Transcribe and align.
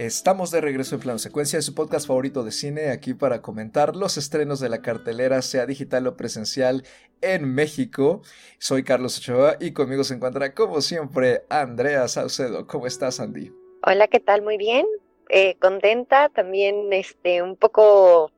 Estamos 0.00 0.50
de 0.50 0.62
regreso 0.62 0.94
en 0.94 1.02
plano 1.02 1.18
secuencia 1.18 1.58
de 1.58 1.62
su 1.62 1.74
podcast 1.74 2.06
favorito 2.06 2.42
de 2.42 2.52
cine, 2.52 2.88
aquí 2.88 3.12
para 3.12 3.42
comentar 3.42 3.96
los 3.96 4.16
estrenos 4.16 4.58
de 4.58 4.70
la 4.70 4.80
cartelera, 4.80 5.42
sea 5.42 5.66
digital 5.66 6.06
o 6.06 6.16
presencial, 6.16 6.84
en 7.20 7.54
México. 7.54 8.22
Soy 8.58 8.82
Carlos 8.82 9.18
Ochoa 9.18 9.58
y 9.60 9.74
conmigo 9.74 10.02
se 10.02 10.14
encuentra, 10.14 10.54
como 10.54 10.80
siempre, 10.80 11.42
Andrea 11.50 12.08
Saucedo. 12.08 12.66
¿Cómo 12.66 12.86
estás, 12.86 13.20
Andy? 13.20 13.52
Hola, 13.82 14.08
¿qué 14.08 14.20
tal? 14.20 14.40
Muy 14.40 14.56
bien. 14.56 14.86
Eh, 15.28 15.56
contenta, 15.60 16.30
también 16.30 16.90
este, 16.94 17.42
un 17.42 17.56
poco 17.56 18.32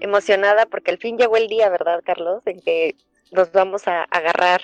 emocionada 0.00 0.66
porque 0.66 0.90
al 0.90 0.98
fin 0.98 1.18
llegó 1.18 1.36
el 1.36 1.46
día, 1.46 1.68
¿verdad, 1.68 2.02
Carlos? 2.04 2.42
En 2.46 2.60
que 2.60 2.96
nos 3.30 3.52
vamos 3.52 3.86
a 3.86 4.02
agarrar 4.10 4.60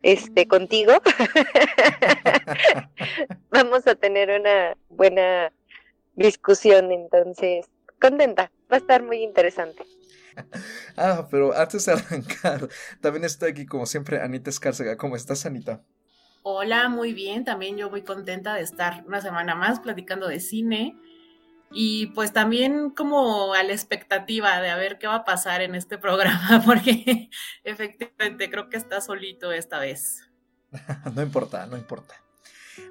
este 0.00 0.48
contigo. 0.48 0.94
vamos 3.50 3.86
a 3.86 3.94
tener 3.96 4.30
una 4.30 4.78
buena 4.88 5.52
discusión, 6.16 6.92
entonces, 6.92 7.66
contenta, 8.00 8.50
va 8.70 8.76
a 8.76 8.80
estar 8.80 9.02
muy 9.02 9.22
interesante. 9.22 9.84
Ah, 10.96 11.28
pero 11.30 11.56
antes 11.56 11.86
de 11.86 11.92
arrancar, 11.92 12.68
también 13.00 13.24
está 13.24 13.46
aquí 13.46 13.66
como 13.66 13.86
siempre 13.86 14.20
Anita 14.20 14.50
Escárcega. 14.50 14.96
¿Cómo 14.96 15.14
estás, 15.14 15.46
Anita? 15.46 15.84
Hola, 16.42 16.88
muy 16.88 17.14
bien, 17.14 17.44
también 17.44 17.76
yo 17.76 17.88
muy 17.88 18.02
contenta 18.02 18.54
de 18.54 18.62
estar 18.62 19.04
una 19.06 19.20
semana 19.20 19.54
más 19.54 19.80
platicando 19.80 20.26
de 20.28 20.40
cine 20.40 20.96
y 21.72 22.06
pues 22.08 22.32
también 22.32 22.90
como 22.90 23.54
a 23.54 23.62
la 23.62 23.72
expectativa 23.72 24.60
de 24.60 24.70
a 24.70 24.76
ver 24.76 24.98
qué 24.98 25.06
va 25.08 25.16
a 25.16 25.24
pasar 25.24 25.60
en 25.62 25.74
este 25.74 25.98
programa, 25.98 26.62
porque 26.66 27.30
efectivamente 27.64 28.50
creo 28.50 28.68
que 28.68 28.76
está 28.76 29.00
solito 29.00 29.52
esta 29.52 29.78
vez. 29.78 30.28
no 31.14 31.22
importa, 31.22 31.66
no 31.66 31.76
importa. 31.76 32.14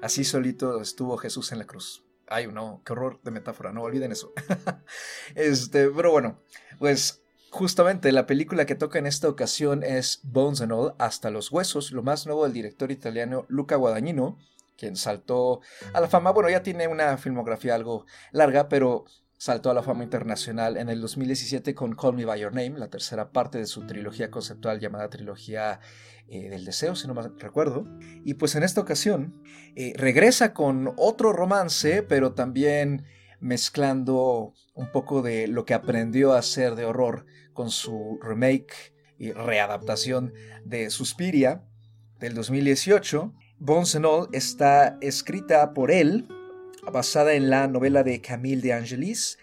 Así 0.02 0.24
solito 0.24 0.80
estuvo 0.80 1.16
Jesús 1.16 1.52
en 1.52 1.58
la 1.58 1.66
cruz. 1.66 2.03
Ay, 2.28 2.46
no, 2.46 2.82
qué 2.84 2.92
horror 2.92 3.20
de 3.22 3.30
metáfora, 3.30 3.72
no 3.72 3.82
olviden 3.82 4.12
eso. 4.12 4.32
este, 5.34 5.88
pero 5.90 6.10
bueno, 6.10 6.40
pues 6.78 7.22
justamente 7.50 8.10
la 8.12 8.26
película 8.26 8.66
que 8.66 8.74
toca 8.74 8.98
en 8.98 9.06
esta 9.06 9.28
ocasión 9.28 9.82
es 9.82 10.20
Bones 10.24 10.60
and 10.60 10.72
All, 10.72 10.94
Hasta 10.98 11.30
los 11.30 11.52
Huesos, 11.52 11.92
lo 11.92 12.02
más 12.02 12.26
nuevo 12.26 12.44
del 12.44 12.52
director 12.52 12.90
italiano 12.90 13.46
Luca 13.48 13.76
Guadagnino, 13.76 14.38
quien 14.76 14.96
saltó 14.96 15.60
a 15.92 16.00
la 16.00 16.08
fama. 16.08 16.32
Bueno, 16.32 16.50
ya 16.50 16.62
tiene 16.62 16.88
una 16.88 17.16
filmografía 17.16 17.74
algo 17.74 18.06
larga, 18.32 18.68
pero 18.68 19.04
saltó 19.36 19.70
a 19.70 19.74
la 19.74 19.82
fama 19.82 20.04
internacional 20.04 20.76
en 20.76 20.88
el 20.88 21.00
2017 21.00 21.74
con 21.74 21.94
Call 21.94 22.14
Me 22.14 22.24
By 22.24 22.40
Your 22.40 22.54
Name, 22.54 22.78
la 22.78 22.88
tercera 22.88 23.30
parte 23.30 23.58
de 23.58 23.66
su 23.66 23.86
trilogía 23.86 24.30
conceptual 24.30 24.80
llamada 24.80 25.10
Trilogía 25.10 25.80
eh, 26.28 26.48
del 26.48 26.64
Deseo, 26.64 26.94
si 26.94 27.06
no 27.06 27.14
me 27.14 27.22
recuerdo. 27.38 27.86
Y 28.24 28.34
pues 28.34 28.54
en 28.54 28.62
esta 28.62 28.80
ocasión 28.80 29.42
eh, 29.76 29.92
regresa 29.96 30.54
con 30.54 30.94
otro 30.96 31.32
romance, 31.32 32.02
pero 32.02 32.32
también 32.32 33.04
mezclando 33.40 34.54
un 34.72 34.90
poco 34.90 35.20
de 35.20 35.48
lo 35.48 35.64
que 35.64 35.74
aprendió 35.74 36.32
a 36.32 36.38
hacer 36.38 36.76
de 36.76 36.86
horror 36.86 37.26
con 37.52 37.70
su 37.70 38.18
remake 38.22 38.94
y 39.18 39.32
readaptación 39.32 40.32
de 40.64 40.90
Suspiria 40.90 41.64
del 42.18 42.34
2018. 42.34 43.34
Bones 43.58 43.94
and 43.96 44.06
All 44.06 44.28
está 44.32 44.96
escrita 45.00 45.74
por 45.74 45.90
él 45.90 46.26
basada 46.92 47.34
en 47.34 47.50
la 47.50 47.66
novela 47.66 48.02
de 48.02 48.20
Camille 48.20 48.62
de 48.62 48.72
Angelis, 48.72 49.38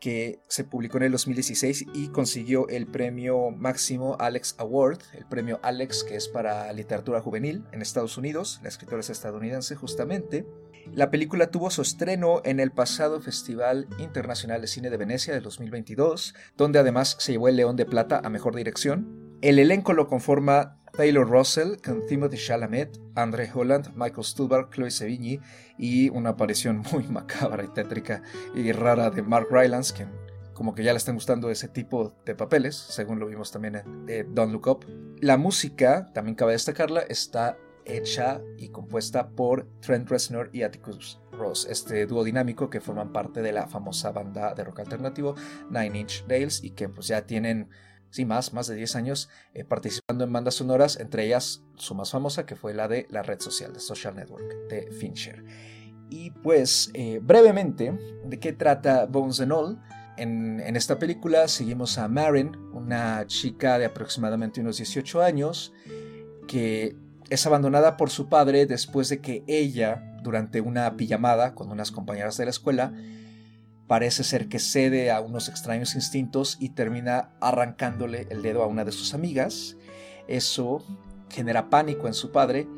que 0.00 0.40
se 0.48 0.64
publicó 0.64 0.96
en 0.96 1.04
el 1.04 1.12
2016 1.12 1.86
y 1.92 2.08
consiguió 2.08 2.66
el 2.68 2.86
premio 2.86 3.50
máximo 3.50 4.16
Alex 4.18 4.54
Award, 4.58 4.98
el 5.12 5.26
premio 5.26 5.60
Alex 5.62 6.04
que 6.04 6.16
es 6.16 6.26
para 6.26 6.72
literatura 6.72 7.20
juvenil 7.20 7.64
en 7.72 7.82
Estados 7.82 8.16
Unidos, 8.16 8.60
la 8.62 8.70
escritora 8.70 9.00
es 9.00 9.10
estadounidense 9.10 9.76
justamente. 9.76 10.46
La 10.94 11.10
película 11.10 11.50
tuvo 11.50 11.70
su 11.70 11.82
estreno 11.82 12.40
en 12.44 12.58
el 12.58 12.72
pasado 12.72 13.20
Festival 13.20 13.86
Internacional 13.98 14.62
de 14.62 14.66
Cine 14.66 14.88
de 14.90 14.96
Venecia 14.96 15.34
del 15.34 15.42
2022, 15.42 16.34
donde 16.56 16.78
además 16.78 17.16
se 17.20 17.32
llevó 17.32 17.48
el 17.48 17.56
León 17.56 17.76
de 17.76 17.84
Plata 17.84 18.20
a 18.24 18.30
Mejor 18.30 18.56
Dirección. 18.56 19.36
El 19.42 19.58
elenco 19.58 19.92
lo 19.92 20.08
conforma 20.08 20.79
Taylor 20.96 21.28
Russell 21.28 21.76
con 21.84 22.06
Timothy 22.06 22.36
Chalamet, 22.36 22.98
Andre 23.14 23.50
Holland, 23.52 23.90
Michael 23.94 24.24
Stuhlbarg, 24.24 24.70
Chloe 24.70 24.90
Sevigny 24.90 25.40
y 25.78 26.08
una 26.10 26.30
aparición 26.30 26.82
muy 26.92 27.04
macabra 27.04 27.64
y 27.64 27.68
tétrica 27.68 28.22
y 28.54 28.72
rara 28.72 29.10
de 29.10 29.22
Mark 29.22 29.48
Rylance, 29.50 29.94
que 29.94 30.06
como 30.54 30.74
que 30.74 30.84
ya 30.84 30.92
le 30.92 30.98
están 30.98 31.14
gustando 31.14 31.50
ese 31.50 31.68
tipo 31.68 32.14
de 32.26 32.34
papeles, 32.34 32.76
según 32.76 33.18
lo 33.18 33.26
vimos 33.26 33.50
también 33.50 33.76
en 33.76 34.34
Don't 34.34 34.52
Look 34.52 34.66
Up. 34.66 34.86
La 35.20 35.38
música, 35.38 36.10
también 36.12 36.34
cabe 36.34 36.52
destacarla, 36.52 37.00
está 37.00 37.56
hecha 37.86 38.42
y 38.58 38.68
compuesta 38.68 39.30
por 39.30 39.66
Trent 39.80 40.08
Reznor 40.10 40.50
y 40.52 40.62
Atticus 40.62 41.18
Ross, 41.32 41.66
este 41.68 42.06
dúo 42.06 42.24
dinámico 42.24 42.68
que 42.68 42.80
forman 42.80 43.12
parte 43.12 43.40
de 43.42 43.52
la 43.52 43.66
famosa 43.66 44.12
banda 44.12 44.54
de 44.54 44.64
rock 44.64 44.80
alternativo 44.80 45.34
Nine 45.70 46.00
Inch 46.00 46.24
Nails 46.28 46.62
y 46.62 46.72
que 46.72 46.88
pues 46.88 47.06
ya 47.06 47.22
tienen 47.26 47.70
sí, 48.10 48.24
más, 48.24 48.52
más 48.52 48.66
de 48.66 48.76
10 48.76 48.96
años 48.96 49.28
eh, 49.54 49.64
participando 49.64 50.24
en 50.24 50.32
bandas 50.32 50.54
sonoras, 50.54 50.98
entre 50.98 51.26
ellas 51.26 51.62
su 51.76 51.94
más 51.94 52.10
famosa, 52.10 52.46
que 52.46 52.56
fue 52.56 52.74
la 52.74 52.88
de 52.88 53.06
la 53.10 53.22
red 53.22 53.40
social, 53.40 53.72
de 53.72 53.80
Social 53.80 54.14
Network, 54.14 54.68
de 54.68 54.90
Fincher. 54.92 55.44
Y 56.08 56.30
pues, 56.30 56.90
eh, 56.94 57.20
brevemente, 57.22 57.92
¿de 58.24 58.40
qué 58.40 58.52
trata 58.52 59.06
Bones 59.06 59.40
and 59.40 59.52
All? 59.52 59.78
En, 60.16 60.60
en, 60.60 60.76
esta 60.76 60.98
película 60.98 61.48
seguimos 61.48 61.96
a 61.96 62.08
Marin, 62.08 62.56
una 62.72 63.26
chica 63.26 63.78
de 63.78 63.86
aproximadamente 63.86 64.60
unos 64.60 64.76
18 64.76 65.22
años, 65.22 65.72
que 66.46 66.96
es 67.30 67.46
abandonada 67.46 67.96
por 67.96 68.10
su 68.10 68.28
padre 68.28 68.66
después 68.66 69.08
de 69.08 69.20
que 69.20 69.44
ella, 69.46 70.18
durante 70.22 70.60
una 70.60 70.96
pijamada 70.96 71.54
con 71.54 71.70
unas 71.70 71.92
compañeras 71.92 72.36
de 72.36 72.44
la 72.44 72.50
escuela, 72.50 72.92
parece 73.90 74.22
ser 74.22 74.46
que 74.46 74.60
cede 74.60 75.10
a 75.10 75.20
unos 75.20 75.48
extraños 75.48 75.96
instintos 75.96 76.56
y 76.60 76.68
termina 76.68 77.30
arrancándole 77.40 78.28
el 78.30 78.40
dedo 78.40 78.62
a 78.62 78.68
una 78.68 78.84
de 78.84 78.92
sus 78.92 79.14
amigas. 79.14 79.76
Eso 80.28 80.84
genera 81.28 81.70
pánico 81.70 82.06
en 82.06 82.14
su 82.14 82.30
padre, 82.30 82.68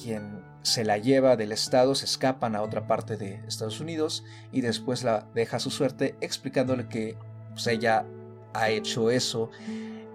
quien 0.00 0.44
se 0.62 0.84
la 0.84 0.96
lleva 0.96 1.34
del 1.34 1.50
estado, 1.50 1.96
se 1.96 2.04
escapan 2.04 2.54
a 2.54 2.62
otra 2.62 2.86
parte 2.86 3.16
de 3.16 3.42
Estados 3.48 3.80
Unidos 3.80 4.22
y 4.52 4.60
después 4.60 5.02
la 5.02 5.28
deja 5.34 5.56
a 5.56 5.60
su 5.60 5.72
suerte 5.72 6.14
explicándole 6.20 6.86
que 6.86 7.16
pues, 7.50 7.66
ella 7.66 8.06
ha 8.54 8.70
hecho 8.70 9.10
eso 9.10 9.50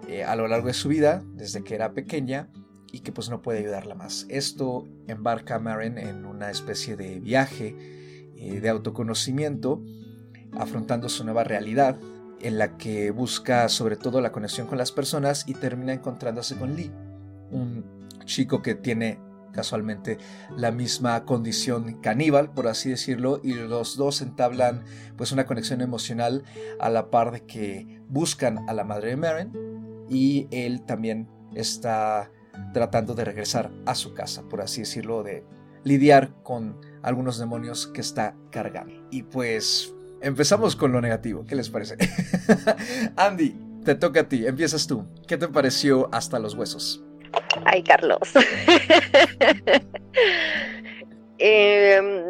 eh, 0.08 0.24
a 0.24 0.36
lo 0.36 0.48
largo 0.48 0.68
de 0.68 0.72
su 0.72 0.88
vida 0.88 1.22
desde 1.34 1.64
que 1.64 1.74
era 1.74 1.92
pequeña 1.92 2.48
y 2.90 3.00
que 3.00 3.12
pues 3.12 3.28
no 3.28 3.42
puede 3.42 3.58
ayudarla 3.58 3.94
más. 3.94 4.24
Esto 4.30 4.88
embarca 5.06 5.56
a 5.56 5.58
Maren 5.58 5.98
en 5.98 6.24
una 6.24 6.50
especie 6.50 6.96
de 6.96 7.20
viaje 7.20 7.76
eh, 8.38 8.60
de 8.62 8.68
autoconocimiento 8.70 9.82
afrontando 10.52 11.08
su 11.08 11.24
nueva 11.24 11.44
realidad, 11.44 11.98
en 12.40 12.58
la 12.58 12.76
que 12.76 13.10
busca 13.10 13.68
sobre 13.68 13.96
todo 13.96 14.20
la 14.20 14.32
conexión 14.32 14.66
con 14.66 14.78
las 14.78 14.92
personas 14.92 15.44
y 15.46 15.54
termina 15.54 15.92
encontrándose 15.92 16.56
con 16.56 16.76
Lee, 16.76 16.92
un 17.50 17.84
chico 18.24 18.62
que 18.62 18.74
tiene 18.74 19.18
casualmente 19.52 20.18
la 20.54 20.70
misma 20.70 21.24
condición 21.24 22.00
caníbal, 22.02 22.52
por 22.52 22.68
así 22.68 22.90
decirlo, 22.90 23.40
y 23.42 23.54
los 23.54 23.96
dos 23.96 24.20
entablan 24.20 24.84
pues 25.16 25.32
una 25.32 25.46
conexión 25.46 25.80
emocional 25.80 26.44
a 26.78 26.90
la 26.90 27.10
par 27.10 27.32
de 27.32 27.46
que 27.46 28.02
buscan 28.08 28.68
a 28.68 28.74
la 28.74 28.84
madre 28.84 29.08
de 29.10 29.16
Maren 29.16 29.52
y 30.10 30.46
él 30.50 30.82
también 30.84 31.28
está 31.54 32.30
tratando 32.72 33.14
de 33.14 33.24
regresar 33.24 33.72
a 33.86 33.94
su 33.94 34.12
casa, 34.12 34.42
por 34.42 34.60
así 34.60 34.82
decirlo, 34.82 35.22
de 35.22 35.44
lidiar 35.84 36.34
con 36.42 36.78
algunos 37.02 37.38
demonios 37.38 37.86
que 37.86 38.02
está 38.02 38.36
cargando. 38.50 39.06
Y 39.10 39.22
pues 39.22 39.95
Empezamos 40.20 40.76
con 40.76 40.92
lo 40.92 41.00
negativo, 41.00 41.44
¿qué 41.46 41.54
les 41.54 41.68
parece? 41.68 41.96
Andy, 43.16 43.54
te 43.84 43.94
toca 43.94 44.20
a 44.20 44.28
ti, 44.28 44.46
empiezas 44.46 44.86
tú. 44.86 45.06
¿Qué 45.26 45.36
te 45.36 45.48
pareció 45.48 46.08
hasta 46.12 46.38
los 46.38 46.54
huesos? 46.54 47.04
Ay, 47.64 47.82
Carlos. 47.82 48.18
Em, 51.38 52.22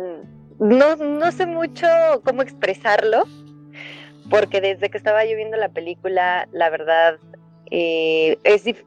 no, 0.59 0.97
no 0.97 1.31
sé 1.31 1.47
mucho 1.47 1.87
cómo 2.25 2.43
expresarlo, 2.43 3.23
porque 4.29 4.61
desde 4.61 4.91
que 4.91 4.99
estaba 4.99 5.25
yo 5.25 5.37
viendo 5.37 5.57
la 5.57 5.69
película, 5.69 6.49
la 6.51 6.71
verdad, 6.71 7.17
eh, 7.71 8.37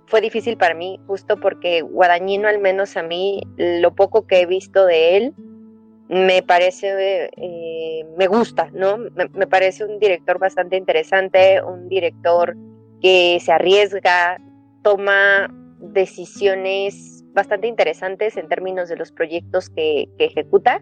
fue 0.08 0.20
difícil 0.20 0.58
para 0.58 0.74
mí, 0.74 1.00
justo 1.08 1.38
porque 1.40 1.82
Guadañino, 1.82 2.50
al 2.50 2.60
menos 2.60 2.98
a 2.98 3.04
mí, 3.04 3.42
lo 3.56 3.96
poco 3.96 4.28
que 4.28 4.42
he 4.42 4.46
visto 4.46 4.86
de 4.86 5.16
él, 5.16 5.34
me 6.10 6.42
parece, 6.42 7.30
eh, 7.38 8.06
me 8.18 8.26
gusta, 8.26 8.70
¿no? 8.74 8.98
Me, 8.98 9.48
parece 9.48 9.86
un 9.86 10.00
director 10.00 10.40
bastante 10.40 10.76
interesante, 10.76 11.62
un 11.62 11.88
director 11.88 12.58
que 13.00 13.40
se 13.40 13.52
arriesga, 13.52 14.42
toma 14.82 15.54
decisiones 15.80 17.24
bastante 17.34 17.68
interesantes 17.68 18.38
en 18.38 18.48
términos 18.48 18.90
de 18.90 18.98
los 18.98 19.12
proyectos 19.12 19.70
que, 19.70 20.10
ejecuta. 20.18 20.82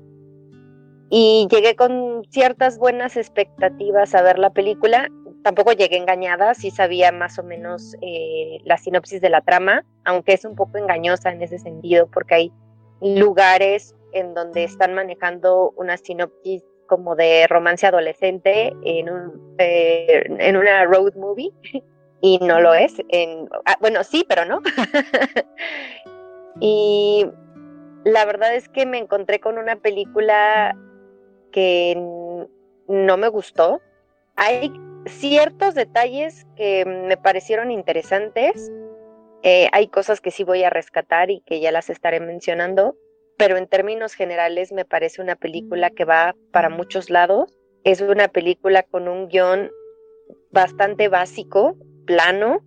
Y 1.09 1.47
llegué 1.51 1.75
con 1.75 2.23
ciertas 2.29 2.77
buenas 2.77 3.17
expectativas 3.17 4.15
a 4.15 4.21
ver 4.21 4.39
la 4.39 4.51
película. 4.51 5.09
Tampoco 5.43 5.73
llegué 5.73 5.97
engañada, 5.97 6.53
sí 6.53 6.71
sabía 6.71 7.11
más 7.11 7.37
o 7.37 7.43
menos 7.43 7.95
eh, 8.01 8.59
la 8.63 8.77
sinopsis 8.77 9.19
de 9.19 9.29
la 9.29 9.41
trama, 9.41 9.85
aunque 10.05 10.33
es 10.33 10.45
un 10.45 10.55
poco 10.55 10.77
engañosa 10.77 11.31
en 11.31 11.41
ese 11.41 11.59
sentido, 11.59 12.07
porque 12.07 12.35
hay 12.35 12.51
lugares 13.01 13.96
en 14.13 14.33
donde 14.33 14.63
están 14.63 14.93
manejando 14.93 15.73
una 15.77 15.97
sinopsis 15.97 16.63
como 16.87 17.15
de 17.15 17.45
romance 17.47 17.85
adolescente 17.85 18.73
en, 18.83 19.09
un, 19.09 19.55
eh, 19.59 20.23
en 20.39 20.57
una 20.57 20.85
road 20.85 21.13
movie 21.15 21.51
y 22.21 22.39
no 22.39 22.59
lo 22.59 22.73
es. 22.73 22.95
En, 23.09 23.47
ah, 23.65 23.77
bueno, 23.79 24.03
sí, 24.03 24.25
pero 24.27 24.45
no. 24.45 24.61
y 26.59 27.29
la 28.03 28.25
verdad 28.25 28.55
es 28.55 28.69
que 28.69 28.85
me 28.85 28.97
encontré 28.97 29.39
con 29.39 29.57
una 29.57 29.75
película 29.75 30.75
que 31.51 31.95
no 32.87 33.17
me 33.17 33.27
gustó. 33.27 33.81
Hay 34.35 34.71
ciertos 35.05 35.75
detalles 35.75 36.45
que 36.55 36.85
me 36.85 37.17
parecieron 37.17 37.71
interesantes. 37.71 38.71
Eh, 39.43 39.67
hay 39.71 39.87
cosas 39.87 40.21
que 40.21 40.31
sí 40.31 40.43
voy 40.43 40.63
a 40.63 40.69
rescatar 40.69 41.29
y 41.29 41.41
que 41.41 41.59
ya 41.59 41.71
las 41.71 41.89
estaré 41.89 42.19
mencionando, 42.19 42.95
pero 43.37 43.57
en 43.57 43.67
términos 43.67 44.13
generales 44.13 44.71
me 44.71 44.85
parece 44.85 45.21
una 45.21 45.35
película 45.35 45.91
que 45.91 46.05
va 46.05 46.35
para 46.51 46.69
muchos 46.69 47.09
lados. 47.09 47.57
Es 47.83 48.01
una 48.01 48.27
película 48.27 48.83
con 48.83 49.07
un 49.07 49.27
guion 49.27 49.71
bastante 50.51 51.07
básico, 51.07 51.77
plano, 52.05 52.61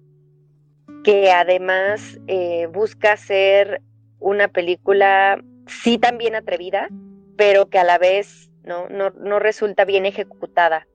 que 1.05 1.33
además 1.33 2.19
eh, 2.29 2.67
busca 2.67 3.17
ser 3.17 3.83
una 4.21 4.49
película 4.49 5.43
sí 5.67 5.99
también 5.99 6.35
atrevida, 6.35 6.89
pero 7.37 7.69
que 7.69 7.79
a 7.79 7.85
la 7.85 7.99
vez 7.99 8.51
no, 8.63 8.89
no, 8.89 9.11
no 9.11 9.39
resulta 9.39 9.85
bien 9.85 10.07
ejecutada. 10.07 10.87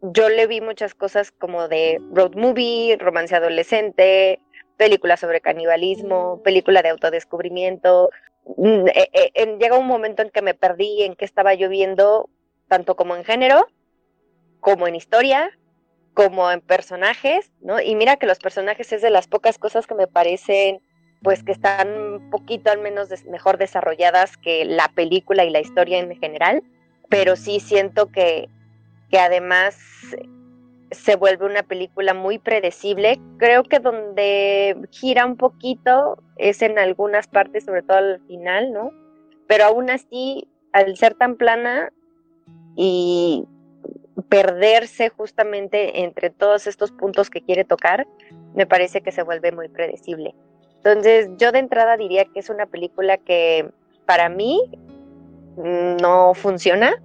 Yo 0.00 0.28
le 0.28 0.46
vi 0.46 0.60
muchas 0.60 0.94
cosas 0.94 1.32
como 1.32 1.66
de 1.66 2.00
road 2.12 2.36
movie, 2.36 2.96
romance 3.00 3.34
adolescente, 3.34 4.40
película 4.76 5.16
sobre 5.16 5.40
canibalismo, 5.40 6.40
película 6.44 6.82
de 6.82 6.90
autodescubrimiento. 6.90 8.10
Mm, 8.56 8.88
eh, 8.88 9.10
eh, 9.34 9.56
llega 9.60 9.78
un 9.78 9.86
momento 9.86 10.22
en 10.22 10.30
que 10.30 10.42
me 10.42 10.54
perdí 10.54 11.02
en 11.02 11.14
qué 11.14 11.24
estaba 11.24 11.54
yo 11.54 11.68
viendo, 11.68 12.30
tanto 12.68 12.96
como 12.96 13.14
en 13.16 13.24
género, 13.24 13.66
como 14.60 14.86
en 14.88 14.94
historia, 14.94 15.50
como 16.14 16.50
en 16.50 16.60
personajes, 16.60 17.52
¿no? 17.60 17.80
Y 17.80 17.94
mira 17.94 18.16
que 18.16 18.26
los 18.26 18.38
personajes 18.38 18.92
es 18.92 19.02
de 19.02 19.10
las 19.10 19.28
pocas 19.28 19.58
cosas 19.58 19.86
que 19.86 19.94
me 19.94 20.06
parecen, 20.06 20.80
pues 21.22 21.42
que 21.42 21.52
están 21.52 21.88
un 21.90 22.30
poquito 22.30 22.70
al 22.70 22.78
menos 22.78 23.08
mejor 23.26 23.58
desarrolladas 23.58 24.36
que 24.36 24.64
la 24.64 24.88
película 24.88 25.44
y 25.44 25.50
la 25.50 25.60
historia 25.60 25.98
en 25.98 26.16
general, 26.18 26.62
pero 27.08 27.36
sí 27.36 27.60
siento 27.60 28.10
que, 28.10 28.48
que 29.10 29.18
además 29.18 29.78
se 30.90 31.16
vuelve 31.16 31.46
una 31.46 31.62
película 31.62 32.14
muy 32.14 32.38
predecible. 32.38 33.20
Creo 33.38 33.62
que 33.64 33.78
donde 33.78 34.76
gira 34.90 35.26
un 35.26 35.36
poquito 35.36 36.22
es 36.36 36.62
en 36.62 36.78
algunas 36.78 37.26
partes, 37.26 37.64
sobre 37.64 37.82
todo 37.82 37.98
al 37.98 38.20
final, 38.26 38.72
¿no? 38.72 38.90
Pero 39.46 39.64
aún 39.64 39.90
así, 39.90 40.48
al 40.72 40.96
ser 40.96 41.14
tan 41.14 41.36
plana 41.36 41.92
y 42.76 43.44
perderse 44.28 45.10
justamente 45.10 46.02
entre 46.02 46.30
todos 46.30 46.66
estos 46.66 46.92
puntos 46.92 47.30
que 47.30 47.42
quiere 47.42 47.64
tocar, 47.64 48.06
me 48.54 48.66
parece 48.66 49.00
que 49.00 49.12
se 49.12 49.22
vuelve 49.22 49.52
muy 49.52 49.68
predecible. 49.68 50.34
Entonces, 50.76 51.28
yo 51.36 51.52
de 51.52 51.58
entrada 51.58 51.96
diría 51.96 52.24
que 52.24 52.40
es 52.40 52.50
una 52.50 52.66
película 52.66 53.18
que 53.18 53.70
para 54.06 54.28
mí 54.28 54.60
no 55.56 56.34
funciona 56.34 57.02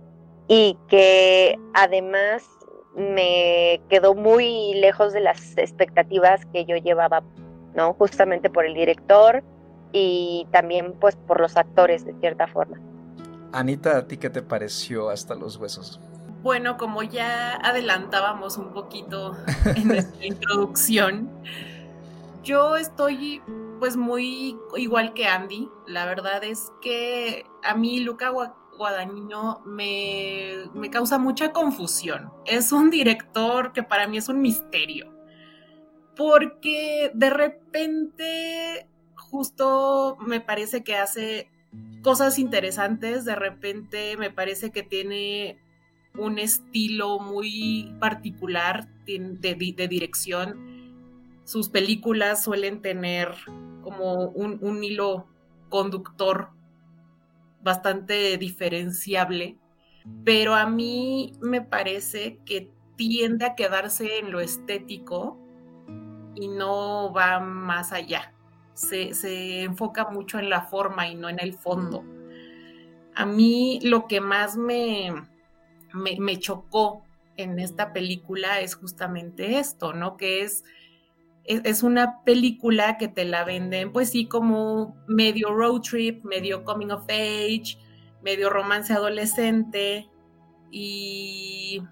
y 0.47 0.77
que 0.87 1.57
además 1.73 2.47
me 2.95 3.81
quedó 3.89 4.13
muy 4.13 4.75
lejos 4.75 5.13
de 5.13 5.21
las 5.21 5.57
expectativas 5.57 6.45
que 6.47 6.65
yo 6.65 6.75
llevaba, 6.77 7.23
¿no? 7.75 7.93
Justamente 7.93 8.49
por 8.49 8.65
el 8.65 8.73
director 8.73 9.43
y 9.91 10.47
también 10.51 10.93
pues 10.99 11.15
por 11.15 11.39
los 11.39 11.57
actores 11.57 12.05
de 12.05 12.13
cierta 12.19 12.47
forma. 12.47 12.79
Anita, 13.51 13.97
¿a 13.97 14.07
ti 14.07 14.17
qué 14.17 14.29
te 14.29 14.41
pareció 14.41 15.09
hasta 15.09 15.35
los 15.35 15.57
huesos? 15.57 15.99
Bueno, 16.41 16.77
como 16.77 17.03
ya 17.03 17.55
adelantábamos 17.55 18.57
un 18.57 18.73
poquito 18.73 19.35
en 19.75 19.87
nuestra 19.87 20.25
introducción, 20.25 21.29
yo 22.43 22.75
estoy 22.75 23.41
pues 23.79 23.95
muy 23.95 24.57
igual 24.75 25.13
que 25.13 25.27
Andy. 25.27 25.69
La 25.87 26.05
verdad 26.05 26.43
es 26.43 26.71
que 26.81 27.45
a 27.63 27.75
mí 27.75 27.99
Luca 27.99 28.31
Guadagnino 28.77 29.61
me, 29.65 30.65
me 30.73 30.89
causa 30.89 31.17
mucha 31.17 31.51
confusión. 31.51 32.31
Es 32.45 32.71
un 32.71 32.89
director 32.89 33.73
que 33.73 33.83
para 33.83 34.07
mí 34.07 34.17
es 34.17 34.29
un 34.29 34.41
misterio. 34.41 35.11
Porque 36.15 37.11
de 37.13 37.29
repente 37.29 38.87
justo 39.15 40.15
me 40.19 40.41
parece 40.41 40.83
que 40.83 40.95
hace 40.95 41.49
cosas 42.03 42.37
interesantes, 42.37 43.25
de 43.25 43.35
repente 43.35 44.15
me 44.17 44.29
parece 44.29 44.71
que 44.71 44.83
tiene 44.83 45.57
un 46.15 46.37
estilo 46.37 47.19
muy 47.19 47.95
particular 47.99 48.87
de, 49.05 49.87
dirección. 49.89 50.93
Sus 51.45 51.69
películas 51.69 52.43
suelen 52.43 52.81
tener 52.81 53.29
como 53.81 54.27
un, 54.29 54.59
un 54.61 54.83
hilo 54.83 55.27
conductor 55.69 56.49
bastante 57.63 58.37
diferenciable, 58.37 59.57
pero 60.23 60.53
a 60.53 60.67
mí 60.67 61.33
me 61.41 61.61
parece 61.61 62.39
que 62.45 62.69
tiende 62.95 63.45
a 63.45 63.55
quedarse 63.55 64.19
en 64.19 64.31
lo 64.31 64.39
estético 64.39 65.39
y 66.35 66.47
no 66.47 67.11
va 67.13 67.39
más 67.39 67.91
allá. 67.93 68.33
Se, 68.73 69.13
se, 69.13 69.63
enfoca 69.63 70.09
mucho 70.09 70.39
en 70.39 70.49
la 70.49 70.63
forma 70.63 71.07
y 71.07 71.15
no 71.15 71.29
en 71.29 71.39
el 71.39 71.53
fondo. 71.53 72.03
A 73.15 73.25
mí 73.25 73.79
lo 73.83 74.07
que 74.07 74.19
más 74.19 74.57
me, 74.57 75.13
me, 75.93 76.17
me 76.19 76.39
chocó 76.39 77.03
en 77.37 77.59
esta 77.59 77.93
película 77.93 78.59
es 78.59 78.75
justamente 78.75 79.59
esto, 79.59 79.93
¿no? 79.93 80.17
Que 80.17 80.41
es 80.41 80.63
es, 81.45 81.83
una 81.83 82.23
película 82.23 82.97
que 82.97 83.07
te 83.07 83.25
la 83.25 83.43
venden, 83.43 83.91
pues 83.91 84.09
sí, 84.11 84.27
como 84.27 84.95
medio 85.07 85.53
road 85.53 85.81
trip, 85.81 86.23
medio 86.23 86.63
coming 86.63 86.91
of 86.91 87.03
age, 87.09 87.77
medio 88.21 88.49
romance 88.49 88.93
adolescente 88.93 90.09
y 90.71 91.83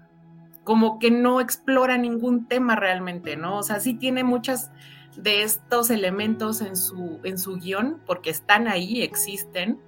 como 0.64 0.98
que 0.98 1.10
no 1.10 1.40
explora 1.40 1.98
ningún 1.98 2.46
tema 2.46 2.76
realmente, 2.76 3.36
¿no? 3.36 3.58
O 3.58 3.62
sea, 3.62 3.80
sí 3.80 3.94
tiene 3.94 4.24
muchas 4.24 4.70
de 5.16 5.42
estos 5.42 5.90
elementos 5.90 6.62
en 6.62 6.76
su, 6.76 7.20
en 7.22 7.38
su 7.38 7.56
guion, 7.56 8.00
porque 8.06 8.30
están 8.30 8.68
ahí, 8.68 9.02
existen, 9.02 9.78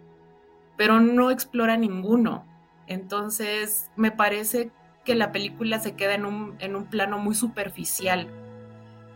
pero 0.77 1.01
no 1.01 1.31
explora 1.31 1.79
ninguno. 1.79 2.45
Entonces, 2.87 3.91
me 3.97 4.11
parece 4.11 4.71
que 5.07 5.15
la 5.15 5.33
película 5.33 5.79
se 5.81 5.95
queda 5.95 6.15
en 6.15 6.27
un, 6.27 6.57
en 6.59 6.77
un 6.77 6.85
plano 6.87 7.19
muy 7.19 7.35
superficial 7.35 8.29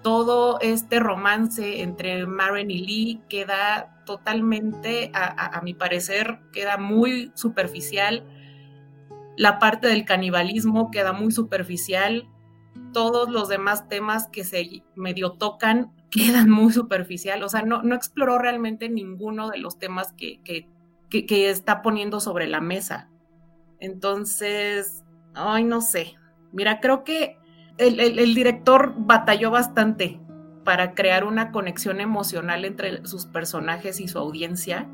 todo 0.03 0.61
este 0.61 1.01
romance 1.01 1.83
entre 1.83 2.27
Maren 2.27 2.71
y 2.71 2.79
Lee 2.79 3.23
queda 3.29 4.03
totalmente, 4.05 5.11
a, 5.15 5.61
mi 5.63 5.75
parecer, 5.75 6.41
queda 6.53 6.79
muy 6.79 7.31
superficial. 7.35 8.25
La 9.37 9.59
parte 9.59 9.89
del 9.89 10.05
canibalismo 10.05 10.91
queda 10.91 11.13
muy 11.13 11.31
superficial. 11.31 12.29
Todos 12.93 13.29
los 13.29 13.49
demás 13.49 13.89
temas 13.89 14.29
que 14.29 14.45
se 14.45 14.83
medio 14.95 15.33
tocan 15.33 15.93
quedan 16.11 16.49
muy 16.49 16.73
superficial. 16.73 17.43
O 17.43 17.49
sea, 17.49 17.63
no, 17.63 17.95
exploró 17.95 18.39
realmente 18.39 18.89
ninguno 18.89 19.51
de 19.51 19.59
los 19.59 19.79
temas 19.79 20.13
que, 20.15 20.41
que, 20.43 20.67
que 21.27 21.51
está 21.51 21.83
poniendo 21.83 22.21
sobre 22.21 22.47
la 22.47 22.61
mesa. 22.61 23.11
Entonces, 23.79 25.05
ay, 25.35 25.65
no 25.65 25.81
sé. 25.81 26.15
Mira, 26.53 26.81
creo 26.81 27.05
que 27.05 27.39
el, 27.79 28.35
director 28.35 28.95
batalló 28.97 29.51
bastante 29.51 30.21
para 30.65 30.95
crear 30.95 31.25
una 31.25 31.51
conexión 31.53 32.01
emocional 32.01 32.65
entre 32.65 33.07
sus 33.07 33.27
personajes 33.27 34.01
y 34.01 34.09
su 34.09 34.19
audiencia, 34.19 34.89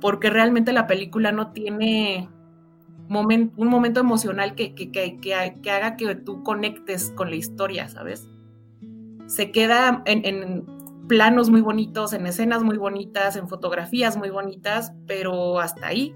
porque 0.00 0.30
realmente 0.30 0.72
la 0.72 0.86
película 0.86 1.32
no 1.32 1.52
tiene 1.52 2.28
un 3.08 3.68
momento 3.68 4.00
emocional 4.00 4.54
que, 4.54 4.74
que, 4.74 5.70
haga 5.70 5.96
que 5.96 6.14
tú 6.14 6.42
conectes 6.42 7.12
con 7.14 7.30
la 7.30 7.36
historia, 7.36 7.88
¿sabes? 7.88 8.28
Se 9.26 9.50
queda 9.50 10.02
en, 10.06 10.64
planos 11.08 11.50
muy 11.50 11.60
bonitos, 11.60 12.12
en 12.12 12.26
escenas 12.26 12.64
muy 12.64 12.78
bonitas, 12.78 13.36
en 13.36 13.48
fotografías 13.48 14.16
muy 14.16 14.30
bonitas, 14.30 14.92
pero 15.06 15.60
hasta 15.60 15.88
ahí. 15.88 16.14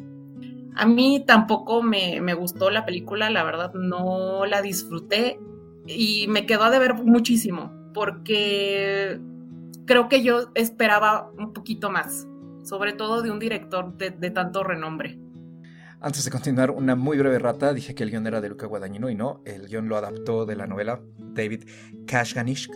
A 0.74 0.86
mí 0.86 1.22
tampoco 1.26 1.82
me, 1.82 2.20
me 2.20 2.34
gustó 2.34 2.70
la 2.70 2.84
película, 2.84 3.30
la 3.30 3.44
verdad 3.44 3.72
no 3.74 4.46
la 4.46 4.62
disfruté 4.62 5.38
y 5.86 6.26
me 6.28 6.46
quedó 6.46 6.64
a 6.64 6.70
deber 6.70 6.94
muchísimo 6.94 7.72
porque 7.92 9.20
creo 9.86 10.08
que 10.08 10.22
yo 10.22 10.50
esperaba 10.54 11.30
un 11.36 11.52
poquito 11.52 11.90
más, 11.90 12.26
sobre 12.62 12.92
todo 12.92 13.22
de 13.22 13.30
un 13.30 13.38
director 13.38 13.96
de, 13.96 14.30
tanto 14.30 14.62
renombre. 14.62 15.18
Antes 16.00 16.24
de 16.24 16.30
continuar, 16.30 16.70
una 16.70 16.96
muy 16.96 17.18
breve 17.18 17.38
rata, 17.38 17.74
dije 17.74 17.94
que 17.94 18.04
el 18.04 18.10
guion 18.10 18.26
era 18.26 18.40
de 18.40 18.48
Luca 18.48 18.66
Guadagnino 18.66 19.10
y 19.10 19.14
no, 19.14 19.42
el 19.44 19.66
guion 19.66 19.88
lo 19.88 19.96
adaptó 19.96 20.46
de 20.46 20.56
la 20.56 20.66
novela 20.66 21.02
David 21.18 21.64
Kashganishk 22.06 22.72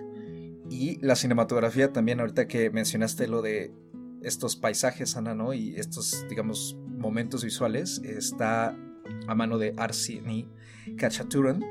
y 0.71 0.99
la 1.05 1.17
cinematografía 1.17 1.93
también, 1.93 2.21
ahorita 2.21 2.49
que 2.49 2.71
mencionaste 2.71 3.29
lo 3.29 3.41
de 3.41 3.73
estos 4.23 4.57
paisajes, 4.57 5.17
Ana, 5.17 5.35
¿no? 5.35 5.55
Y 5.55 5.77
estos, 5.77 6.27
digamos, 6.29 6.77
momentos 6.99 7.45
visuales, 7.45 8.01
está 8.05 8.77
a 9.27 9.35
mano 9.35 9.59
de 9.59 9.75
Arsini 9.77 10.49
Kachaturan, 10.97 11.63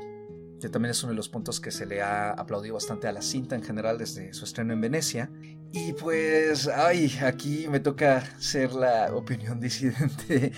también 0.68 0.90
es 0.90 1.02
uno 1.02 1.10
de 1.10 1.16
los 1.16 1.28
puntos 1.28 1.60
que 1.60 1.70
se 1.70 1.86
le 1.86 2.02
ha 2.02 2.30
aplaudido 2.30 2.74
bastante 2.74 3.08
a 3.08 3.12
la 3.12 3.22
cinta 3.22 3.54
en 3.54 3.62
general 3.62 3.98
desde 3.98 4.32
su 4.32 4.44
estreno 4.44 4.72
en 4.72 4.80
Venecia. 4.80 5.30
Y 5.72 5.92
pues, 5.92 6.68
ay, 6.68 7.12
aquí 7.22 7.66
me 7.68 7.80
toca 7.80 8.22
ser 8.38 8.72
la 8.74 9.14
opinión 9.14 9.60
disidente. 9.60 10.52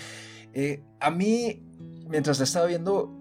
Eh, 0.53 0.81
a 0.99 1.11
mí, 1.11 1.61
mientras 2.09 2.37
la 2.39 2.43
estaba 2.43 2.65
viendo, 2.67 3.17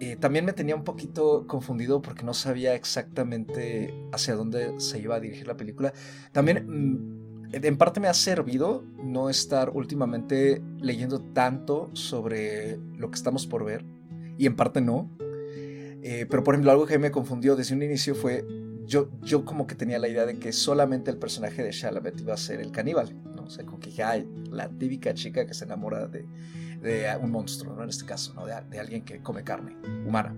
eh, 0.00 0.16
también 0.16 0.44
me 0.44 0.52
tenía 0.52 0.74
un 0.74 0.84
poquito 0.84 1.46
confundido 1.46 2.02
porque 2.02 2.24
no 2.24 2.34
sabía 2.34 2.74
exactamente 2.74 3.94
hacia 4.12 4.34
dónde 4.34 4.80
se 4.80 4.98
iba 4.98 5.16
a 5.16 5.20
dirigir 5.20 5.46
la 5.46 5.56
película. 5.56 5.92
También 6.32 6.66
mm, 6.66 7.22
en 7.52 7.76
parte 7.76 8.00
me 8.00 8.08
ha 8.08 8.14
servido 8.14 8.84
no 9.02 9.28
estar 9.28 9.70
últimamente 9.70 10.62
leyendo 10.80 11.20
tanto 11.20 11.90
sobre 11.92 12.78
lo 12.96 13.10
que 13.10 13.16
estamos 13.16 13.46
por 13.46 13.64
ver 13.64 13.84
y 14.38 14.46
en 14.46 14.56
parte 14.56 14.80
no. 14.80 15.10
Eh, 16.02 16.26
pero 16.28 16.42
por 16.42 16.54
ejemplo 16.54 16.72
algo 16.72 16.86
que 16.86 16.98
me 16.98 17.10
confundió 17.10 17.54
desde 17.54 17.74
un 17.74 17.82
inicio 17.82 18.14
fue 18.16 18.44
yo, 18.86 19.08
yo 19.22 19.44
como 19.44 19.66
que 19.66 19.74
tenía 19.74 19.98
la 19.98 20.08
idea 20.08 20.26
de 20.26 20.38
que 20.38 20.52
solamente 20.52 21.10
el 21.10 21.16
personaje 21.16 21.62
de 21.62 21.70
Shalamet 21.70 22.20
iba 22.20 22.34
a 22.34 22.36
ser 22.36 22.60
el 22.60 22.72
caníbal, 22.72 23.14
¿no? 23.36 23.44
O 23.44 23.50
sea, 23.50 23.64
como 23.64 23.78
que 23.80 23.90
la 24.50 24.68
típica 24.68 25.14
chica 25.14 25.46
que 25.46 25.54
se 25.54 25.64
enamora 25.64 26.08
de, 26.08 26.26
de 26.82 27.08
un 27.20 27.30
monstruo, 27.30 27.74
¿no? 27.74 27.84
En 27.84 27.88
este 27.88 28.04
caso, 28.04 28.34
¿no? 28.34 28.46
De, 28.46 28.78
alguien 28.78 29.04
que 29.04 29.20
come 29.20 29.44
carne 29.44 29.76
humana. 30.06 30.36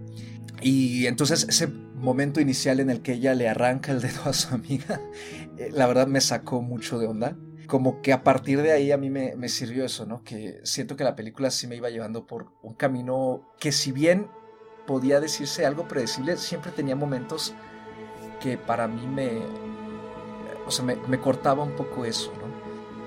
Y 0.60 1.06
entonces 1.06 1.46
ese 1.48 1.66
momento 1.66 2.40
inicial 2.40 2.80
en 2.80 2.90
el 2.90 3.00
que 3.00 3.14
ella 3.14 3.34
le 3.34 3.48
arranca 3.48 3.92
el 3.92 4.00
dedo 4.00 4.22
a 4.26 4.32
su 4.32 4.54
amiga, 4.54 5.00
eh, 5.58 5.70
la 5.72 5.86
verdad 5.86 6.06
me 6.06 6.20
sacó 6.20 6.62
mucho 6.62 6.98
de 6.98 7.06
onda. 7.06 7.36
Como 7.66 8.02
que 8.02 8.12
a 8.12 8.22
partir 8.22 8.60
de 8.60 8.72
ahí 8.72 8.92
a 8.92 8.98
mí 8.98 9.08
me, 9.08 9.34
me 9.36 9.48
sirvió 9.48 9.86
eso, 9.86 10.04
¿no? 10.04 10.22
Que 10.22 10.60
siento 10.64 10.96
que 10.96 11.04
la 11.04 11.16
película 11.16 11.50
sí 11.50 11.66
me 11.66 11.76
iba 11.76 11.88
llevando 11.88 12.26
por 12.26 12.52
un 12.62 12.74
camino 12.74 13.54
que 13.58 13.72
si 13.72 13.90
bien 13.90 14.28
podía 14.86 15.20
decirse 15.20 15.66
algo 15.66 15.88
predecible, 15.88 16.36
siempre 16.36 16.72
tenía 16.72 16.96
momentos 16.96 17.54
que 18.40 18.58
para 18.58 18.86
mí 18.86 19.06
me, 19.06 19.42
o 20.66 20.70
sea, 20.70 20.84
me, 20.84 20.96
me 21.08 21.18
cortaba 21.18 21.62
un 21.62 21.72
poco 21.72 22.04
eso, 22.04 22.32
¿no? 22.32 22.54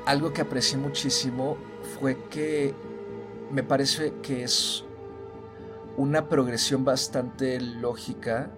Algo 0.06 0.32
que 0.32 0.42
aprecié 0.42 0.78
muchísimo 0.78 1.58
fue 2.00 2.18
que 2.30 2.74
me 3.52 3.64
parece 3.64 4.14
que 4.22 4.44
es 4.44 4.86
una 5.98 6.30
progresión 6.30 6.86
bastante 6.86 7.60
lógica 7.60 8.52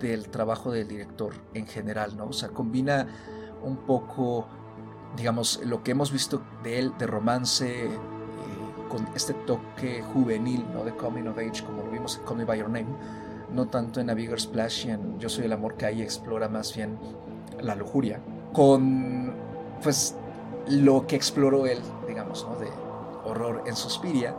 del 0.00 0.28
trabajo 0.28 0.72
del 0.72 0.88
director 0.88 1.34
en 1.54 1.66
general, 1.66 2.16
¿no? 2.16 2.26
O 2.26 2.32
sea, 2.32 2.48
combina 2.48 3.06
un 3.62 3.76
poco, 3.76 4.48
digamos, 5.16 5.60
lo 5.64 5.82
que 5.82 5.92
hemos 5.92 6.10
visto 6.10 6.42
de 6.62 6.78
él, 6.78 6.92
de 6.98 7.06
romance, 7.06 7.88
con 8.90 9.08
este 9.14 9.32
toque 9.32 10.02
juvenil, 10.02 10.66
¿no? 10.74 10.84
De 10.84 10.94
coming 10.94 11.26
of 11.26 11.38
age, 11.38 11.64
como 11.64 11.82
lo 11.82 11.90
vimos 11.90 12.20
en 12.28 12.36
Me 12.36 12.44
By 12.44 12.58
Your 12.58 12.68
Name, 12.68 12.88
no 13.50 13.66
tanto 13.68 14.00
en 14.00 14.10
A 14.10 14.14
Bigger 14.14 14.40
Splash 14.40 14.86
y 14.86 14.90
en 14.90 15.18
Yo 15.18 15.28
Soy 15.28 15.46
el 15.46 15.52
Amor, 15.52 15.76
que 15.76 15.86
ahí 15.86 16.02
explora 16.02 16.48
más 16.48 16.74
bien 16.74 16.98
la 17.60 17.74
lujuria, 17.74 18.20
con, 18.52 19.34
pues, 19.82 20.14
lo 20.68 21.06
que 21.06 21.16
exploró 21.16 21.66
él, 21.66 21.80
digamos, 22.06 22.46
¿no? 22.46 22.56
De, 22.56 22.68
horror 23.24 23.64
en 23.66 23.76
Suspiria. 23.76 24.34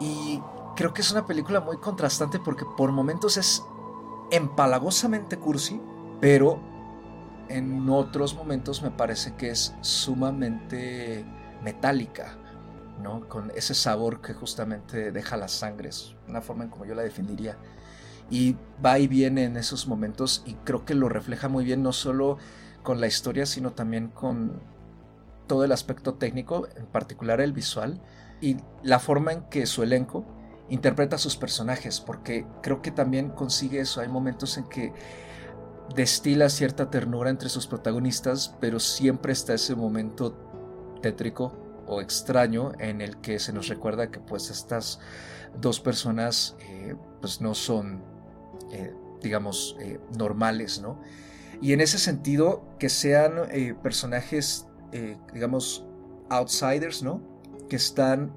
Y 0.00 0.40
creo 0.74 0.92
que 0.92 1.02
es 1.02 1.10
una 1.12 1.26
película 1.26 1.60
muy 1.60 1.78
contrastante 1.78 2.38
porque 2.38 2.64
por 2.76 2.92
momentos 2.92 3.36
es 3.36 3.62
empalagosamente 4.30 5.38
cursi, 5.38 5.80
pero 6.20 6.58
en 7.48 7.88
otros 7.88 8.34
momentos 8.34 8.82
me 8.82 8.90
parece 8.90 9.34
que 9.34 9.50
es 9.50 9.74
sumamente 9.80 11.24
metálica, 11.62 12.38
¿no? 13.00 13.28
Con 13.28 13.50
ese 13.54 13.74
sabor 13.74 14.20
que 14.20 14.34
justamente 14.34 15.12
deja 15.12 15.36
las 15.36 15.52
sangres, 15.52 16.14
una 16.28 16.40
forma 16.40 16.64
en 16.64 16.70
como 16.70 16.84
yo 16.84 16.94
la 16.94 17.02
definiría. 17.02 17.56
Y 18.30 18.56
va 18.84 18.98
y 18.98 19.06
viene 19.06 19.44
en 19.44 19.56
esos 19.56 19.86
momentos 19.86 20.42
y 20.46 20.54
creo 20.54 20.84
que 20.84 20.94
lo 20.94 21.08
refleja 21.08 21.48
muy 21.48 21.64
bien 21.64 21.82
no 21.82 21.92
solo 21.92 22.38
con 22.82 23.00
la 23.00 23.06
historia, 23.06 23.46
sino 23.46 23.72
también 23.72 24.08
con 24.08 24.60
todo 25.46 25.64
el 25.64 25.72
aspecto 25.72 26.14
técnico, 26.14 26.66
en 26.76 26.86
particular 26.86 27.40
el 27.40 27.52
visual, 27.52 28.00
y 28.40 28.56
la 28.82 28.98
forma 28.98 29.32
en 29.32 29.42
que 29.42 29.66
su 29.66 29.82
elenco 29.82 30.24
interpreta 30.68 31.16
a 31.16 31.18
sus 31.18 31.36
personajes, 31.36 32.00
porque 32.00 32.46
creo 32.62 32.82
que 32.82 32.90
también 32.90 33.30
consigue 33.30 33.80
eso. 33.80 34.00
Hay 34.00 34.08
momentos 34.08 34.58
en 34.58 34.64
que 34.64 34.92
destila 35.94 36.48
cierta 36.48 36.90
ternura 36.90 37.30
entre 37.30 37.48
sus 37.48 37.66
protagonistas, 37.66 38.56
pero 38.60 38.80
siempre 38.80 39.32
está 39.32 39.54
ese 39.54 39.76
momento 39.76 40.36
tétrico 41.00 41.65
o 41.86 42.00
extraño 42.00 42.72
en 42.78 43.00
el 43.00 43.18
que 43.18 43.38
se 43.38 43.52
nos 43.52 43.68
recuerda 43.68 44.10
que 44.10 44.20
pues 44.20 44.50
estas 44.50 44.98
dos 45.60 45.80
personas 45.80 46.56
eh, 46.60 46.94
pues 47.20 47.40
no 47.40 47.54
son 47.54 48.02
eh, 48.70 48.92
digamos 49.22 49.76
eh, 49.80 49.98
normales, 50.16 50.80
¿no? 50.80 51.00
Y 51.60 51.72
en 51.72 51.80
ese 51.80 51.98
sentido 51.98 52.64
que 52.78 52.90
sean 52.90 53.48
personajes 53.82 54.66
digamos, 55.32 55.86
outsiders, 56.28 57.02
¿no? 57.02 57.22
Que 57.68 57.76
están 57.76 58.32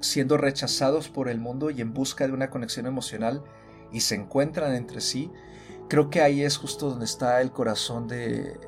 siendo 0.00 0.36
rechazados 0.36 1.08
por 1.08 1.28
el 1.28 1.38
mundo 1.38 1.70
y 1.70 1.80
en 1.80 1.94
busca 1.94 2.26
de 2.26 2.32
una 2.32 2.50
conexión 2.50 2.86
emocional 2.86 3.42
y 3.92 4.00
se 4.00 4.14
encuentran 4.14 4.74
entre 4.74 5.00
sí, 5.00 5.30
creo 5.88 6.10
que 6.10 6.22
ahí 6.22 6.42
es 6.42 6.56
justo 6.56 6.90
donde 6.90 7.04
está 7.04 7.40
el 7.40 7.52
corazón 7.52 8.08
de, 8.08 8.58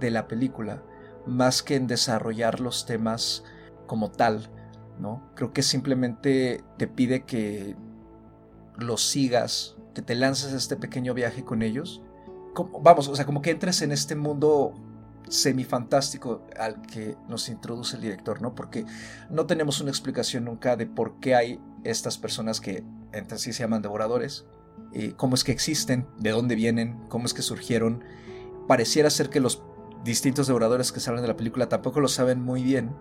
de 0.00 0.10
la 0.10 0.28
película, 0.28 0.82
más 1.26 1.62
que 1.62 1.76
en 1.76 1.86
desarrollar 1.86 2.60
los 2.60 2.86
temas 2.86 3.44
como 3.86 4.10
tal, 4.10 4.50
¿no? 4.98 5.30
Creo 5.34 5.52
que 5.52 5.62
simplemente 5.62 6.62
te 6.78 6.86
pide 6.86 7.24
que 7.24 7.76
los 8.76 9.02
sigas, 9.02 9.76
que 9.94 10.02
te 10.02 10.14
lances 10.14 10.52
a 10.52 10.56
este 10.56 10.76
pequeño 10.76 11.14
viaje 11.14 11.44
con 11.44 11.62
ellos. 11.62 12.02
vamos, 12.82 13.08
o 13.08 13.16
sea, 13.16 13.26
como 13.26 13.42
que 13.42 13.50
entres 13.50 13.82
en 13.82 13.92
este 13.92 14.16
mundo 14.16 14.74
semifantástico 15.28 16.46
al 16.58 16.82
que 16.82 17.16
nos 17.28 17.48
introduce 17.48 17.96
el 17.96 18.02
director, 18.02 18.42
¿no? 18.42 18.54
Porque 18.54 18.84
no 19.28 19.46
tenemos 19.46 19.80
una 19.80 19.90
explicación 19.90 20.44
nunca 20.44 20.76
de 20.76 20.86
por 20.86 21.20
qué 21.20 21.34
hay 21.34 21.60
estas 21.84 22.18
personas 22.18 22.60
que 22.60 22.84
entre 23.12 23.38
sí 23.38 23.52
se 23.52 23.62
llaman 23.62 23.82
devoradores, 23.82 24.46
y 24.92 25.10
cómo 25.12 25.34
es 25.34 25.44
que 25.44 25.52
existen, 25.52 26.06
de 26.18 26.30
dónde 26.30 26.54
vienen, 26.54 26.98
cómo 27.08 27.26
es 27.26 27.34
que 27.34 27.42
surgieron. 27.42 28.02
Pareciera 28.66 29.10
ser 29.10 29.30
que 29.30 29.40
los 29.40 29.62
distintos 30.04 30.46
devoradores 30.46 30.92
que 30.92 31.00
salen 31.00 31.22
de 31.22 31.28
la 31.28 31.36
película 31.36 31.68
tampoco 31.68 32.00
lo 32.00 32.08
saben 32.08 32.40
muy 32.40 32.62
bien, 32.62 32.94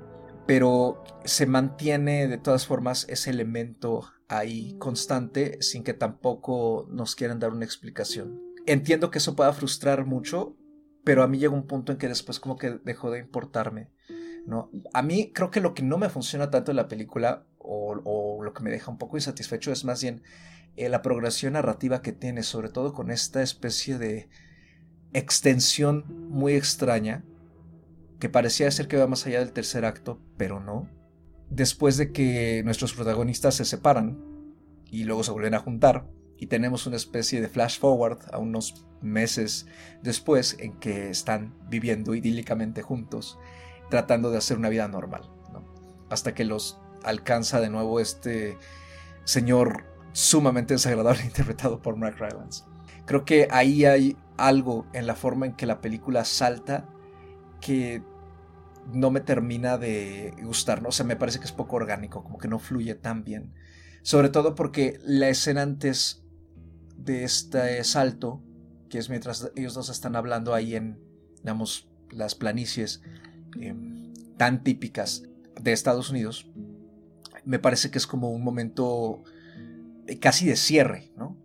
pero 0.46 1.04
se 1.26 1.46
mantiene 1.46 2.28
de 2.28 2.38
todas 2.38 2.66
formas 2.66 3.06
ese 3.10 3.30
elemento 3.30 4.12
ahí 4.28 4.76
constante 4.78 5.62
sin 5.62 5.84
que 5.84 5.94
tampoco 5.94 6.88
nos 6.90 7.16
quieran 7.16 7.40
dar 7.40 7.52
una 7.52 7.66
explicación. 7.66 8.42
Entiendo 8.66 9.12
que 9.12 9.18
eso 9.18 9.36
pueda 9.36 9.54
frustrar 9.54 10.06
mucho, 10.06 10.56
pero 11.04 11.24
a 11.24 11.28
mí 11.28 11.40
llega 11.40 11.54
un 11.54 11.68
punto 11.68 11.92
en 11.92 11.98
que 11.98 12.08
después 12.08 12.40
como 12.40 12.58
que 12.58 12.80
dejó 12.84 13.10
de 13.12 13.20
importarme. 13.20 13.90
¿no? 14.46 14.70
A 14.94 15.02
mí 15.02 15.32
creo 15.34 15.52
que 15.52 15.62
lo 15.62 15.74
que 15.74 15.84
no 15.84 15.98
me 15.98 16.10
funciona 16.10 16.50
tanto 16.50 16.72
en 16.72 16.78
la 16.78 16.88
película 16.88 17.46
o, 17.58 18.42
lo 18.44 18.54
que 18.54 18.64
me 18.64 18.72
deja 18.72 18.90
un 18.90 18.98
poco 18.98 19.18
insatisfecho 19.18 19.72
es 19.72 19.86
más 19.86 20.02
bien 20.02 20.24
eh, 20.76 20.90
la 20.90 21.02
progresión 21.02 21.54
narrativa 21.54 22.02
que 22.02 22.14
tiene, 22.14 22.42
sobre 22.44 22.70
todo 22.70 22.94
con 22.94 23.12
esta 23.12 23.42
especie 23.42 23.98
de 23.98 24.30
extensión 25.14 26.06
muy 26.30 26.54
extraña 26.54 27.24
que 28.20 28.30
parecía 28.30 28.70
ser 28.72 28.88
que 28.88 28.98
va 28.98 29.08
más 29.08 29.26
allá 29.26 29.40
del 29.40 29.54
tercer 29.54 29.86
acto, 29.86 30.20
pero 30.38 30.60
no. 30.60 30.90
Después 31.50 31.98
de 31.98 32.12
que 32.12 32.62
nuestros 32.64 32.94
protagonistas 32.94 33.56
se 33.56 33.66
separan 33.66 34.20
y 34.92 35.06
luego 35.06 35.24
se 35.24 35.32
vuelven 35.32 35.54
a 35.54 35.60
juntar, 35.60 36.06
y 36.40 36.48
tenemos 36.48 36.88
una 36.88 36.96
especie 36.96 37.42
de 37.42 37.50
flash 37.50 37.80
forward 37.80 38.20
a 38.32 38.38
unos 38.38 38.86
meses 39.02 39.68
después 40.02 40.56
en 40.60 40.74
que 40.80 41.10
están 41.10 41.54
viviendo 41.70 42.16
idílicamente 42.16 42.82
juntos, 42.82 43.38
tratando 43.90 44.32
de 44.32 44.38
hacer 44.38 44.58
una 44.58 44.70
vida 44.70 44.88
normal, 44.88 45.30
hasta 46.10 46.34
que 46.34 46.46
los 46.46 46.80
alcanza 47.04 47.60
de 47.60 47.70
nuevo 47.70 48.00
este 48.00 48.58
señor 49.26 49.86
sumamente 50.14 50.74
desagradable 50.74 51.24
interpretado 51.26 51.82
por 51.82 51.98
Mark 51.98 52.16
Rylance. 52.20 52.64
Creo 53.06 53.26
que 53.26 53.48
ahí 53.52 53.84
hay 53.86 54.16
algo 54.48 54.88
en 54.94 55.08
la 55.08 55.16
forma 55.16 55.46
en 55.46 55.56
que 55.56 55.66
la 55.66 55.82
película 55.82 56.26
salta 56.26 56.90
que 57.62 58.04
no 58.92 59.12
me 59.12 59.22
termina 59.22 59.78
de 59.78 60.34
gustar, 60.42 60.82
¿no? 60.82 60.90
O 60.90 60.92
sea, 60.92 61.06
me 61.06 61.16
parece 61.16 61.40
que 61.40 61.46
es 61.46 61.52
poco 61.52 61.76
orgánico, 61.76 62.24
como 62.24 62.38
que 62.38 62.48
no 62.48 62.60
fluye 62.60 62.96
tan 62.96 63.24
bien. 63.24 63.54
Sobre 64.02 64.30
todo 64.30 64.56
porque 64.56 65.00
la 65.04 65.30
escena 65.30 65.62
antes 65.62 66.24
de 66.98 67.24
este 67.24 67.84
salto, 67.84 68.42
que 68.90 68.98
es 68.98 69.10
mientras 69.10 69.52
ellos 69.56 69.74
dos 69.74 69.90
están 69.90 70.16
hablando 70.16 70.54
ahí 70.54 70.76
en, 70.76 71.00
digamos, 71.38 71.90
las 72.12 72.36
planicies 72.36 73.02
em, 73.60 74.14
tan 74.38 74.64
típicas 74.64 75.24
de 75.62 75.72
Estados 75.72 76.10
Unidos, 76.10 76.50
me 77.46 77.60
parece 77.60 77.92
que 77.92 77.98
es 77.98 78.08
como 78.08 78.32
un 78.32 78.44
momento 78.44 79.24
eh, 80.08 80.20
casi 80.20 80.46
de 80.46 80.56
cierre, 80.56 81.12
¿no? 81.16 81.38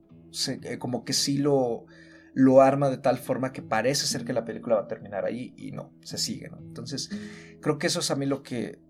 Eh, 0.49 0.79
como 0.79 1.05
que 1.05 1.13
sí 1.13 1.39
lo, 1.39 1.87
lo 2.35 2.61
arma 2.61 2.91
de 2.91 2.99
tal 2.99 3.19
forma 3.19 3.53
que 3.53 3.63
parece 3.63 4.07
ser 4.07 4.25
que 4.25 4.33
la 4.33 4.45
película 4.45 4.75
va 4.75 4.83
a 4.83 4.89
terminar 4.89 5.25
ahí 5.25 5.55
y 5.57 5.71
no, 5.71 5.93
se 6.03 6.19
sigue. 6.19 6.51
Entonces, 6.59 7.11
creo 7.63 7.79
que 7.79 7.87
eso 7.87 8.01
es 8.01 8.11
a 8.11 8.17
mí 8.17 8.27
lo 8.27 8.43
que, 8.43 8.81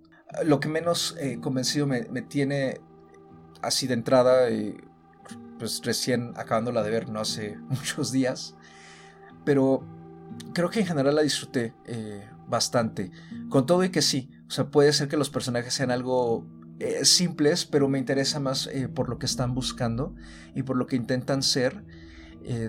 lo 0.45 0.61
que 0.61 0.69
menos 0.69 1.15
eh, 1.21 1.39
convencido 1.41 1.87
me, 1.87 2.03
tiene 2.23 2.81
así 3.61 3.87
de 3.87 3.95
entrada, 3.95 4.49
eh, 4.49 4.77
pues 5.59 5.83
recién 5.85 6.33
acabándola 6.37 6.83
de 6.83 6.91
ver 6.91 7.11
no 7.11 7.21
hace 7.21 7.57
muchos 7.69 8.11
días, 8.11 8.57
pero 9.45 9.87
creo 10.55 10.71
que 10.71 10.81
en 10.81 10.87
general 10.87 11.15
la 11.15 11.23
disfruté 11.23 11.75
eh, 11.85 12.27
bastante. 12.49 13.11
Con 13.51 13.67
todo 13.67 13.85
y 13.85 13.91
que 13.91 14.01
sí, 14.01 14.31
o 14.49 14.51
sea, 14.51 14.71
puede 14.71 14.93
ser 14.95 15.09
que 15.09 15.19
los 15.19 15.29
personajes 15.29 15.75
sean 15.75 15.91
algo 15.91 16.47
simples, 17.03 17.65
pero 17.65 17.89
me 17.89 17.99
interesa 17.99 18.41
más 18.41 18.69
por 18.95 19.09
lo 19.09 19.19
que 19.19 19.27
están 19.27 19.55
buscando 19.55 20.15
y 20.55 20.65
por 20.65 20.77
lo 20.77 20.87
que 20.87 20.97
intentan 20.97 21.43
ser. 21.43 21.85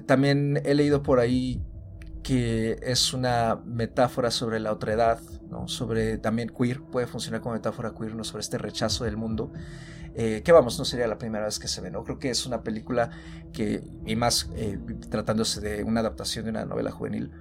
También 0.05 0.61
he 0.63 0.73
leído 0.73 1.03
por 1.03 1.19
ahí 1.19 1.61
que 2.25 2.79
es 2.81 3.13
una 3.13 3.61
metáfora 3.65 4.31
sobre 4.31 4.59
la 4.59 4.71
otredad, 4.71 5.19
¿no? 5.47 5.67
sobre 5.67 6.17
también 6.17 6.49
queer, 6.49 6.81
puede 6.81 7.05
funcionar 7.05 7.39
como 7.39 7.53
metáfora 7.53 7.93
queer, 7.95 8.15
¿no? 8.15 8.23
sobre 8.23 8.41
este 8.41 8.57
rechazo 8.57 9.03
del 9.03 9.15
mundo, 9.15 9.51
eh, 10.15 10.41
que 10.43 10.51
vamos, 10.51 10.79
no 10.79 10.85
sería 10.85 11.05
la 11.05 11.19
primera 11.19 11.45
vez 11.45 11.59
que 11.59 11.67
se 11.67 11.81
ve, 11.81 11.91
¿no? 11.91 12.03
Creo 12.03 12.17
que 12.17 12.31
es 12.31 12.47
una 12.47 12.63
película 12.63 13.11
que, 13.53 13.83
y 14.07 14.15
más 14.15 14.49
eh, 14.55 14.79
tratándose 15.09 15.61
de 15.61 15.83
una 15.83 15.99
adaptación 15.99 16.45
de 16.45 16.51
una 16.51 16.65
novela 16.65 16.89
juvenil, 16.89 17.31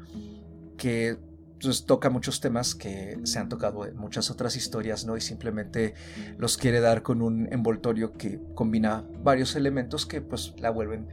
que 0.77 1.17
pues, 1.63 1.87
toca 1.87 2.11
muchos 2.11 2.41
temas 2.41 2.75
que 2.75 3.19
se 3.23 3.39
han 3.39 3.49
tocado 3.49 3.87
en 3.87 3.97
muchas 3.97 4.31
otras 4.31 4.55
historias, 4.55 5.07
¿no? 5.07 5.17
Y 5.17 5.21
simplemente 5.21 5.95
los 6.37 6.59
quiere 6.59 6.81
dar 6.81 7.03
con 7.03 7.23
un 7.23 7.51
envoltorio 7.53 8.13
que 8.13 8.41
combina 8.55 9.05
varios 9.23 9.57
elementos 9.57 10.05
que 10.05 10.21
pues 10.21 10.53
la 10.59 10.71
vuelven 10.71 11.07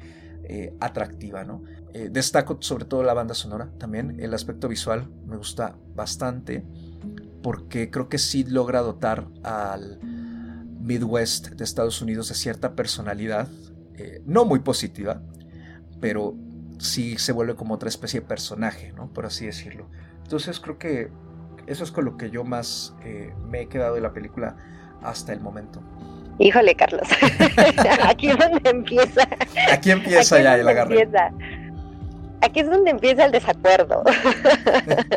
eh, 0.54 0.76
atractiva, 0.82 1.46
¿no? 1.46 1.64
Eh, 1.94 2.10
destaco 2.12 2.58
sobre 2.60 2.84
todo 2.84 3.04
la 3.04 3.14
banda 3.14 3.34
sonora 3.34 3.72
también, 3.78 4.20
el 4.20 4.34
aspecto 4.34 4.68
visual 4.68 5.10
me 5.26 5.38
gusta 5.38 5.78
bastante 5.96 6.66
porque 7.42 7.90
creo 7.90 8.10
que 8.10 8.18
sí 8.18 8.44
logra 8.44 8.82
dotar 8.82 9.30
al 9.44 10.02
Midwest 10.82 11.52
de 11.52 11.64
Estados 11.64 12.02
Unidos 12.02 12.28
de 12.28 12.36
cierta 12.36 12.76
personalidad, 12.76 13.48
eh, 13.96 14.22
no 14.26 14.44
muy 14.44 14.60
positiva, 14.60 15.22
pero 16.02 16.36
sí 16.80 17.18
se 17.18 17.32
vuelve 17.32 17.56
como 17.56 17.76
otra 17.76 17.88
especie 17.88 18.20
de 18.20 18.28
personaje, 18.28 18.92
¿no? 18.92 19.14
Por 19.14 19.26
así 19.26 19.46
decirlo. 19.46 19.88
Entonces 20.22 20.60
creo 20.60 20.78
que 20.78 21.12
eso 21.66 21.86
es 21.86 21.94
con 21.94 22.04
lo 22.04 22.18
que 22.18 22.30
yo 22.30 22.44
más 22.44 22.94
me 23.48 23.62
he 23.62 23.68
quedado 23.70 23.96
de 23.96 24.02
la 24.02 24.12
película 24.12 24.58
hasta 25.02 25.32
el 25.32 25.40
momento. 25.40 25.82
Híjole, 26.40 26.76
Carlos. 26.76 27.08
Aquí 28.08 28.30
es 28.30 28.38
donde 28.38 28.70
empieza. 28.70 29.28
Aquí 29.72 29.92
empieza 29.92 30.42
ya 30.42 30.56
el 30.56 30.68
agarre. 30.68 31.08
Aquí 32.42 32.62
es 32.62 32.70
donde 32.70 32.92
empieza 32.92 33.26
el 33.26 33.32
desacuerdo. 33.32 34.04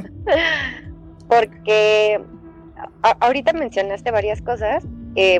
Porque 1.28 2.20
ahorita 3.20 3.52
mencionaste 3.54 4.10
varias 4.10 4.42
cosas. 4.42 4.84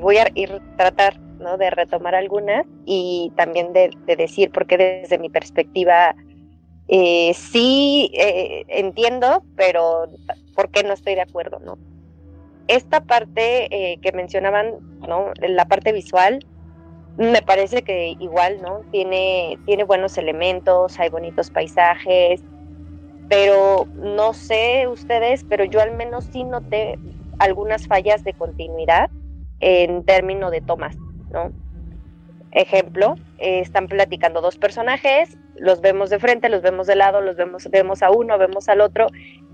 voy 0.01 0.17
a 0.17 0.31
ir 0.35 0.63
tratar 0.77 1.19
¿no? 1.39 1.59
de 1.59 1.71
retomar 1.71 2.15
algunas 2.15 2.67
y 2.85 3.33
también 3.37 3.73
de, 3.73 3.91
decir 4.17 4.51
por 4.51 4.67
qué 4.67 4.79
desde 4.79 5.19
mi 5.19 5.29
perspectiva 5.29 6.15
eh, 6.89 7.33
sí 7.35 8.11
eh, 8.15 8.65
entiendo, 8.69 9.43
pero 9.57 10.09
por 10.55 10.71
qué 10.71 10.83
no 10.83 10.93
estoy 10.93 11.15
de 11.15 11.23
acuerdo, 11.23 11.59
¿no? 11.61 11.79
Esta 12.69 13.01
parte 13.01 13.69
eh, 13.71 13.99
que 14.01 14.13
mencionaban, 14.13 14.75
¿no? 15.07 15.33
La 15.41 15.67
parte 15.67 15.93
visual, 15.93 16.45
me 17.17 17.43
parece 17.43 17.83
que 17.83 18.17
igual, 18.19 18.61
¿no? 18.63 18.81
Tiene, 18.91 19.59
tiene 19.67 19.85
buenos 19.85 20.19
elementos, 20.19 20.99
hay 20.99 21.11
bonitos 21.11 21.51
paisajes, 21.51 22.43
pero 23.29 23.87
no 23.95 24.33
sé 24.33 24.87
ustedes, 24.89 25.45
pero 25.49 25.65
yo 25.65 25.81
al 25.81 25.97
menos 25.97 26.25
sí 26.33 26.45
noté 26.45 26.99
algunas 27.39 27.87
fallas 27.87 28.25
de 28.25 28.33
continuidad 28.33 29.11
en 29.61 30.05
términos 30.05 30.51
de 30.51 30.61
tomas, 30.61 30.97
¿no? 31.31 31.53
Ejemplo, 32.53 33.17
están 33.39 33.89
platicando 33.89 34.41
dos 34.41 34.59
personajes, 34.59 35.37
los 35.57 35.81
vemos 35.81 36.11
de 36.11 36.19
frente, 36.19 36.49
los 36.49 36.63
vemos 36.63 36.87
de 36.87 36.97
lado, 36.97 37.21
los 37.21 37.37
vemos, 37.37 37.69
vemos 37.71 38.03
a 38.03 38.11
uno, 38.11 38.39
vemos 38.39 38.69
al 38.69 38.81
otro, 38.81 39.09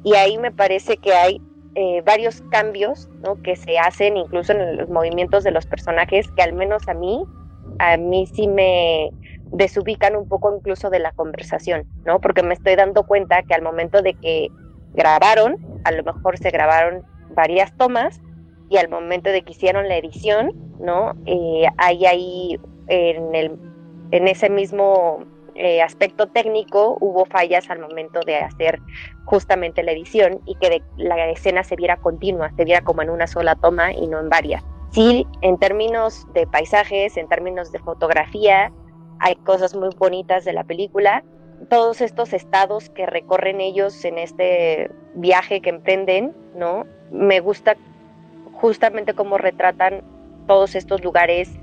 y 0.05 0.14
ahí 0.14 0.38
me 0.38 0.51
parece 0.51 0.96
que 0.96 1.12
hay 1.12 1.40
eh, 1.74 2.02
varios 2.04 2.42
cambios 2.50 3.09
que 3.44 3.54
se 3.54 3.78
hacen 3.78 4.16
incluso 4.16 4.52
en 4.52 4.76
los 4.76 4.88
movimientos 4.88 5.44
de 5.44 5.52
los 5.52 5.66
personajes 5.66 6.30
que 6.33 6.42
al 6.42 6.52
menos 6.52 6.88
a 6.88 6.94
mí, 6.94 7.24
a 7.78 7.96
mí 7.96 8.26
sí 8.26 8.48
me 8.48 9.11
desubican 9.52 10.16
un 10.16 10.28
poco 10.28 10.54
incluso 10.56 10.90
de 10.90 10.98
la 10.98 11.12
conversación, 11.12 11.85
¿no? 12.04 12.20
Porque 12.20 12.42
me 12.42 12.54
estoy 12.54 12.76
dando 12.76 13.04
cuenta 13.04 13.42
que 13.42 13.54
al 13.54 13.62
momento 13.62 14.02
de 14.02 14.14
que 14.14 14.48
grabaron, 14.94 15.56
a 15.85 15.92
lo 15.92 16.02
mejor 16.02 16.38
se 16.38 16.50
grabaron 16.50 17.04
varias 17.35 17.76
tomas 17.76 18.20
y 18.68 18.76
al 18.76 18.88
momento 18.88 19.30
de 19.30 19.42
que 19.42 19.52
hicieron 19.52 19.88
la 19.88 19.96
edición, 19.96 20.52
¿no? 20.80 21.14
Eh, 21.26 21.66
hay 21.78 22.06
ahí 22.06 22.61
en, 22.88 23.35
el, 23.35 23.59
en 24.11 24.28
ese 24.28 24.50
mismo 24.50 25.24
eh, 25.54 25.82
aspecto 25.82 26.26
técnico 26.28 26.96
hubo 27.00 27.24
fallas 27.26 27.70
al 27.70 27.78
momento 27.78 28.20
de 28.20 28.36
hacer 28.36 28.80
justamente 29.24 29.82
la 29.82 29.92
edición 29.92 30.40
y 30.46 30.54
que 30.56 30.82
la 30.96 31.30
escena 31.30 31.62
se 31.62 31.76
viera 31.76 31.96
continua, 31.96 32.50
se 32.56 32.64
viera 32.64 32.82
como 32.82 33.02
en 33.02 33.10
una 33.10 33.26
sola 33.26 33.54
toma 33.56 33.92
y 33.92 34.06
no 34.06 34.20
en 34.20 34.28
varias. 34.28 34.64
Sí, 34.90 35.26
en 35.42 35.56
términos 35.58 36.26
de 36.34 36.46
paisajes, 36.46 37.16
en 37.16 37.28
términos 37.28 37.70
de 37.70 37.78
fotografía, 37.78 38.72
hay 39.20 39.36
cosas 39.36 39.74
muy 39.76 39.90
bonitas 39.96 40.44
de 40.44 40.52
la 40.52 40.64
película. 40.64 41.22
Todos 41.68 42.00
estos 42.00 42.32
estados 42.32 42.90
que 42.90 43.06
recorren 43.06 43.60
ellos 43.60 44.04
en 44.04 44.18
este 44.18 44.90
viaje 45.14 45.60
que 45.60 45.70
emprenden, 45.70 46.34
¿no? 46.56 46.86
Me 47.12 47.40
gusta 47.40 47.76
justamente 48.52 49.14
cómo 49.14 49.38
retratan 49.38 50.02
todos 50.46 50.74
estos 50.74 51.04
lugares 51.04 51.60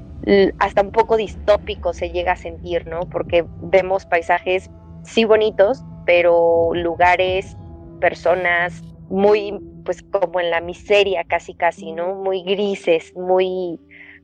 hasta 0.60 0.82
un 0.82 0.92
poco 0.92 1.18
distópico 1.18 1.94
se 1.94 2.10
llega 2.10 2.34
a 2.34 2.38
sentir, 2.38 2.86
¿no? 2.88 3.02
Porque 3.02 3.46
vemos 3.62 4.06
paisajes 4.06 4.70
sí 5.04 5.26
bonitos, 5.26 5.84
pero 6.06 6.72
lugares, 6.74 7.56
personas 8.00 8.84
muy, 9.10 9.58
pues 9.86 10.04
como 10.04 10.40
en 10.40 10.50
la 10.50 10.62
miseria 10.62 11.24
casi 11.24 11.54
casi, 11.54 11.92
¿no? 11.94 12.16
Muy 12.16 12.44
grises, 12.44 13.16
muy 13.16 13.80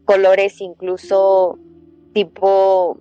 colores 0.05 0.59
incluso 0.59 1.57
tipo, 2.13 2.97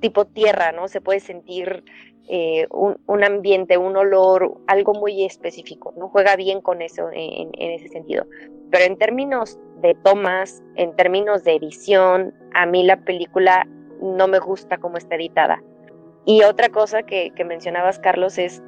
tipo 0.00 0.24
tierra, 0.24 0.72
¿no? 0.72 0.88
Se 0.88 1.00
puede 1.00 1.20
sentir 1.20 1.84
eh, 2.28 2.66
un, 2.70 3.24
ambiente, 3.24 3.76
un 3.76 3.96
olor, 3.96 4.56
algo 4.66 4.94
muy 4.94 5.24
específico, 5.24 5.92
¿no? 5.96 6.08
Juega 6.08 6.36
bien 6.36 6.60
con 6.60 6.80
eso 6.80 7.08
en, 7.12 7.50
ese 7.58 7.88
sentido. 7.88 8.24
Pero 8.70 8.84
en 8.84 8.96
términos 8.96 9.58
de 9.80 9.94
tomas, 9.94 10.62
en 10.76 10.94
términos 10.96 11.44
de 11.44 11.54
edición, 11.56 12.34
a 12.54 12.66
mí 12.66 12.84
la 12.84 12.96
película 12.96 13.66
no 14.02 14.28
me 14.28 14.38
gusta 14.38 14.78
como 14.78 14.96
está 14.96 15.16
editada. 15.16 15.62
Y 16.24 16.42
otra 16.42 16.68
cosa 16.68 17.02
que, 17.02 17.32
mencionabas, 17.44 17.98
Carlos, 17.98 18.38
es 18.38 18.62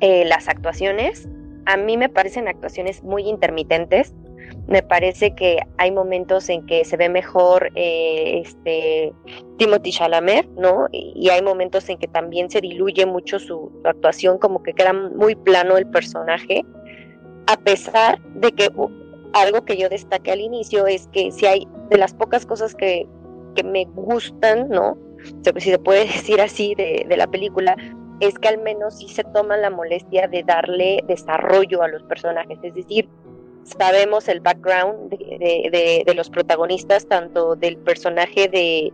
eh, 0.00 0.24
las 0.24 0.48
actuaciones. 0.48 1.28
A 1.66 1.76
mí 1.76 1.96
me 1.96 2.08
parecen 2.08 2.48
actuaciones 2.48 3.02
muy 3.02 3.28
intermitentes 3.28 4.14
me 4.66 4.82
parece 4.82 5.34
que 5.34 5.58
hay 5.76 5.92
momentos 5.92 6.48
en 6.48 6.64
que 6.66 6.84
se 6.84 6.96
ve 6.96 7.08
mejor 7.08 7.70
eh, 7.74 8.40
este 8.44 9.12
Timothy 9.58 9.90
Chalamet, 9.90 10.48
¿no? 10.56 10.86
Y 10.90 11.28
hay 11.28 11.42
momentos 11.42 11.88
en 11.88 11.98
que 11.98 12.08
también 12.08 12.50
se 12.50 12.60
diluye 12.60 13.04
mucho 13.04 13.38
su, 13.38 13.70
actuación, 13.84 14.38
como 14.38 14.62
que 14.62 14.72
queda 14.72 14.92
muy 14.92 15.34
plano 15.34 15.76
el 15.76 15.86
personaje, 15.86 16.64
a 17.46 17.56
pesar 17.58 18.20
de 18.36 18.52
que 18.52 18.70
algo 19.34 19.64
que 19.64 19.76
yo 19.76 19.88
destaqué 19.88 20.32
al 20.32 20.40
inicio 20.40 20.86
es 20.86 21.08
que 21.08 21.30
si 21.30 21.46
hay 21.46 21.68
de 21.90 21.98
las 21.98 22.14
pocas 22.14 22.46
cosas 22.46 22.74
que, 22.74 23.06
que 23.54 23.62
me 23.62 23.84
gustan, 23.94 24.68
¿no? 24.68 24.96
Si 25.42 25.70
se 25.70 25.78
puede 25.78 26.00
decir 26.04 26.40
así 26.40 26.74
de, 26.74 27.04
de 27.08 27.16
la 27.16 27.26
película, 27.26 27.76
es 28.20 28.38
que 28.38 28.48
al 28.48 28.58
menos 28.58 28.98
sí 28.98 29.08
se 29.08 29.24
toman 29.24 29.62
la 29.62 29.70
molestia 29.70 30.28
de 30.28 30.42
darle 30.44 31.04
desarrollo 31.06 31.82
a 31.82 31.88
los 31.88 32.02
personajes, 32.04 32.58
es 32.62 32.74
decir, 32.74 33.08
sabemos 33.64 34.28
el 34.28 34.40
background 34.40 35.10
de, 35.10 36.12
los 36.14 36.30
protagonistas, 36.30 37.06
tanto 37.06 37.56
del 37.56 37.76
personaje 37.78 38.48
de, 38.48 38.92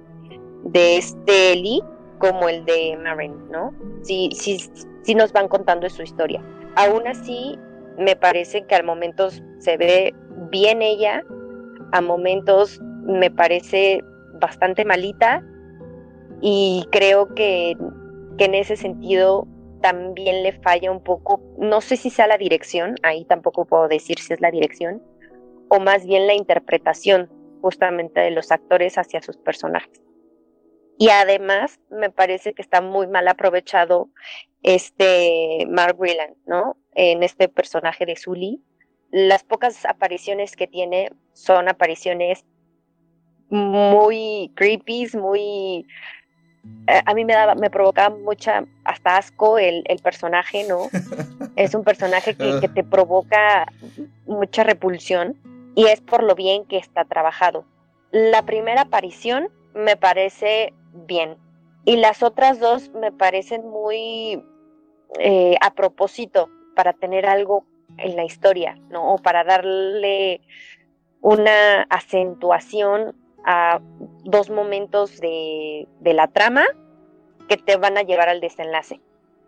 de 0.65 0.97
este 0.97 1.57
Lee 1.57 1.83
como 2.19 2.49
el 2.49 2.65
de 2.65 2.97
Marin, 3.03 3.35
¿no? 3.51 3.75
Sí, 4.03 4.31
sí, 4.35 4.59
sí 5.03 5.15
nos 5.15 5.33
van 5.33 5.49
contando 5.49 5.89
su 5.91 6.03
historia. 6.03 6.43
Aún 6.77 7.07
así, 7.07 7.59
me 8.01 8.17
parece 8.17 8.67
que 8.67 8.75
al 8.75 8.85
momentos 8.85 9.43
se 9.59 9.77
ve 9.77 10.15
bien 10.51 10.83
ella, 10.83 11.23
a 11.93 12.01
momentos 12.01 12.81
me 13.03 13.31
parece 13.31 14.01
bastante 14.41 14.85
malita 14.85 15.45
y 16.41 16.87
creo 16.91 17.35
que, 17.35 17.77
que 18.39 18.45
en 18.47 18.55
ese 18.55 18.77
sentido 18.77 19.47
también 19.83 20.43
le 20.43 20.53
falla 20.61 20.91
un 20.91 21.03
poco, 21.03 21.41
no 21.59 21.81
sé 21.81 21.97
si 21.97 22.11
sea 22.11 22.27
la 22.27 22.39
dirección, 22.39 22.97
ahí 23.03 23.25
tampoco 23.25 23.67
puedo 23.67 23.89
decir 23.89 24.19
si 24.19 24.33
es 24.33 24.41
la 24.41 24.51
dirección, 24.51 25.03
o 25.69 25.81
más 25.81 26.05
bien 26.05 26.27
la 26.27 26.35
interpretación 26.35 27.31
justamente 27.61 28.21
de 28.21 28.31
los 28.31 28.51
actores 28.51 28.99
hacia 28.99 29.23
sus 29.23 29.37
personajes. 29.37 30.03
Y 30.99 31.09
además 31.09 31.81
me 31.91 32.11
parece 32.11 32.53
que 32.53 32.63
está 32.63 32.81
muy 32.83 33.07
mal 33.07 33.27
aprovechado 33.29 34.11
este 34.63 35.67
Mark 35.69 35.99
Whelan, 35.99 36.35
¿no? 36.47 36.77
En 36.95 37.23
este 37.23 37.49
personaje 37.49 38.07
de 38.07 38.17
Sully. 38.17 38.63
Las 39.11 39.43
pocas 39.43 39.85
apariciones 39.85 40.57
que 40.57 40.67
tiene 40.67 41.11
son 41.33 41.69
apariciones 41.69 42.45
muy 43.49 44.53
creepy, 44.55 45.09
muy... 45.15 45.87
Eh, 46.87 47.01
a 47.05 47.15
mí 47.15 47.25
me 47.25 47.33
daba, 47.33 47.55
me 47.55 47.71
provocaba 47.71 48.15
mucha, 48.15 48.65
hasta 48.85 49.17
asco 49.17 49.59
el, 49.59 49.85
personaje, 50.03 50.65
¿no? 50.69 50.89
es 51.57 51.75
un 51.75 51.83
personaje 51.83 52.37
que, 52.37 52.61
que 52.61 52.69
te 52.69 52.85
provoca 52.85 53.67
mucha 54.27 54.63
repulsión 54.63 55.37
y 55.75 55.87
es 55.87 56.01
por 56.01 56.23
lo 56.23 56.35
bien 56.35 56.65
que 56.67 56.77
está 56.77 57.05
trabajado. 57.05 57.65
La 58.13 58.43
primera 58.43 58.83
aparición 58.83 59.49
me 59.75 59.97
parece 59.97 60.75
bien 60.93 61.37
y 61.85 61.97
las 61.97 62.23
otras 62.23 62.61
dos 62.61 62.91
me 62.91 63.13
parecen 63.13 63.69
muy 63.69 64.43
eh, 65.19 65.57
a 65.61 65.75
propósito 65.75 66.49
para 66.81 66.95
tener 66.95 67.27
algo 67.27 67.67
en 67.99 68.17
la 68.17 68.25
historia, 68.25 68.75
¿no? 68.89 69.13
O 69.13 69.19
para 69.19 69.45
darle 69.45 70.41
una 71.21 71.83
acentuación 71.91 73.15
a 73.45 73.83
dos 74.25 74.49
momentos 74.49 75.21
de, 75.21 75.87
la 76.01 76.29
trama 76.29 76.65
que 77.51 77.59
te 77.59 77.77
van 77.77 77.99
a 77.99 78.03
llevar 78.03 78.31
al 78.31 78.41
desenlace. 78.41 78.99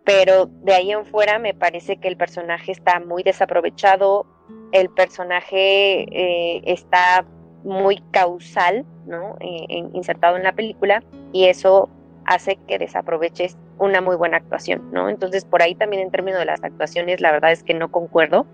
Pero 0.03 0.45
de 0.45 0.75
ahí 0.75 0.91
en 0.91 1.05
fuera 1.07 1.39
me 1.39 1.55
parece 1.55 1.97
que 1.97 2.07
el 2.07 2.17
personaje 2.17 2.71
está 2.71 2.99
muy 2.99 3.23
desaprovechado, 3.23 4.27
el 4.71 4.91
personaje 4.91 6.03
eh, 6.11 6.61
está 6.65 7.25
muy 7.63 7.97
causal, 8.11 8.85
¿no? 9.07 9.37
Eh, 9.39 9.89
insertado 9.95 10.37
en 10.37 10.43
la 10.43 10.53
película 10.53 11.03
y 11.31 11.45
eso 11.45 11.89
hace 12.25 12.57
que 12.67 12.77
desaproveches 12.77 13.57
una 13.79 14.01
muy 14.01 14.15
buena 14.15 14.37
actuación, 14.37 14.91
¿no? 14.91 15.09
Entonces, 15.09 15.45
por 15.45 15.61
ahí 15.61 15.75
también 15.75 16.03
en 16.03 16.11
términos 16.11 16.39
de 16.39 16.45
las 16.45 16.63
actuaciones, 16.63 17.21
la 17.21 17.31
verdad 17.31 17.51
es 17.51 17.63
que 17.63 17.73
no 17.73 17.91
concuerdo. 17.91 18.45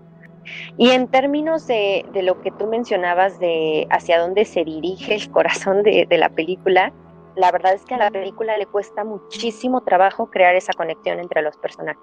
Y 0.76 0.90
en 0.90 1.08
términos 1.08 1.66
de, 1.66 2.04
lo 2.22 2.40
que 2.40 2.50
tú 2.52 2.66
mencionabas 2.66 3.38
de 3.38 3.86
hacia 3.90 4.18
dónde 4.18 4.44
se 4.44 4.64
dirige 4.64 5.14
el 5.14 5.30
corazón 5.30 5.82
de, 5.82 6.06
de, 6.08 6.18
la 6.18 6.30
película, 6.30 6.92
la 7.36 7.52
verdad 7.52 7.74
es 7.74 7.84
que 7.84 7.94
a 7.94 7.98
la 7.98 8.10
película 8.10 8.56
le 8.56 8.66
cuesta 8.66 9.04
muchísimo 9.04 9.82
trabajo 9.82 10.30
crear 10.30 10.54
esa 10.54 10.72
conexión 10.72 11.20
entre 11.20 11.42
los 11.42 11.56
personajes. 11.58 12.02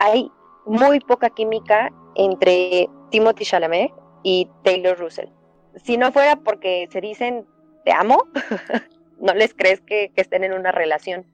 Hay 0.00 0.30
muy 0.66 1.00
poca 1.00 1.30
química 1.30 1.92
entre 2.14 2.88
Timothy 3.10 3.44
Chalamet 3.44 3.92
y 4.22 4.48
Taylor 4.64 4.98
Russell. 4.98 5.28
Si 5.76 5.96
no 5.96 6.12
fuera 6.12 6.36
porque 6.36 6.88
se 6.90 7.00
dicen 7.00 7.46
te 7.84 7.92
amo, 7.92 8.24
no 9.20 9.34
les 9.34 9.54
crees 9.54 9.80
que, 9.80 10.12
estén 10.16 10.44
en 10.44 10.52
una 10.52 10.72
relación. 10.72 11.24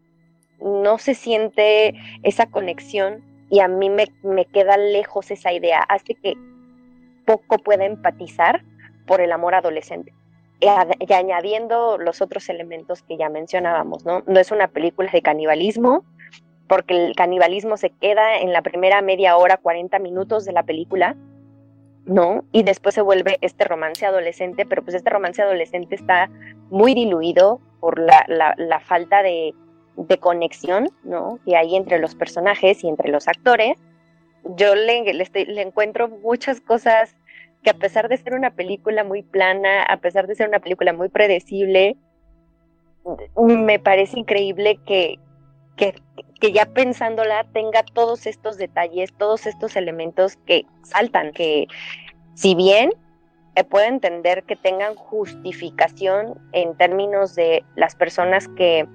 No 0.61 0.99
se 0.99 1.15
siente 1.15 1.95
esa 2.23 2.47
conexión 2.47 3.23
y 3.51 3.61
a 3.61 3.69
mí 3.69 3.91
me, 3.91 4.07
queda 4.47 4.77
lejos 4.77 5.31
esa 5.31 5.53
idea. 5.53 5.81
Hace 5.81 6.15
que 6.15 6.35
poco 7.27 7.59
pueda 7.59 7.85
empatizar 7.85 8.63
por 9.07 9.21
el 9.21 9.33
amor 9.33 9.55
adolescente. 9.55 10.13
Y, 10.61 11.13
añadiendo 11.13 11.99
los 11.99 12.23
otros 12.23 12.49
elementos 12.49 13.03
que 13.03 13.17
ya 13.17 13.29
mencionábamos, 13.29 14.05
¿no? 14.05 14.23
No 14.27 14.41
es 14.41 14.51
una 14.51 14.69
película 14.69 15.11
de 15.11 15.21
canibalismo, 15.21 16.05
porque 16.69 17.07
el 17.07 17.15
canibalismo 17.15 17.77
se 17.77 17.91
queda 17.91 18.39
en 18.39 18.53
la 18.53 18.63
primera 18.63 19.03
media 19.03 19.37
hora, 19.37 19.59
40 19.59 19.99
minutos 19.99 20.45
de 20.45 20.53
la 20.53 20.63
película, 20.63 21.17
¿no? 22.07 22.45
Y 22.53 22.63
después 22.63 22.95
se 22.95 23.01
vuelve 23.01 23.39
este 23.41 23.65
romance 23.65 24.05
adolescente, 24.05 24.67
pero 24.67 24.83
pues 24.83 24.95
este 24.95 25.11
romance 25.11 25.43
adolescente 25.43 25.95
está 25.95 26.31
muy 26.71 26.95
diluido 26.95 27.61
por 27.81 27.99
la, 27.99 28.25
la, 28.29 28.81
falta 28.81 29.23
de, 29.23 29.55
de, 29.97 30.19
conexión, 30.19 30.89
¿no? 31.03 31.39
Que 31.45 31.57
hay 31.57 31.77
entre 31.77 31.99
los 31.99 32.15
personajes 32.15 32.83
y 32.85 32.89
entre 32.89 33.11
los 33.11 33.29
actores. 33.29 33.79
Yo 34.57 34.75
le 34.75 35.63
encuentro 35.63 36.09
muchas 36.09 36.61
cosas 36.61 37.15
que 37.63 37.71
a 37.71 37.75
pesar 37.75 38.09
de 38.09 38.19
ser 38.19 38.35
una 38.35 38.51
película 38.51 39.05
muy 39.05 39.23
plana, 39.23 39.83
a 39.83 39.97
pesar 39.97 40.27
de 40.27 40.35
ser 40.35 40.49
una 40.49 40.61
película 40.61 40.93
muy 40.93 41.09
predecible, 41.09 41.97
me 43.37 43.79
parece 43.79 44.21
increíble 44.21 44.79
que, 44.87 45.19
que, 45.77 45.95
ya 46.53 46.67
pensándola 46.67 47.45
tenga 47.53 47.83
todos 47.83 48.27
estos 48.27 48.59
detalles, 48.59 49.13
todos 49.17 49.47
estos 49.47 49.77
elementos 49.77 50.37
que 50.47 50.67
saltan, 50.83 51.33
que 51.33 51.67
si 52.35 52.55
bien 52.55 52.91
eh, 53.57 53.65
puedo 53.65 53.87
entender 53.87 54.43
que 54.43 54.57
tengan 54.57 54.95
justificación 54.95 56.39
en 56.53 56.77
términos 56.77 57.35
de 57.35 57.65
las 57.77 57.95
personas 57.95 58.49
que 58.49 58.87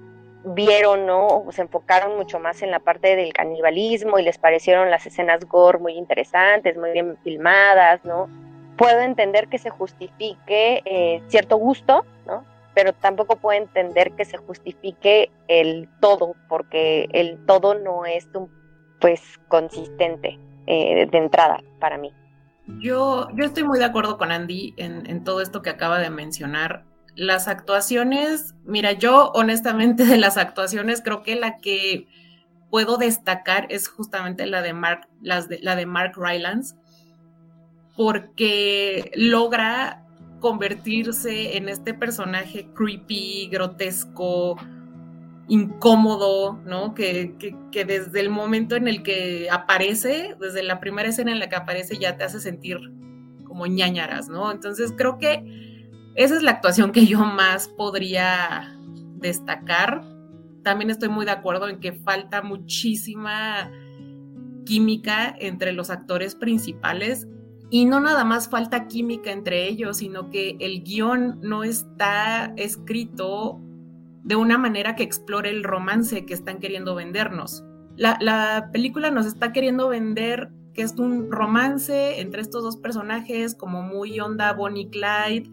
vieron, 0.44 1.06
¿no? 1.06 1.44
se 1.50 1.62
enfocaron 1.62 2.16
mucho 2.16 2.38
más 2.38 2.62
en 2.62 2.70
la 2.70 2.78
parte 2.78 3.16
del 3.16 3.32
canibalismo 3.32 4.18
y 4.18 4.22
les 4.22 4.38
parecieron 4.38 4.90
las 4.90 5.06
escenas 5.06 5.44
gore 5.46 5.78
muy 5.78 5.94
interesantes, 5.94 6.76
muy 6.76 6.92
bien 6.92 7.18
filmadas, 7.22 8.02
¿no? 8.04 8.28
Puedo 8.76 9.00
entender 9.00 9.48
que 9.48 9.58
se 9.58 9.68
justifique 9.68 10.82
eh, 10.86 11.22
cierto 11.28 11.56
gusto, 11.58 12.06
¿no? 12.26 12.44
Pero 12.74 12.92
tampoco 12.92 13.36
puedo 13.36 13.58
entender 13.58 14.12
que 14.12 14.24
se 14.24 14.36
justifique 14.38 15.30
el 15.48 15.88
todo, 16.00 16.34
porque 16.48 17.08
el 17.12 17.44
todo 17.46 17.74
no 17.74 18.06
es 18.06 18.28
pues 19.00 19.20
consistente 19.48 20.38
eh, 20.66 21.06
de 21.10 21.18
entrada 21.18 21.62
para 21.78 21.98
mí. 21.98 22.12
Yo, 22.78 23.28
yo 23.34 23.44
estoy 23.44 23.64
muy 23.64 23.78
de 23.78 23.84
acuerdo 23.84 24.18
con 24.18 24.30
Andy 24.30 24.74
en, 24.76 25.24
todo 25.24 25.40
esto 25.40 25.62
que 25.62 25.70
acaba 25.70 25.98
de 25.98 26.10
mencionar. 26.10 26.84
Las 27.16 27.48
actuaciones, 27.48 28.54
mira, 28.64 28.92
yo 28.92 29.32
honestamente 29.34 30.04
de 30.04 30.18
las 30.18 30.36
actuaciones 30.36 31.02
creo 31.02 31.22
que 31.22 31.34
la 31.34 31.58
que 31.58 32.06
puedo 32.70 32.96
destacar 32.96 33.66
es 33.70 33.88
justamente 33.88 34.46
la 34.46 34.62
de 34.62 34.72
Mark, 34.72 35.08
las 35.20 35.48
de, 35.48 35.58
la 35.60 35.74
de 35.74 35.86
Mark 35.86 36.12
Rylance, 36.16 36.76
porque 37.96 39.10
logra 39.14 40.06
convertirse 40.40 41.56
en 41.56 41.68
este 41.68 41.94
personaje 41.94 42.68
creepy, 42.74 43.48
grotesco, 43.50 44.56
incómodo, 45.48 46.60
¿no? 46.64 46.94
Que, 46.94 47.34
desde 47.72 48.20
el 48.20 48.30
momento 48.30 48.76
en 48.76 48.88
el 48.88 49.02
que 49.02 49.48
aparece, 49.50 50.36
desde 50.40 50.62
la 50.62 50.80
primera 50.80 51.08
escena 51.08 51.32
en 51.32 51.38
la 51.38 51.48
que 51.48 51.56
aparece, 51.56 51.98
ya 51.98 52.16
te 52.16 52.24
hace 52.24 52.40
sentir 52.40 52.78
como 53.44 53.66
ñañaras, 53.66 54.28
¿no? 54.28 54.50
Entonces 54.50 54.94
creo 54.96 55.18
que 55.18 55.44
esa 56.14 56.36
es 56.36 56.42
la 56.42 56.52
actuación 56.52 56.92
que 56.92 57.06
yo 57.06 57.20
más 57.20 57.68
podría 57.68 58.76
destacar. 59.16 60.02
También 60.62 60.90
estoy 60.90 61.08
muy 61.08 61.24
de 61.24 61.32
acuerdo 61.32 61.68
en 61.68 61.80
que 61.80 61.92
falta 61.92 62.42
muchísima 62.42 63.70
química 64.64 65.34
entre 65.38 65.72
los 65.72 65.90
actores 65.90 66.34
principales 66.34 67.26
y 67.70 67.84
no 67.84 68.00
nada 68.00 68.24
más 68.24 68.48
falta 68.48 68.88
química 68.88 69.30
entre 69.30 69.68
ellos, 69.68 69.98
sino 69.98 70.28
que 70.28 70.56
el 70.58 70.82
guion 70.82 71.38
no 71.40 71.62
está 71.62 72.52
escrito 72.56 73.60
de 74.24 74.36
una 74.36 74.58
manera 74.58 74.96
que 74.96 75.04
explore 75.04 75.50
el 75.50 75.62
romance 75.62 76.26
que 76.26 76.34
están 76.34 76.58
queriendo 76.58 76.96
vendernos. 76.96 77.64
La, 77.96 78.70
película 78.72 79.10
nos 79.10 79.26
está 79.26 79.52
queriendo 79.52 79.88
vender 79.88 80.50
que 80.74 80.82
es 80.82 80.94
un 80.98 81.30
romance 81.30 82.20
entre 82.20 82.42
estos 82.42 82.62
dos 82.62 82.76
personajes, 82.76 83.54
como 83.54 83.82
muy 83.82 84.18
onda 84.20 84.52
Bonnie 84.52 84.88
Clyde, 84.88 85.50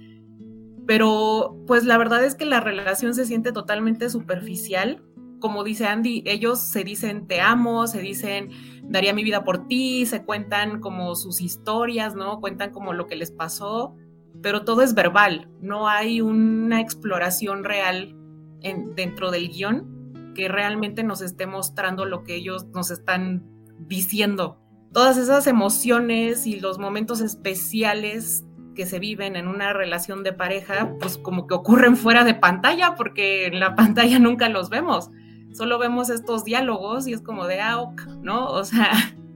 pero 0.86 1.58
pues 1.68 1.84
la 1.84 1.98
verdad 1.98 2.24
es 2.24 2.36
que 2.36 2.46
la 2.46 2.62
relación 2.62 3.14
se 3.14 3.26
siente 3.26 3.52
totalmente 3.52 4.10
superficial. 4.10 5.04
Como 5.40 5.64
dice 5.64 5.86
Andy, 5.86 6.24
ellos 6.26 6.60
se 6.60 6.84
dicen 6.84 7.28
te 7.28 7.42
amo, 7.42 7.86
se 7.88 8.00
dicen 8.00 8.50
daría 8.90 9.14
mi 9.14 9.24
vida 9.24 9.44
por 9.44 9.68
ti, 9.68 10.06
se 10.06 10.24
cuentan 10.24 10.80
como 10.80 11.16
sus 11.16 11.42
historias, 11.42 12.16
¿no? 12.16 12.40
Cuentan 12.40 12.72
como 12.72 12.94
lo 12.94 13.08
que 13.08 13.16
les 13.16 13.32
pasó, 13.32 13.96
pero 14.42 14.64
todo 14.64 14.82
es 14.82 14.94
verbal, 14.94 15.50
no 15.62 15.88
hay 15.88 16.22
una 16.22 16.80
exploración 16.80 17.64
real 17.64 18.16
en, 18.62 18.96
dentro 18.96 19.32
del 19.32 19.50
guion 19.50 20.32
que 20.36 20.48
realmente 20.48 21.04
nos 21.04 21.22
esté 21.22 21.48
mostrando 21.48 22.06
lo 22.06 22.24
que 22.24 22.36
ellos 22.36 22.68
nos 22.68 22.92
están 22.92 23.44
diciendo. 23.80 24.60
Todas 24.94 25.18
esas 25.18 25.48
emociones 25.48 26.48
y 26.48 26.60
los 26.60 26.80
momentos 26.80 27.22
especiales 27.22 28.46
que 28.76 28.86
se 28.86 29.00
viven 29.00 29.36
en 29.36 29.48
una 29.48 29.74
relación 29.74 30.24
de 30.24 30.34
pareja, 30.34 30.94
pues 31.00 31.18
como 31.18 31.48
que 31.48 31.56
ocurren 31.56 31.98
fuera 31.98 32.24
de 32.24 32.36
pantalla, 32.36 32.96
porque 32.96 33.48
en 33.48 33.60
la 33.60 33.76
pantalla 33.76 34.20
nunca 34.20 34.48
los 34.50 34.70
vemos 34.70 35.10
solo 35.58 35.80
vemos 35.80 36.12
estos 36.12 36.46
diálogos 36.46 37.08
y 37.08 37.14
es 37.14 37.22
como 37.22 37.48
de 37.48 37.62
ah, 37.62 37.92
¿no? 38.22 38.48
O 38.52 38.64
sea, 38.64 38.92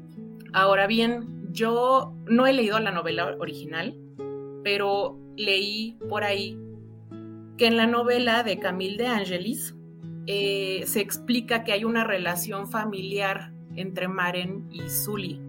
ahora 0.54 0.86
bien, 0.86 1.50
yo 1.52 2.14
no 2.28 2.46
he 2.46 2.54
leído 2.54 2.80
la 2.80 2.92
novela 2.92 3.36
original, 3.40 3.98
pero 4.64 5.18
leí 5.36 5.98
por 6.08 6.24
ahí 6.24 6.60
que 7.58 7.66
en 7.66 7.76
la 7.76 7.88
novela 7.88 8.44
de 8.44 8.60
Camille 8.60 8.98
de 8.98 9.08
Angelis 9.08 9.76
eh, 10.28 10.84
se 10.86 11.02
explica 11.02 11.64
que 11.64 11.74
hay 11.74 11.84
una 11.84 12.04
relación 12.04 12.70
familiar 12.70 13.52
entre 13.76 14.08
Maren 14.08 14.68
y 14.70 14.90
Sully, 14.90 15.42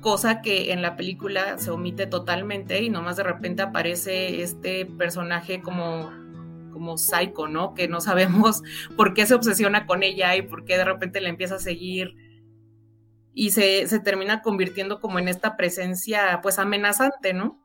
cosa 0.00 0.40
que 0.40 0.72
en 0.72 0.82
la 0.82 0.94
película 0.94 1.58
se 1.58 1.72
omite 1.72 2.06
totalmente 2.06 2.80
y 2.80 2.90
nomás 2.90 3.16
de 3.16 3.24
repente 3.24 3.62
aparece 3.62 4.42
este 4.42 4.86
personaje 4.86 5.60
como 5.62 6.10
como 6.76 6.98
psycho, 6.98 7.48
¿no? 7.48 7.72
Que 7.72 7.88
no 7.88 8.02
sabemos 8.02 8.62
por 8.98 9.14
qué 9.14 9.24
se 9.24 9.34
obsesiona 9.34 9.86
con 9.86 10.02
ella 10.02 10.36
y 10.36 10.42
por 10.42 10.66
qué 10.66 10.76
de 10.76 10.84
repente 10.84 11.22
le 11.22 11.30
empieza 11.30 11.54
a 11.54 11.58
seguir 11.58 12.14
y 13.32 13.52
se, 13.52 13.86
termina 14.00 14.42
convirtiendo 14.42 15.00
como 15.00 15.18
en 15.18 15.28
esta 15.28 15.56
presencia 15.56 16.40
pues 16.42 16.58
amenazante, 16.58 17.32
¿no? 17.32 17.58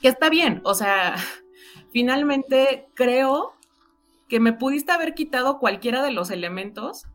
Que 0.00 0.06
está 0.06 0.30
bien, 0.30 0.60
o 0.62 0.74
sea, 0.74 1.16
finalmente 1.92 2.86
creo 2.94 3.54
que 4.28 4.38
me 4.38 4.52
pudiste 4.52 4.92
haber 4.92 5.14
quitado 5.14 5.58
cualquiera 5.58 6.04
de 6.04 6.12
los 6.12 6.30
elementos 6.30 7.06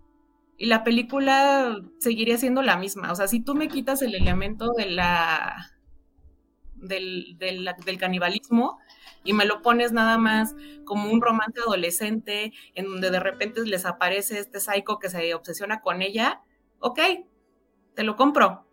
y 0.57 0.65
la 0.65 0.83
película 0.83 1.81
seguiría 1.99 2.37
siendo 2.37 2.61
la 2.61 2.75
misma. 2.75 3.13
O 3.13 3.15
sea, 3.15 3.29
si 3.29 3.39
tú 3.39 3.55
me 3.55 3.69
quitas 3.69 4.01
el 4.01 4.15
elemento 4.15 4.73
de 4.73 4.85
la, 4.87 5.71
del, 6.75 7.37
del, 7.39 7.69
del 7.85 7.97
canibalismo 7.97 8.79
y 9.23 9.33
me 9.33 9.45
lo 9.45 9.61
pones 9.61 9.91
nada 9.91 10.17
más 10.17 10.55
como 10.85 11.11
un 11.11 11.21
romance 11.21 11.59
adolescente 11.59 12.53
en 12.75 12.85
donde 12.85 13.11
de 13.11 13.19
repente 13.19 13.63
les 13.65 13.85
aparece 13.85 14.39
este 14.39 14.59
psycho 14.59 14.99
que 14.99 15.09
se 15.09 15.33
obsesiona 15.33 15.81
con 15.81 16.01
ella, 16.01 16.41
ok, 16.79 16.99
te 17.93 18.03
lo 18.03 18.15
compro. 18.15 18.65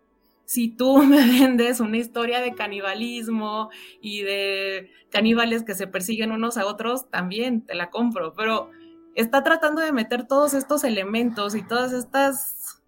Si 0.45 0.69
tú 0.69 0.97
me 1.03 1.17
vendes 1.17 1.79
una 1.79 1.97
historia 1.97 2.41
de 2.41 2.55
canibalismo 2.55 3.69
y 4.01 4.23
de 4.23 4.89
caníbales 5.11 5.63
que 5.63 5.75
se 5.75 5.87
persiguen 5.87 6.31
unos 6.31 6.57
a 6.57 6.65
otros, 6.65 7.09
también 7.09 7.65
te 7.65 7.75
la 7.75 7.89
compro, 7.89 8.33
pero 8.33 8.71
está 9.15 9.43
tratando 9.43 9.81
de 9.81 9.91
meter 9.91 10.27
todos 10.27 10.53
estos 10.53 10.83
elementos 10.83 11.55
y 11.55 11.61
todas 11.61 11.93
estas 11.93 12.81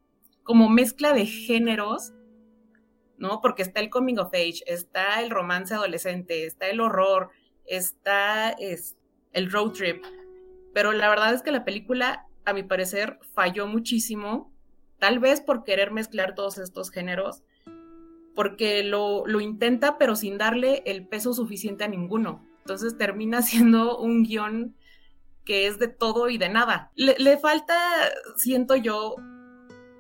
como 0.44 0.70
mezcla 0.70 1.14
de 1.14 1.26
géneros, 1.26 2.14
¿no? 3.18 3.42
Porque 3.42 3.62
está 3.62 3.80
el 3.80 3.90
coming 3.90 4.18
of 4.18 4.34
age, 4.34 4.64
está 4.66 5.22
el 5.22 5.30
romance 5.30 5.74
adolescente, 5.74 6.46
está 6.46 6.68
el 6.68 6.82
horror, 6.82 7.30
está 7.72 8.52
es, 8.52 8.98
el 9.34 9.52
road 9.52 9.72
trip. 9.72 10.04
Pero 10.74 10.92
la 10.92 11.10
verdad 11.10 11.34
es 11.34 11.42
que 11.42 11.52
la 11.52 11.66
película, 11.66 12.28
a 12.46 12.54
mi 12.54 12.64
parecer, 12.64 13.20
falló 13.34 13.68
muchísimo, 13.68 14.52
tal 15.00 15.20
vez 15.20 15.42
por 15.42 15.64
querer 15.64 15.92
mezclar 15.92 16.36
todos 16.36 16.58
estos 16.58 16.92
géneros, 16.92 17.44
porque 18.36 18.84
lo, 18.84 19.26
lo 19.26 19.40
intenta, 19.40 19.98
pero 19.98 20.16
sin 20.16 20.38
darle 20.38 20.84
el 20.86 21.08
peso 21.08 21.34
suficiente 21.34 21.84
a 21.84 21.88
ninguno. 21.88 22.46
Entonces 22.60 22.98
termina 22.98 23.42
siendo 23.42 23.98
un 23.98 24.24
guion 24.24 24.76
que 25.46 25.68
es 25.68 25.80
de 25.80 25.88
todo 25.88 26.30
y 26.30 26.38
de 26.38 26.50
nada. 26.50 26.92
Le, 26.96 27.38
falta, 27.38 27.76
siento 28.36 28.76
yo, 28.76 29.16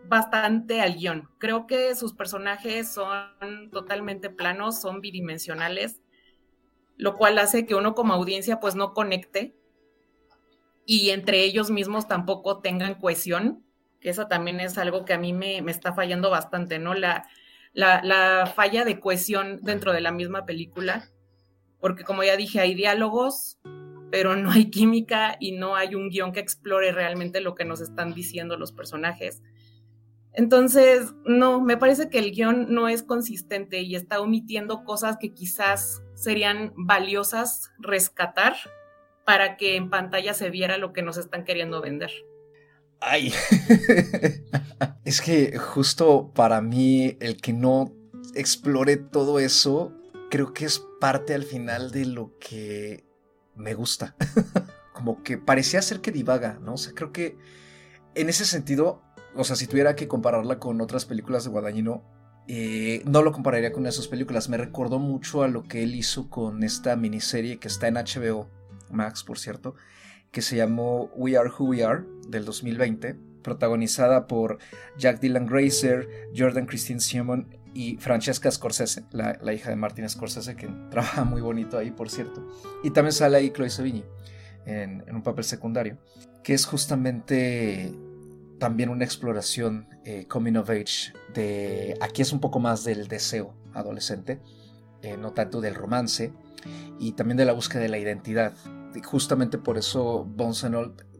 bastante 0.07 0.81
al 0.81 0.95
guion. 0.95 1.29
Creo 1.39 1.67
que 1.67 1.95
sus 1.95 2.13
personajes 2.13 2.93
son 2.93 3.71
totalmente 3.71 4.29
planos, 4.29 4.79
son 4.81 5.01
bidimensionales, 5.01 6.00
lo 7.01 7.15
cual 7.15 7.39
hace 7.39 7.65
que 7.65 7.73
uno 7.73 7.95
como 7.95 8.13
audiencia 8.13 8.59
pues 8.59 8.75
no 8.75 8.93
conecte 8.93 9.55
y 10.85 11.09
entre 11.09 11.43
ellos 11.43 11.71
mismos 11.71 12.07
tampoco 12.07 12.59
tengan 12.59 12.93
cohesión, 12.93 13.65
que 13.99 14.11
eso 14.11 14.27
también 14.27 14.59
es 14.59 14.77
algo 14.77 15.03
que 15.03 15.13
a 15.13 15.17
mí 15.17 15.33
me, 15.33 15.63
me 15.63 15.71
está 15.71 15.93
fallando 15.93 16.29
bastante, 16.29 16.77
¿no? 16.77 16.93
La, 16.93 17.27
la, 17.73 18.03
la 18.03 18.45
falla 18.45 18.85
de 18.85 18.99
cohesión 18.99 19.61
dentro 19.63 19.93
de 19.93 20.01
la 20.01 20.11
misma 20.11 20.45
película, 20.45 21.09
porque 21.79 22.03
como 22.03 22.23
ya 22.23 22.37
dije, 22.37 22.59
hay 22.59 22.75
diálogos, 22.75 23.57
pero 24.11 24.35
no 24.35 24.51
hay 24.51 24.69
química 24.69 25.37
y 25.39 25.53
no 25.53 25.75
hay 25.75 25.95
un 25.95 26.09
guion 26.09 26.31
que 26.31 26.39
explore 26.39 26.91
realmente 26.91 27.41
lo 27.41 27.55
que 27.55 27.65
nos 27.65 27.81
están 27.81 28.13
diciendo 28.13 28.57
los 28.57 28.73
personajes. 28.73 29.41
Entonces, 30.33 31.15
no, 31.25 31.61
me 31.61 31.77
parece 31.77 32.11
que 32.11 32.19
el 32.19 32.31
guion 32.31 32.71
no 32.71 32.87
es 32.87 33.01
consistente 33.01 33.81
y 33.81 33.95
está 33.95 34.21
omitiendo 34.21 34.83
cosas 34.83 35.17
que 35.17 35.33
quizás 35.33 36.03
serían 36.21 36.71
valiosas 36.75 37.71
rescatar 37.79 38.55
para 39.25 39.57
que 39.57 39.75
en 39.75 39.89
pantalla 39.89 40.33
se 40.35 40.51
viera 40.51 40.77
lo 40.77 40.93
que 40.93 41.01
nos 41.01 41.17
están 41.17 41.43
queriendo 41.43 41.81
vender. 41.81 42.11
Ay, 42.99 43.33
es 45.05 45.21
que 45.21 45.57
justo 45.57 46.31
para 46.35 46.61
mí 46.61 47.17
el 47.19 47.41
que 47.41 47.53
no 47.53 47.91
explore 48.35 48.97
todo 48.97 49.39
eso, 49.39 49.93
creo 50.29 50.53
que 50.53 50.65
es 50.65 50.85
parte 50.99 51.33
al 51.33 51.43
final 51.43 51.89
de 51.89 52.05
lo 52.05 52.37
que 52.39 53.03
me 53.55 53.73
gusta. 53.73 54.15
Como 54.93 55.23
que 55.23 55.39
parecía 55.39 55.81
ser 55.81 56.01
que 56.01 56.11
divaga, 56.11 56.59
¿no? 56.61 56.75
O 56.75 56.77
sea, 56.77 56.93
creo 56.93 57.11
que 57.11 57.35
en 58.13 58.29
ese 58.29 58.45
sentido, 58.45 59.01
o 59.35 59.43
sea, 59.43 59.55
si 59.55 59.65
tuviera 59.65 59.95
que 59.95 60.07
compararla 60.07 60.59
con 60.59 60.79
otras 60.81 61.05
películas 61.05 61.43
de 61.43 61.49
Guadagnino, 61.49 62.03
eh, 62.53 63.01
no 63.05 63.21
lo 63.21 63.31
compararía 63.31 63.71
con 63.71 63.87
esas 63.87 64.09
películas. 64.09 64.49
Me 64.49 64.57
recordó 64.57 64.99
mucho 64.99 65.41
a 65.41 65.47
lo 65.47 65.63
que 65.63 65.83
él 65.83 65.95
hizo 65.95 66.29
con 66.29 66.63
esta 66.63 66.97
miniserie 66.97 67.59
que 67.59 67.69
está 67.69 67.87
en 67.87 67.93
HBO 67.93 68.49
Max, 68.89 69.23
por 69.23 69.39
cierto, 69.39 69.75
que 70.31 70.41
se 70.41 70.57
llamó 70.57 71.09
We 71.15 71.37
Are 71.37 71.49
Who 71.49 71.67
We 71.67 71.85
Are, 71.85 72.03
del 72.27 72.43
2020, 72.43 73.15
protagonizada 73.41 74.27
por 74.27 74.57
Jack 74.97 75.21
Dylan 75.21 75.45
Grazer, 75.45 76.09
Jordan 76.35 76.65
Christine 76.65 76.99
Simon 76.99 77.47
y 77.73 77.95
Francesca 77.95 78.51
Scorsese, 78.51 79.05
la, 79.11 79.53
hija 79.53 79.69
de 79.69 79.77
Martin 79.77 80.09
Scorsese, 80.09 80.57
que 80.57 80.67
trabaja 80.91 81.23
muy 81.23 81.39
bonito 81.39 81.77
ahí, 81.77 81.91
por 81.91 82.09
cierto. 82.09 82.45
Y 82.83 82.89
también 82.89 83.13
sale 83.13 83.37
ahí 83.37 83.51
Chloe 83.51 83.69
Sevigny 83.69 84.03
en, 84.65 85.05
un 85.09 85.23
papel 85.23 85.45
secundario, 85.45 85.97
que 86.43 86.53
es 86.53 86.65
justamente 86.65 87.93
también 88.61 88.89
una 88.89 89.03
exploración 89.03 89.87
eh, 90.05 90.27
coming 90.27 90.55
of 90.55 90.69
age 90.69 91.13
de 91.33 91.97
aquí 91.99 92.21
es 92.21 92.31
un 92.31 92.39
poco 92.39 92.59
más 92.59 92.83
del 92.83 93.07
deseo 93.07 93.55
adolescente 93.73 94.39
eh, 95.01 95.17
no 95.17 95.33
tanto 95.33 95.61
del 95.61 95.73
romance 95.73 96.31
y 96.99 97.13
también 97.13 97.37
de 97.37 97.45
la 97.45 97.53
búsqueda 97.53 97.81
de 97.81 97.89
la 97.89 97.97
identidad 97.97 98.53
y 98.93 99.01
justamente 99.01 99.57
por 99.57 99.79
eso 99.79 100.25
Bones 100.25 100.63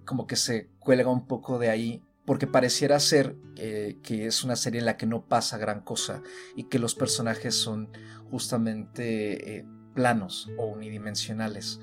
como 0.06 0.28
que 0.28 0.36
se 0.36 0.70
cuelga 0.78 1.10
un 1.10 1.26
poco 1.26 1.58
de 1.58 1.72
ahí 1.72 2.04
porque 2.26 2.46
pareciera 2.46 3.00
ser 3.00 3.36
eh, 3.56 3.98
que 4.04 4.28
es 4.28 4.44
una 4.44 4.56
serie 4.56 4.80
en 4.80 4.86
la 4.86 4.96
que 4.96 5.08
no 5.08 5.26
pasa 5.26 5.58
gran 5.58 5.82
cosa 5.82 6.22
y 6.56 6.66
que 6.66 6.78
los 6.78 6.94
personajes 6.94 7.56
son 7.56 7.90
justamente 8.30 9.66
planos 9.96 10.48
o 10.60 10.68
unidimensionales, 10.68 11.80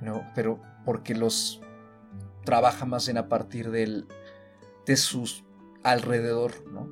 ¿no? 0.00 0.28
Pero 0.34 0.60
porque 0.84 1.14
los 1.14 1.60
trabaja 2.44 2.86
más 2.86 3.06
bien 3.06 3.18
a 3.18 3.28
partir 3.28 3.70
del, 3.70 4.08
de 4.86 4.96
sus 4.96 5.44
alrededor, 5.82 6.52
¿no? 6.72 6.88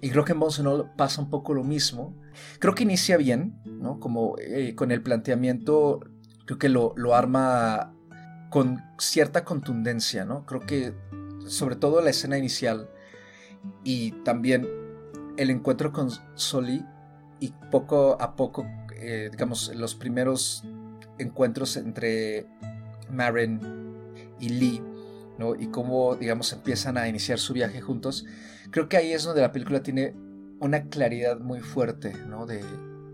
Y 0.00 0.10
creo 0.10 0.24
que 0.24 0.32
en 0.32 0.40
Bones 0.40 0.62
pasa 0.96 1.20
un 1.20 1.30
poco 1.30 1.54
lo 1.54 1.64
mismo. 1.64 2.14
Creo 2.60 2.74
que 2.74 2.84
inicia 2.84 3.16
bien, 3.16 3.60
¿no? 3.64 3.98
Como 3.98 4.36
eh, 4.38 4.74
con 4.74 4.92
el 4.92 5.02
planteamiento, 5.02 6.00
creo 6.46 6.58
que 6.58 6.68
lo, 6.68 6.94
lo 6.96 7.14
arma 7.14 7.94
con 8.50 8.80
cierta 8.98 9.44
contundencia, 9.44 10.24
¿no? 10.24 10.46
Creo 10.46 10.60
que 10.60 10.94
sobre 11.46 11.76
todo 11.76 12.00
la 12.00 12.10
escena 12.10 12.38
inicial 12.38 12.88
y 13.84 14.12
también 14.22 14.68
el 15.36 15.50
encuentro 15.50 15.92
con 15.92 16.10
Soli 16.34 16.84
y 17.40 17.52
poco 17.70 18.16
a 18.20 18.36
poco, 18.36 18.66
eh, 18.94 19.28
digamos, 19.30 19.74
los 19.74 19.94
primeros 19.94 20.64
encuentros 21.18 21.76
entre 21.76 22.46
Maren 23.10 23.60
y 24.40 24.48
Lee, 24.48 24.82
¿no? 25.38 25.54
Y 25.54 25.68
cómo, 25.68 26.16
digamos, 26.16 26.52
empiezan 26.52 26.98
a 26.98 27.08
iniciar 27.08 27.38
su 27.38 27.52
viaje 27.52 27.80
juntos. 27.80 28.26
Creo 28.70 28.88
que 28.88 28.96
ahí 28.96 29.12
es 29.12 29.24
donde 29.24 29.40
la 29.40 29.52
película 29.52 29.82
tiene 29.82 30.14
una 30.60 30.84
claridad 30.88 31.38
muy 31.38 31.60
fuerte, 31.60 32.12
¿no? 32.28 32.46
De 32.46 32.62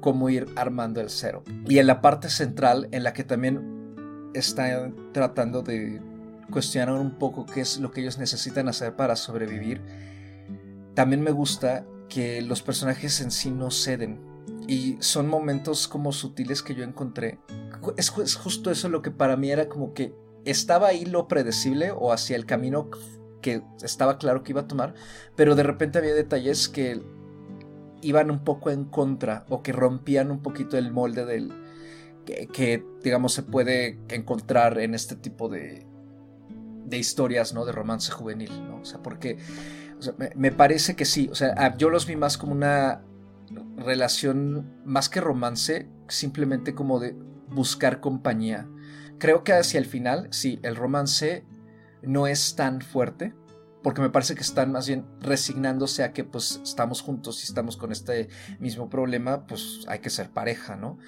cómo 0.01 0.29
ir 0.29 0.47
armando 0.57 1.01
el 1.01 1.11
cero. 1.11 1.43
Y 1.67 1.79
en 1.79 1.87
la 1.87 2.01
parte 2.01 2.29
central, 2.29 2.89
en 2.93 3.05
la 3.05 3.13
que 3.13 3.25
también 3.25 4.31
está 4.35 4.91
tratando 5.13 5.63
de 5.63 6.01
cuestionar 6.51 6.95
un 6.95 7.19
poco 7.19 7.47
qué 7.47 7.61
es 7.61 7.79
lo 7.79 7.91
que 7.91 8.01
ellos 8.01 8.19
necesitan 8.19 8.69
hacer 8.69 8.97
para 8.97 9.17
sobrevivir. 9.17 9.81
También 10.95 11.23
me 11.23 11.31
gusta 11.31 11.87
que 12.09 12.43
los 12.43 12.63
personajes 12.63 13.21
en 13.21 13.31
sí 13.31 13.51
no 13.51 13.71
ceden 13.71 14.21
y 14.69 14.97
son 15.01 15.29
momentos 15.29 15.89
como 15.89 16.13
sutiles 16.13 16.63
que 16.63 16.75
yo 16.75 16.85
encontré. 16.85 17.39
Es, 17.97 18.11
justo 18.11 18.71
eso 18.71 18.89
lo 18.89 19.03
que 19.03 19.11
para 19.11 19.37
mí 19.37 19.51
era 19.51 19.69
como 19.69 19.95
que 19.95 20.15
estaba 20.45 20.89
ahí 20.89 21.05
lo 21.05 21.29
predecible 21.29 21.91
o 21.91 22.13
hacia 22.13 22.37
el 22.37 22.47
camino 22.47 22.91
que 23.41 23.63
estaba 23.83 24.19
claro 24.19 24.43
que 24.43 24.53
iba 24.53 24.63
a 24.63 24.69
tomar, 24.69 24.95
pero 25.37 25.55
de 25.55 25.63
repente 25.63 25.99
había 25.99 26.15
detalles 26.15 26.69
que 26.69 27.03
iban 28.01 28.31
un 28.31 28.45
poco 28.45 28.71
en 28.71 28.85
contra 28.85 29.45
o 29.49 29.63
que 29.63 29.73
rompían 29.73 30.31
un 30.31 30.43
poquito 30.43 30.77
el 30.77 30.93
molde 30.93 31.25
del 31.25 31.53
que, 32.25 32.85
digamos 33.03 33.35
se 33.35 33.43
puede 33.43 33.99
encontrar 34.09 34.79
en 34.79 34.95
este 34.95 35.15
tipo 35.15 35.49
de, 35.49 35.87
de 36.87 36.99
historias, 36.99 37.53
¿no? 37.53 37.65
De 37.65 37.73
romance 37.73 38.11
juvenil, 38.11 38.67
¿no? 38.67 38.81
O 38.81 38.85
sea, 38.85 39.03
porque 39.03 39.39
me, 40.35 40.53
parece 40.53 40.97
que 40.97 41.05
sí, 41.05 41.29
o 41.31 41.35
sea, 41.35 41.77
yo 41.77 41.91
los 41.91 42.07
vi 42.07 42.17
más 42.17 42.39
como 42.39 42.53
una 42.53 43.03
relación, 43.77 44.81
más 44.85 45.09
que 45.09 45.21
romance, 45.21 45.89
simplemente 46.09 46.75
como 46.75 46.99
de 46.99 47.17
buscar 47.49 48.01
compañía. 48.01 48.69
Creo 49.25 49.43
que 49.43 49.55
hacia 49.55 49.79
el 49.79 49.87
final, 49.87 50.29
sí, 50.33 50.61
el 50.63 50.77
romance 50.77 51.47
no 52.03 52.27
es 52.27 52.57
tan 52.57 52.83
fuerte, 52.83 53.33
porque 53.83 54.03
me 54.03 54.11
parece 54.11 54.35
que 54.35 54.43
están 54.43 54.71
más 54.71 54.87
bien 54.87 55.07
resignándose 55.19 56.05
a 56.05 56.13
que 56.13 56.25
pues 56.25 56.61
estamos 56.63 57.01
juntos 57.01 57.41
y 57.41 57.45
estamos 57.45 57.79
con 57.79 57.91
este 57.91 58.29
mismo 58.59 58.91
problema, 58.91 59.47
pues 59.47 59.87
hay 59.89 60.01
que 60.01 60.11
ser 60.11 60.29
pareja, 60.29 60.77
¿no? 60.77 60.99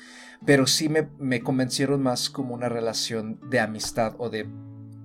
Pero 0.46 0.66
sí 0.66 0.88
me, 0.88 1.10
me 1.18 1.42
convencieron 1.42 2.02
más 2.02 2.30
como 2.30 2.54
una 2.54 2.70
relación 2.70 3.38
de 3.50 3.60
amistad 3.60 4.14
o 4.16 4.30
de 4.30 4.48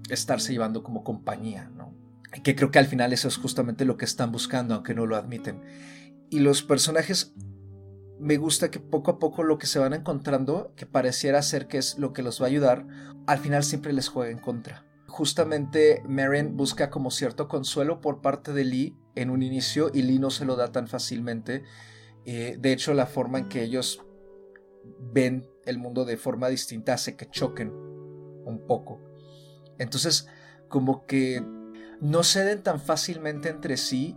estarse 0.09 0.53
llevando 0.53 0.81
como 0.81 1.03
compañía, 1.03 1.69
¿no? 1.75 1.93
Que 2.43 2.55
creo 2.55 2.71
que 2.71 2.79
al 2.79 2.87
final 2.87 3.11
eso 3.11 3.27
es 3.27 3.35
justamente 3.35 3.83
lo 3.83 3.97
que 3.97 4.05
están 4.05 4.31
buscando, 4.31 4.73
aunque 4.73 4.93
no 4.93 5.05
lo 5.05 5.17
admiten. 5.17 5.61
Y 6.29 6.39
los 6.39 6.63
personajes 6.63 7.33
me 8.21 8.37
gusta 8.37 8.69
que 8.69 8.79
poco 8.79 9.11
a 9.11 9.19
poco 9.19 9.41
lo 9.41 9.57
que 9.57 9.65
se 9.65 9.79
van 9.79 9.93
encontrando, 9.93 10.73
que 10.75 10.85
pareciera 10.85 11.41
ser 11.41 11.67
que 11.67 11.79
es 11.79 11.97
lo 11.97 12.13
que 12.13 12.21
los 12.21 12.39
va 12.39 12.45
a 12.45 12.49
ayudar, 12.49 12.85
al 13.25 13.39
final 13.39 13.63
siempre 13.63 13.93
les 13.93 14.09
juega 14.09 14.31
en 14.31 14.37
contra. 14.37 14.85
Justamente 15.07 16.03
Marion 16.07 16.55
busca 16.55 16.91
como 16.91 17.09
cierto 17.09 17.47
consuelo 17.47 17.99
por 17.99 18.21
parte 18.21 18.53
de 18.53 18.63
Lee 18.63 18.95
en 19.15 19.31
un 19.31 19.41
inicio 19.41 19.89
y 19.91 20.03
Lee 20.03 20.19
no 20.19 20.29
se 20.29 20.45
lo 20.45 20.55
da 20.55 20.71
tan 20.71 20.87
fácilmente. 20.87 21.63
Eh, 22.25 22.57
de 22.59 22.71
hecho, 22.71 22.93
la 22.93 23.07
forma 23.07 23.39
en 23.39 23.49
que 23.49 23.63
ellos 23.63 24.05
ven 24.99 25.49
el 25.65 25.79
mundo 25.79 26.05
de 26.05 26.15
forma 26.15 26.47
distinta 26.47 26.93
hace 26.93 27.15
que 27.15 27.27
choquen 27.27 27.71
un 27.71 28.65
poco. 28.67 29.01
Entonces, 29.79 30.27
como 30.69 31.07
que 31.07 31.43
no 31.99 32.23
ceden 32.23 32.61
tan 32.61 32.79
fácilmente 32.79 33.49
entre 33.49 33.77
sí 33.77 34.15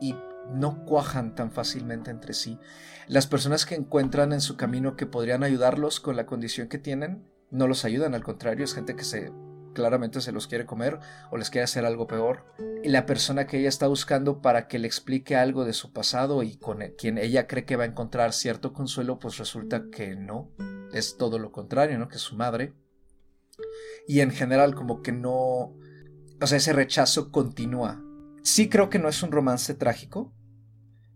y 0.00 0.14
no 0.52 0.84
cuajan 0.84 1.34
tan 1.34 1.50
fácilmente 1.50 2.10
entre 2.10 2.34
sí. 2.34 2.58
Las 3.06 3.26
personas 3.26 3.66
que 3.66 3.74
encuentran 3.74 4.32
en 4.32 4.40
su 4.40 4.56
camino 4.56 4.96
que 4.96 5.06
podrían 5.06 5.42
ayudarlos 5.42 6.00
con 6.00 6.16
la 6.16 6.26
condición 6.26 6.68
que 6.68 6.78
tienen, 6.78 7.26
no 7.50 7.68
los 7.68 7.84
ayudan, 7.84 8.14
al 8.14 8.24
contrario, 8.24 8.64
es 8.64 8.74
gente 8.74 8.96
que 8.96 9.04
se 9.04 9.32
claramente 9.74 10.20
se 10.22 10.32
los 10.32 10.46
quiere 10.46 10.64
comer 10.64 10.98
o 11.30 11.36
les 11.36 11.50
quiere 11.50 11.64
hacer 11.64 11.84
algo 11.84 12.06
peor. 12.06 12.44
Y 12.82 12.88
la 12.88 13.04
persona 13.04 13.46
que 13.46 13.58
ella 13.58 13.68
está 13.68 13.86
buscando 13.86 14.40
para 14.40 14.68
que 14.68 14.78
le 14.78 14.86
explique 14.86 15.36
algo 15.36 15.66
de 15.66 15.74
su 15.74 15.92
pasado 15.92 16.42
y 16.42 16.56
con 16.56 16.78
quien 16.96 17.18
ella 17.18 17.46
cree 17.46 17.66
que 17.66 17.76
va 17.76 17.84
a 17.84 17.88
encontrar 17.88 18.32
cierto 18.32 18.72
consuelo, 18.72 19.18
pues 19.18 19.36
resulta 19.36 19.84
que 19.90 20.16
no, 20.16 20.50
es 20.92 21.18
todo 21.18 21.38
lo 21.38 21.52
contrario, 21.52 21.98
¿no? 21.98 22.08
Que 22.08 22.16
es 22.16 22.22
su 22.22 22.36
madre. 22.36 22.72
Y 24.06 24.20
en 24.20 24.30
general 24.30 24.74
como 24.74 25.02
que 25.02 25.12
no, 25.12 25.74
o 26.40 26.46
sea, 26.46 26.56
ese 26.56 26.72
rechazo 26.72 27.30
continúa. 27.30 28.02
Sí 28.44 28.68
creo 28.68 28.90
que 28.90 28.98
no 28.98 29.08
es 29.08 29.22
un 29.22 29.32
romance 29.32 29.74
trágico. 29.74 30.32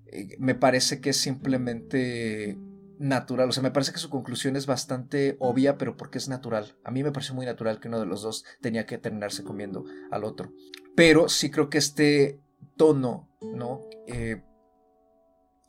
Eh, 0.06 0.36
me 0.38 0.54
parece 0.54 1.00
que 1.00 1.10
es 1.10 1.18
simplemente 1.18 2.58
natural. 2.98 3.50
O 3.50 3.52
sea, 3.52 3.62
me 3.62 3.70
parece 3.70 3.92
que 3.92 3.98
su 3.98 4.08
conclusión 4.08 4.56
es 4.56 4.64
bastante 4.66 5.36
obvia, 5.38 5.76
pero 5.76 5.94
porque 5.96 6.16
es 6.16 6.28
natural. 6.28 6.74
A 6.84 6.90
mí 6.90 7.02
me 7.02 7.12
parece 7.12 7.34
muy 7.34 7.44
natural 7.44 7.80
que 7.80 7.88
uno 7.88 8.00
de 8.00 8.06
los 8.06 8.22
dos 8.22 8.46
tenía 8.62 8.86
que 8.86 8.96
terminarse 8.96 9.44
comiendo 9.44 9.84
al 10.10 10.24
otro. 10.24 10.54
Pero 10.96 11.28
sí 11.28 11.50
creo 11.50 11.68
que 11.68 11.76
este 11.76 12.40
tono, 12.78 13.28
¿no? 13.42 13.82
Eh, 14.06 14.42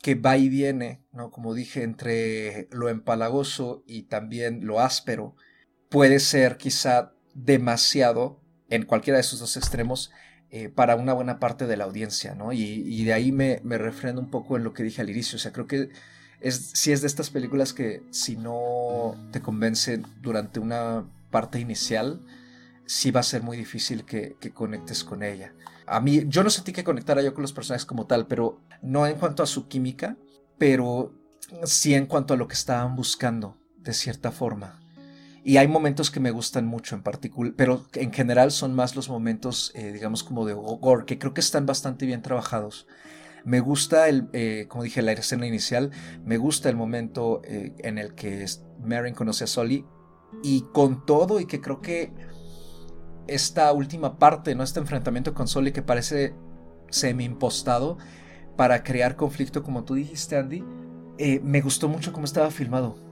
que 0.01 0.15
va 0.15 0.37
y 0.37 0.47
viene, 0.47 1.03
¿no? 1.11 1.29
Como 1.29 1.53
dije, 1.53 1.83
entre 1.83 2.69
lo 2.71 2.87
empalagoso 2.87 3.83
y 3.85 4.03
también 4.03 4.65
lo 4.65 4.79
áspero, 4.79 5.35
puede 5.89 6.19
ser 6.19 6.55
quizá 6.55 7.11
demasiado 7.33 8.41
en 8.69 8.85
cualquiera 8.85 9.17
de 9.17 9.21
esos 9.21 9.39
dos 9.39 9.57
extremos 9.57 10.09
eh, 10.51 10.69
para 10.69 10.95
una 10.95 11.13
buena 11.13 11.39
parte 11.39 11.67
de 11.67 11.77
la 11.77 11.83
audiencia, 11.83 12.33
¿no? 12.33 12.51
Y, 12.51 13.03
de 13.03 13.13
ahí 13.13 13.31
me, 13.31 13.59
refreno 13.63 14.19
un 14.19 14.31
poco 14.31 14.57
en 14.57 14.63
lo 14.63 14.73
que 14.73 14.81
dije 14.81 15.01
al 15.01 15.09
inicio. 15.09 15.35
O 15.35 15.39
sea, 15.39 15.51
creo 15.51 15.67
que 15.67 15.89
es, 16.41 16.71
si 16.73 16.91
es 16.91 17.01
de 17.01 17.07
estas 17.07 17.29
películas 17.29 17.73
que 17.73 18.01
si 18.09 18.35
no 18.35 19.15
te 19.31 19.41
convence 19.41 20.01
durante 20.21 20.59
una 20.59 21.05
parte 21.29 21.59
inicial, 21.59 22.21
sí 22.87 23.11
va 23.11 23.19
a 23.19 23.23
ser 23.23 23.43
muy 23.43 23.57
difícil 23.57 24.05
que, 24.05 24.37
conectes 24.53 25.03
con 25.03 25.21
ella. 25.21 25.53
A 25.85 25.99
mí, 26.01 26.23
yo 26.27 26.43
no 26.43 26.49
sentí 26.49 26.73
que 26.73 26.83
conectara 26.83 27.21
yo 27.21 27.35
con 27.35 27.43
los 27.43 27.53
personajes 27.53 27.85
como 27.85 28.07
tal, 28.07 28.25
pero 28.25 28.59
no 28.81 29.05
en 29.05 29.17
cuanto 29.17 29.43
a 29.43 29.47
su 29.47 29.67
química, 29.67 30.17
pero 30.57 31.13
sí 31.63 31.93
en 31.93 32.07
cuanto 32.07 32.33
a 32.33 32.37
lo 32.37 32.47
que 32.47 32.55
estaban 32.55 32.95
buscando, 32.95 33.55
de 33.77 33.93
cierta 33.93 34.31
forma. 34.31 34.79
Y 35.43 35.57
hay 35.57 35.67
momentos 35.67 36.11
que 36.11 36.19
me 36.19 36.31
gustan 36.31 36.65
mucho 36.65 36.95
en 36.95 37.01
particular, 37.01 37.53
pero 37.55 37.85
en 37.93 38.11
general 38.11 38.51
son 38.51 38.75
más 38.75 38.95
los 38.95 39.09
momentos, 39.09 39.71
eh, 39.75 39.91
digamos, 39.91 40.23
como 40.23 40.45
de 40.45 40.53
gore, 40.53 41.05
que 41.05 41.17
creo 41.17 41.33
que 41.33 41.41
están 41.41 41.65
bastante 41.65 42.05
bien 42.05 42.21
trabajados. 42.21 42.87
Me 43.45 43.61
gusta, 43.61 44.09
el, 44.09 44.29
eh, 44.33 44.65
como 44.67 44.83
dije, 44.83 45.01
la 45.01 45.13
escena 45.13 45.47
inicial, 45.47 45.91
me 46.25 46.37
gusta 46.37 46.69
el 46.69 46.75
momento 46.75 47.41
eh, 47.45 47.73
en 47.79 47.97
el 47.97 48.13
que 48.13 48.45
Marin 48.83 49.13
conoce 49.13 49.45
a 49.45 49.47
Sully 49.47 49.85
y 50.43 50.65
con 50.73 51.05
todo 51.05 51.39
y 51.39 51.45
que 51.45 51.61
creo 51.61 51.81
que 51.81 52.11
esta 53.27 53.71
última 53.71 54.19
parte, 54.19 54.55
¿no? 54.55 54.63
este 54.63 54.79
enfrentamiento 54.79 55.33
con 55.33 55.47
Sully 55.47 55.71
que 55.71 55.81
parece 55.81 56.33
semi-impostado 56.89 57.97
para 58.57 58.83
crear 58.83 59.15
conflicto, 59.15 59.63
como 59.63 59.85
tú 59.85 59.93
dijiste, 59.95 60.35
Andy, 60.35 60.63
eh, 61.17 61.39
me 61.43 61.61
gustó 61.61 61.87
mucho 61.87 62.11
cómo 62.11 62.25
estaba 62.25 62.51
filmado. 62.51 63.08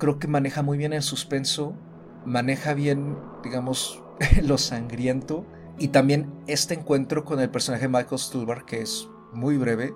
Creo 0.00 0.18
que 0.18 0.26
maneja 0.26 0.62
muy 0.62 0.78
bien 0.78 0.92
el 0.92 1.02
suspenso, 1.02 1.76
maneja 2.24 2.74
bien, 2.74 3.16
digamos, 3.44 4.02
lo 4.42 4.58
sangriento 4.58 5.46
y 5.78 5.88
también 5.88 6.32
este 6.48 6.74
encuentro 6.74 7.24
con 7.24 7.38
el 7.38 7.50
personaje 7.50 7.86
Michael 7.86 8.18
Stuhlbarg, 8.18 8.66
que 8.66 8.82
es 8.82 9.08
muy 9.32 9.56
breve, 9.56 9.94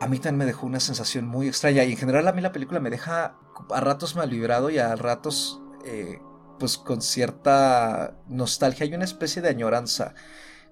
a 0.00 0.06
mí 0.06 0.18
también 0.18 0.38
me 0.38 0.46
dejó 0.46 0.66
una 0.66 0.80
sensación 0.80 1.26
muy 1.26 1.48
extraña. 1.48 1.84
Y 1.84 1.92
en 1.92 1.96
general 1.96 2.28
a 2.28 2.32
mí 2.32 2.40
la 2.40 2.52
película 2.52 2.80
me 2.80 2.90
deja 2.90 3.36
a 3.70 3.80
ratos 3.80 4.16
mal 4.16 4.30
vibrado 4.30 4.70
y 4.70 4.78
a 4.78 4.94
ratos 4.96 5.60
eh, 5.84 6.18
pues 6.58 6.78
con 6.78 7.02
cierta 7.02 8.16
nostalgia 8.28 8.86
y 8.86 8.94
una 8.94 9.04
especie 9.04 9.42
de 9.42 9.48
añoranza 9.48 10.14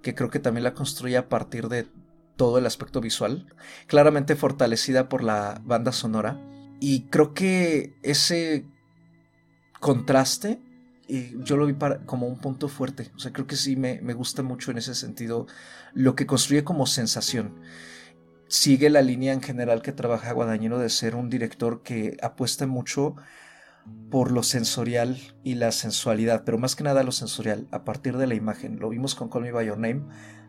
que 0.02 0.14
creo 0.14 0.30
que 0.30 0.38
también 0.38 0.64
la 0.64 0.74
construye 0.74 1.16
a 1.16 1.28
partir 1.28 1.68
de 1.68 1.88
todo 2.36 2.58
el 2.58 2.66
aspecto 2.66 3.00
visual, 3.00 3.46
claramente 3.86 4.36
fortalecida 4.36 5.08
por 5.08 5.22
la 5.22 5.60
banda 5.64 5.92
sonora. 5.92 6.38
Y 6.80 7.02
creo 7.08 7.34
que 7.34 7.94
ese 8.02 8.66
contraste 9.80 10.60
y 11.08 11.40
yo 11.44 11.56
lo 11.56 11.66
vi 11.66 11.76
como 12.04 12.26
un 12.26 12.38
punto 12.38 12.68
fuerte. 12.68 13.10
O 13.14 13.18
sea, 13.18 13.32
creo 13.32 13.46
que 13.46 13.56
sí 13.56 13.76
me, 13.76 14.00
me, 14.02 14.12
gusta 14.12 14.42
mucho 14.42 14.70
en 14.70 14.78
ese 14.78 14.94
sentido 14.94 15.46
lo 15.94 16.16
que 16.16 16.26
construye 16.26 16.64
como 16.64 16.86
sensación. 16.86 17.60
Sigue 18.48 18.90
la 18.90 19.02
línea 19.02 19.32
en 19.32 19.42
general 19.42 19.82
que 19.82 19.92
trabaja 19.92 20.32
Guadañino 20.32 20.78
de 20.78 20.90
ser 20.90 21.14
un 21.14 21.30
director 21.30 21.82
que 21.82 22.16
apuesta 22.22 22.66
mucho 22.66 23.16
por 24.10 24.30
lo 24.30 24.42
sensorial 24.42 25.18
y 25.44 25.54
la 25.54 25.72
sensualidad, 25.72 26.42
pero 26.44 26.58
más 26.58 26.76
que 26.76 26.84
nada 26.84 27.02
lo 27.02 27.12
sensorial, 27.12 27.68
a 27.70 27.84
partir 27.84 28.16
de 28.16 28.26
la 28.26 28.34
imagen. 28.34 28.78
Lo 28.78 28.88
vimos 28.88 29.14
con 29.14 29.28
Call 29.28 29.42
Me 29.42 29.52
By 29.52 29.66
Your 29.66 29.78
Name. 29.78 30.02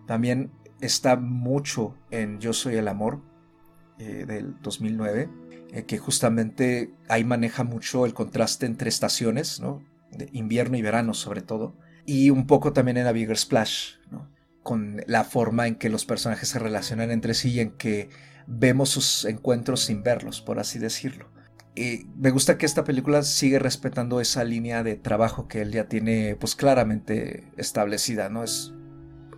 También 0.05 0.51
está 0.81 1.15
mucho 1.15 1.95
en 2.11 2.39
Yo 2.39 2.53
Soy 2.53 2.75
el 2.75 2.87
Amor 2.87 3.21
eh, 3.99 4.25
del 4.27 4.59
2009, 4.61 5.29
eh, 5.71 5.84
que 5.84 5.97
justamente 5.97 6.91
ahí 7.10 7.23
maneja 7.23 7.63
mucho 7.63 8.06
el 8.06 8.13
contraste 8.13 8.65
entre 8.65 8.89
estaciones, 8.89 9.60
¿no? 9.60 9.84
invierno 10.32 10.77
y 10.77 10.82
verano 10.82 11.13
sobre 11.13 11.41
todo, 11.41 11.75
y 12.06 12.30
un 12.30 12.47
poco 12.47 12.73
también 12.73 12.97
en 12.97 13.08
A 13.08 13.12
Bigger 13.12 13.38
Splash, 13.38 13.95
con 14.63 15.01
la 15.08 15.23
forma 15.23 15.67
en 15.67 15.75
que 15.75 15.89
los 15.89 16.06
personajes 16.06 16.49
se 16.49 16.60
relacionan 16.60 17.12
entre 17.12 17.34
sí 17.34 17.51
y 17.51 17.60
en 17.60 17.71
que 17.71 18.10
vemos 18.47 18.89
sus 18.89 19.25
encuentros 19.25 19.82
sin 19.86 20.03
verlos, 20.03 20.41
por 20.41 20.60
así 20.60 20.80
decirlo. 20.80 21.30
Y 21.75 22.08
me 22.17 22.32
gusta 22.32 22.58
que 22.58 22.65
esta 22.65 22.84
película 22.84 23.21
sigue 23.21 23.60
respetando 23.60 24.19
esa 24.19 24.43
línea 24.43 24.84
de 24.84 24.95
trabajo 24.95 25.47
que 25.47 25.62
él 25.62 25.71
ya 25.71 25.88
tiene 25.88 26.36
pues 26.36 26.56
claramente 26.56 27.51
establecida, 27.56 28.30
¿no? 28.30 28.43
Es 28.43 28.73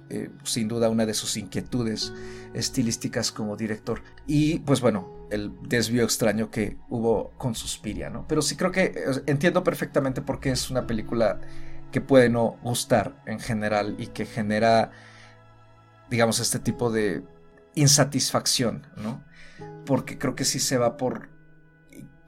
eh, 0.10 0.30
sin 0.44 0.68
duda 0.68 0.90
una 0.90 1.06
de 1.06 1.14
sus 1.14 1.38
inquietudes 1.38 2.14
estilísticas 2.54 3.32
como 3.32 3.56
director. 3.56 4.02
Y 4.26 4.60
pues 4.60 4.82
bueno, 4.82 5.28
el 5.30 5.52
desvío 5.68 6.04
extraño 6.04 6.50
que 6.50 6.78
hubo 6.90 7.32
con 7.38 7.56
Suspiria, 7.56 8.10
¿no? 8.10 8.28
Pero 8.28 8.42
sí 8.42 8.56
creo 8.56 8.72
que 8.72 8.94
entiendo 9.28 9.64
perfectamente 9.64 10.22
por 10.22 10.40
qué 10.40 10.52
es 10.52 10.72
una 10.72 10.88
película 10.88 11.40
que 11.92 12.02
puede 12.02 12.30
no 12.30 12.58
gustar 12.64 13.22
en 13.26 13.40
general 13.40 13.96
y 14.00 14.08
que 14.08 14.26
genera, 14.26 14.92
digamos, 16.10 16.40
este 16.40 16.60
tipo 16.60 16.92
de 16.92 17.24
insatisfacción, 17.76 18.88
¿no? 18.98 19.24
Porque 19.86 20.18
creo 20.18 20.36
que 20.36 20.46
sí 20.46 20.60
se 20.60 20.78
va 20.78 20.98
por 20.98 21.30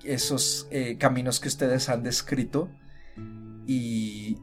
esos 0.03 0.67
eh, 0.71 0.97
caminos 0.97 1.39
que 1.39 1.47
ustedes 1.47 1.89
han 1.89 2.03
descrito 2.03 2.69
y 3.67 4.37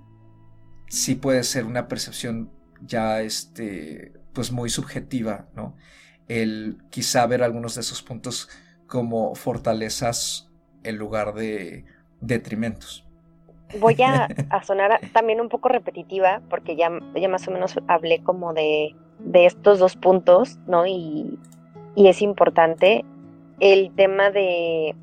sí 0.89 1.15
puede 1.17 1.43
ser 1.45 1.65
una 1.65 1.89
percepción 1.89 2.51
ya, 2.87 3.21
este, 3.21 4.13
pues 4.33 4.53
muy 4.53 4.71
subjetiva, 4.71 5.47
¿no? 5.55 5.75
el 6.29 6.79
quizá 6.91 7.27
ver 7.27 7.43
algunos 7.43 7.75
de 7.75 7.81
esos 7.81 8.03
puntos 8.03 8.49
como 8.87 9.35
fortalezas 9.35 10.51
en 10.85 10.97
lugar 10.97 11.35
de 11.35 11.85
detrimentos. 12.21 13.05
Voy 13.81 13.97
a, 14.03 14.63
sonar 14.63 15.01
también 15.13 15.41
un 15.41 15.49
poco 15.49 15.69
repetitiva 15.69 16.41
porque 16.49 16.77
ya, 16.77 16.91
ya 17.15 17.29
más 17.29 17.49
o 17.49 17.51
menos 17.51 17.79
hablé 17.89 18.23
como 18.23 18.53
de, 18.53 18.95
de 19.19 19.47
estos 19.47 19.79
dos 19.79 19.97
puntos, 19.97 20.59
¿no? 20.67 20.87
Y, 20.87 21.39
y 21.95 22.09
es 22.09 22.23
importante 22.23 23.05
el 23.61 23.91
tema 23.95 24.31
de 24.31 24.95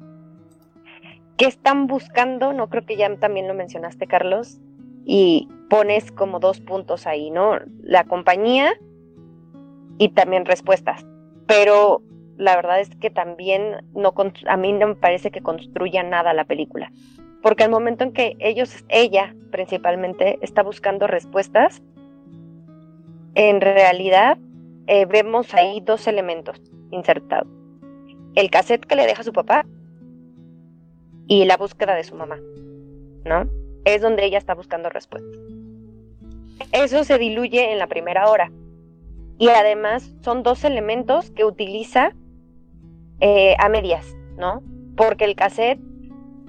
qué 1.38 1.46
están 1.46 1.88
buscando, 1.88 2.54
no 2.54 2.70
creo 2.70 2.86
que 2.86 2.96
ya 2.96 3.14
también 3.18 3.48
lo 3.48 3.54
mencionaste, 3.54 4.08
Carlos, 4.08 4.60
y 5.06 5.48
pones 5.70 6.12
como 6.12 6.40
dos 6.40 6.60
puntos 6.60 7.08
ahí, 7.08 7.30
¿no? 7.32 7.60
La 7.82 8.04
compañía 8.04 8.74
y 9.98 10.10
también 10.10 10.46
respuestas 10.46 11.06
pero 11.48 12.02
la 12.38 12.56
verdad 12.56 12.80
es 12.80 12.90
que 12.96 13.10
también 13.10 13.86
no 13.94 14.14
a 14.48 14.58
mí 14.58 14.74
no 14.74 14.88
me 14.88 14.96
parece 14.96 15.32
que 15.32 15.42
construya 15.42 16.04
nada 16.04 16.34
la 16.34 16.46
película. 16.46 16.92
Porque 17.42 17.64
al 17.64 17.70
momento 17.70 18.04
en 18.04 18.12
que 18.12 18.36
ellos, 18.40 18.84
ella 18.90 19.36
principalmente, 19.52 20.40
está 20.42 20.64
buscando 20.64 21.08
respuestas, 21.08 21.82
en 23.36 23.62
realidad 23.62 24.38
eh, 24.88 25.06
vemos 25.06 25.54
ahí 25.54 25.82
dos 25.82 26.08
elementos 26.08 26.62
insertados. 26.92 27.48
El 28.34 28.50
cassette 28.50 28.86
que 28.86 28.96
le 28.96 29.06
deja 29.06 29.24
su 29.24 29.32
papá 29.32 29.66
y 31.28 31.46
la 31.46 31.58
búsqueda 31.58 31.96
de 31.96 32.04
su 32.04 32.16
mamá, 32.16 32.38
¿no? 33.24 33.48
Es 33.86 34.02
donde 34.02 34.26
ella 34.26 34.38
está 34.38 34.54
buscando 34.54 34.90
respuestas. 34.90 35.32
Eso 36.72 37.04
se 37.04 37.18
diluye 37.18 37.72
en 37.72 37.80
la 37.80 37.88
primera 37.88 38.30
hora. 38.30 38.52
Y 39.38 39.50
además 39.50 40.14
son 40.22 40.44
dos 40.44 40.64
elementos 40.64 41.32
que 41.32 41.46
utiliza 41.46 42.14
eh, 43.20 43.56
a 43.60 43.70
medias, 43.70 44.16
¿no? 44.38 44.62
Porque 44.96 45.26
el 45.26 45.36
cassette 45.36 45.80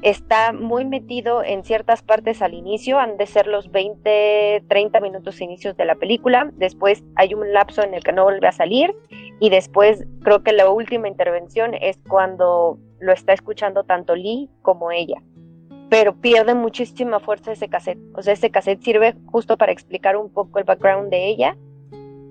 está 0.03 0.53
muy 0.53 0.85
metido 0.85 1.43
en 1.43 1.65
ciertas 1.65 2.03
partes 2.03 2.43
al 2.43 2.55
inicio, 2.55 2.99
han 2.99 3.17
de 3.17 3.27
ser 3.27 3.47
los 3.47 3.71
20, 3.71 4.65
30 4.69 5.01
minutos 5.01 5.41
inicios 5.41 5.77
de 5.77 5.85
la 5.85 5.95
película, 5.95 6.51
después 6.55 7.03
hay 7.17 7.35
un 7.35 7.53
lapso 7.53 7.83
en 7.83 7.95
el 7.95 8.05
que 8.05 8.13
no 8.13 8.25
vuelve 8.25 8.47
a 8.47 8.53
salir 8.53 8.95
y 9.41 9.51
después 9.51 10.07
creo 10.23 10.43
que 10.43 10.53
la 10.53 10.71
última 10.71 11.09
intervención 11.09 11.75
es 11.75 11.99
cuando 12.09 12.79
lo 13.01 13.13
está 13.13 13.33
escuchando 13.33 13.85
tanto 13.85 14.15
Lee 14.15 14.51
como 14.63 14.91
ella. 14.91 15.23
Pero 15.89 16.15
pierde 16.17 16.55
muchísima 16.55 17.21
fuerza 17.21 17.53
ese 17.53 17.69
cassette. 17.69 17.99
O 18.15 18.23
sea, 18.23 18.33
ese 18.33 18.51
cassette 18.51 18.83
sirve 18.83 19.15
justo 19.27 19.57
para 19.57 19.73
explicar 19.73 20.17
un 20.17 20.31
poco 20.31 20.59
el 20.59 20.65
background 20.65 21.11
de 21.11 21.27
ella, 21.29 21.57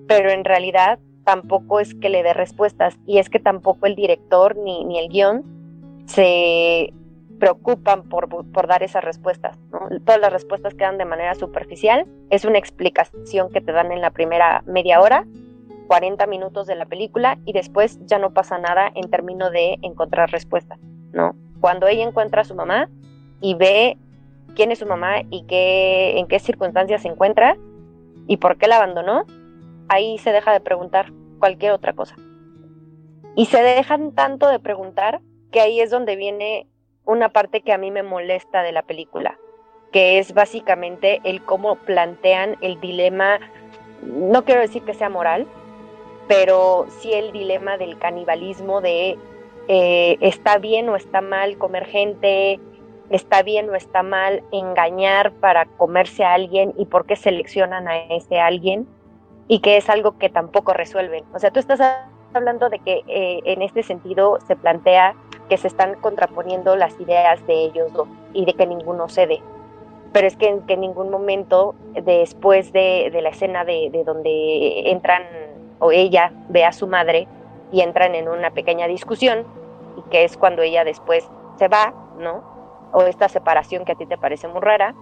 pero 0.06 0.30
en 0.30 0.44
realidad 0.44 0.98
tampoco 1.24 1.80
es 1.80 1.94
que 1.94 2.08
le 2.08 2.22
dé 2.22 2.34
respuestas. 2.34 2.98
Y 3.06 3.18
es 3.18 3.30
que 3.30 3.40
tampoco 3.40 3.86
el 3.86 3.96
director 3.96 4.56
ni, 4.56 4.84
ni 4.84 4.98
el 4.98 5.08
guion 5.08 5.44
se 6.06 6.92
preocupan 7.38 8.08
por, 8.08 8.28
por 8.28 8.66
dar 8.66 8.82
esas 8.82 9.04
respuestas. 9.04 9.58
Todas 10.04 10.20
las 10.20 10.32
respuestas 10.32 10.74
quedan 10.74 10.98
de 10.98 11.04
manera 11.04 11.34
superficial. 11.34 12.06
Es 12.30 12.44
una 12.44 12.58
explicación 12.58 13.50
que 13.50 13.60
te 13.60 13.72
dan 13.72 13.92
en 13.92 14.00
la 14.00 14.10
primera 14.10 14.62
media 14.66 15.00
hora 15.00 15.26
40 15.86 16.26
minutos 16.26 16.66
de 16.66 16.74
la 16.74 16.86
película 16.86 17.38
y 17.44 17.52
después 17.52 17.98
ya 18.06 18.18
no 18.18 18.32
pasa 18.32 18.58
nada 18.58 18.90
en 18.94 19.08
términos 19.10 19.52
de 19.52 19.78
encontrar 19.82 20.30
respuestas, 20.30 20.78
¿no? 21.12 21.36
Cuando 21.60 21.86
ella 21.86 22.04
encuentra 22.04 22.42
a 22.42 22.44
su 22.44 22.54
mamá 22.54 22.90
y 23.40 23.54
ve 23.54 23.96
quién 24.54 24.72
es 24.72 24.78
su 24.78 24.86
mamá 24.86 25.22
y 25.30 25.44
qué, 25.46 26.18
en 26.18 26.26
qué 26.26 26.38
circunstancias 26.38 27.02
se 27.02 27.08
encuentra 27.08 27.56
y 28.26 28.38
por 28.38 28.56
qué 28.56 28.66
la 28.66 28.76
abandonó, 28.76 29.24
ahí 29.88 30.18
se 30.18 30.32
deja 30.32 30.52
de 30.52 30.60
preguntar 30.60 31.12
cualquier 31.38 31.72
otra 31.72 31.92
cosa. 31.92 32.16
Y 33.36 33.46
se 33.46 33.62
dejan 33.62 34.12
tanto 34.12 34.48
de 34.48 34.58
preguntar 34.58 35.20
que 35.50 35.60
ahí 35.60 35.80
es 35.80 35.90
donde 35.90 36.16
viene 36.16 36.66
una 37.04 37.28
parte 37.28 37.60
que 37.60 37.72
a 37.72 37.78
mí 37.78 37.90
me 37.90 38.02
molesta 38.02 38.62
de 38.62 38.72
la 38.72 38.82
película, 38.82 39.38
que 39.92 40.18
es 40.18 40.34
básicamente 40.34 41.20
el 41.24 41.42
cómo 41.44 41.76
plantean 41.76 42.56
el 42.60 42.80
dilema, 42.80 43.38
no 44.02 44.44
quiero 44.44 44.60
decir 44.60 44.82
que 44.82 44.94
sea 44.94 45.08
moral, 45.08 45.46
pero 46.28 46.86
sí 46.98 47.12
el 47.12 47.30
dilema 47.32 47.78
del 47.78 47.98
canibalismo 47.98 48.80
de 48.80 49.16
eh, 49.68 50.16
está 50.20 50.58
bien 50.58 50.88
o 50.88 50.96
está 50.96 51.20
mal 51.20 51.58
comer 51.58 51.86
gente, 51.86 52.58
está 53.10 53.42
bien 53.42 53.68
o 53.70 53.74
está 53.74 54.02
mal 54.02 54.42
engañar 54.52 55.32
para 55.32 55.66
comerse 55.66 56.24
a 56.24 56.34
alguien 56.34 56.74
y 56.76 56.86
por 56.86 57.06
qué 57.06 57.16
seleccionan 57.16 57.88
a 57.88 57.98
ese 57.98 58.40
alguien 58.40 58.86
y 59.48 59.60
que 59.60 59.76
es 59.76 59.88
algo 59.88 60.18
que 60.18 60.28
tampoco 60.28 60.72
resuelven. 60.72 61.24
O 61.32 61.38
sea, 61.38 61.50
tú 61.50 61.60
estás 61.60 61.80
hablando 62.34 62.68
de 62.68 62.78
que 62.80 63.02
eh, 63.06 63.40
en 63.44 63.62
este 63.62 63.82
sentido 63.82 64.38
se 64.46 64.56
plantea 64.56 65.14
que 65.48 65.56
se 65.56 65.68
están 65.68 65.94
contraponiendo 66.00 66.74
las 66.76 66.98
ideas 67.00 67.44
de 67.46 67.54
ellos 67.54 67.92
dos 67.92 68.08
y 68.32 68.44
de 68.44 68.54
que 68.54 68.66
ninguno 68.66 69.08
cede. 69.08 69.40
Pero 70.12 70.26
es 70.26 70.36
que 70.36 70.48
en, 70.48 70.80
ningún 70.80 71.10
momento 71.10 71.74
después 71.94 72.72
de, 72.72 73.16
la 73.22 73.28
escena 73.28 73.64
de 73.64 74.02
donde 74.04 74.90
entran 74.90 75.22
o 75.78 75.92
ella 75.92 76.32
ve 76.48 76.64
a 76.64 76.72
su 76.72 76.86
madre 76.86 77.28
y 77.70 77.80
entran 77.82 78.14
en 78.14 78.28
una 78.28 78.50
pequeña 78.50 78.86
discusión 78.86 79.44
y 79.96 80.02
que 80.10 80.24
es 80.24 80.36
cuando 80.36 80.62
ella 80.62 80.84
después 80.84 81.28
se 81.58 81.68
va, 81.68 81.92
¿no? 82.18 82.55
O 82.92 83.02
esta 83.02 83.28
separación 83.28 83.84
que 83.84 83.92
a 83.92 83.94
ti 83.94 84.06
te 84.06 84.16
parece 84.16 84.48
muy 84.48 84.60
rara, 84.60 84.94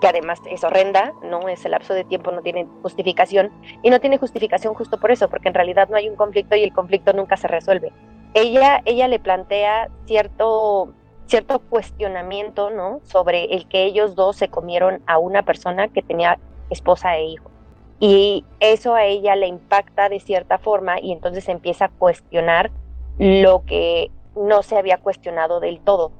que 0.00 0.08
además 0.08 0.40
es 0.50 0.64
horrenda, 0.64 1.12
¿no? 1.22 1.48
Ese 1.48 1.68
lapso 1.68 1.94
de 1.94 2.04
tiempo 2.04 2.32
no 2.32 2.42
tiene 2.42 2.66
justificación 2.82 3.50
y 3.82 3.90
no 3.90 4.00
tiene 4.00 4.18
justificación 4.18 4.74
justo 4.74 4.98
por 4.98 5.10
eso, 5.10 5.28
porque 5.28 5.48
en 5.48 5.54
realidad 5.54 5.88
no 5.88 5.96
hay 5.96 6.08
un 6.08 6.16
conflicto 6.16 6.56
y 6.56 6.64
el 6.64 6.72
conflicto 6.72 7.12
nunca 7.12 7.36
se 7.36 7.48
resuelve. 7.48 7.92
Ella, 8.34 8.82
ella 8.84 9.08
le 9.08 9.18
plantea 9.18 9.88
cierto, 10.06 10.92
cierto 11.26 11.60
cuestionamiento, 11.60 12.70
¿no? 12.70 13.00
Sobre 13.04 13.54
el 13.54 13.68
que 13.68 13.84
ellos 13.84 14.14
dos 14.14 14.36
se 14.36 14.48
comieron 14.48 15.02
a 15.06 15.18
una 15.18 15.42
persona 15.42 15.88
que 15.88 16.02
tenía 16.02 16.38
esposa 16.68 17.16
e 17.16 17.26
hijo 17.26 17.50
y 17.98 18.44
eso 18.60 18.94
a 18.94 19.04
ella 19.04 19.36
le 19.36 19.46
impacta 19.46 20.08
de 20.08 20.20
cierta 20.20 20.58
forma 20.58 21.00
y 21.00 21.12
entonces 21.12 21.48
empieza 21.48 21.86
a 21.86 21.88
cuestionar 21.88 22.70
lo 23.18 23.64
que 23.64 24.10
no 24.34 24.62
se 24.62 24.76
había 24.76 24.98
cuestionado 24.98 25.60
del 25.60 25.80
todo, 25.80 26.12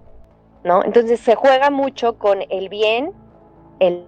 Entonces 0.84 1.20
se 1.20 1.34
juega 1.34 1.70
mucho 1.70 2.18
con 2.18 2.42
el 2.50 2.68
bien, 2.68 3.12
el, 3.78 4.04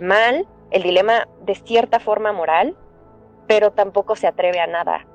mal, 0.00 0.46
el 0.70 0.82
dilema 0.82 1.28
de 1.42 1.54
cierta 1.54 2.00
forma 2.00 2.32
moral, 2.32 2.76
pero 3.46 3.72
tampoco 3.72 4.16
se 4.16 4.26
atreve 4.26 4.60
a 4.60 4.66
nada. 4.66 5.06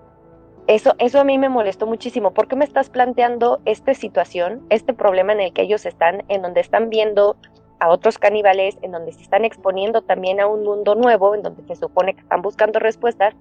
Eso, 0.67 0.93
eso 0.99 1.19
a 1.19 1.23
mí 1.23 1.37
me 1.37 1.49
molestó 1.49 1.87
muchísimo. 1.87 2.33
¿Por 2.33 2.47
qué 2.47 2.55
me 2.55 2.63
estás 2.63 2.89
planteando 2.89 3.59
esta 3.65 3.93
situación, 3.93 4.65
este 4.69 4.93
problema 4.93 5.33
en 5.33 5.41
el 5.41 5.53
que 5.53 5.63
ellos 5.63 5.85
están, 5.85 6.23
en 6.29 6.41
donde 6.41 6.61
están 6.61 6.89
viendo 6.89 7.37
a 7.79 7.89
otros 7.89 8.17
caníbales, 8.17 8.77
en 8.81 8.91
donde 8.91 9.11
se 9.11 9.21
están 9.21 9.43
exponiendo 9.45 10.03
también 10.03 10.39
a 10.39 10.47
un 10.47 10.63
mundo 10.63 10.95
nuevo, 10.95 11.35
en 11.35 11.41
donde 11.41 11.63
se 11.67 11.75
supone 11.75 12.13
que 12.13 12.21
están 12.21 12.41
buscando 12.41 12.79
respuestas, 12.79 13.35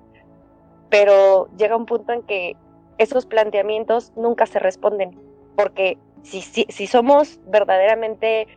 pero 0.88 1.48
llega 1.56 1.76
un 1.76 1.86
punto 1.86 2.12
en 2.12 2.22
que 2.22 2.56
esos 2.98 3.24
planteamientos 3.26 4.12
nunca 4.16 4.46
se 4.46 4.58
responden, 4.58 5.16
porque 5.54 5.96
si, 6.22 6.42
si, 6.42 6.66
si 6.68 6.86
somos 6.86 7.40
verdaderamente 7.46 8.48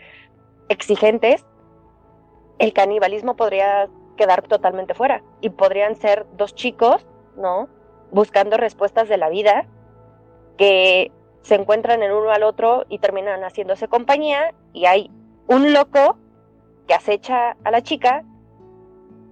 exigentes, 0.69 1.45
el 2.59 2.73
canibalismo 2.73 3.35
podría 3.35 3.89
quedar 4.17 4.41
totalmente 4.43 4.93
fuera 4.93 5.21
y 5.41 5.49
podrían 5.49 5.95
ser 5.95 6.25
dos 6.37 6.55
chicos, 6.55 7.05
¿no? 7.35 7.67
Buscando 8.11 8.57
respuestas 8.57 9.09
de 9.09 9.17
la 9.17 9.29
vida 9.29 9.65
que 10.57 11.11
se 11.41 11.55
encuentran 11.55 12.01
en 12.01 12.11
uno 12.11 12.31
al 12.31 12.43
otro 12.43 12.85
y 12.89 12.99
terminan 12.99 13.41
haciéndose 13.41 13.87
compañía 13.87 14.53
y 14.73 14.85
hay 14.85 15.11
un 15.47 15.73
loco 15.73 16.17
que 16.87 16.93
acecha 16.93 17.55
a 17.63 17.71
la 17.71 17.81
chica 17.81 18.23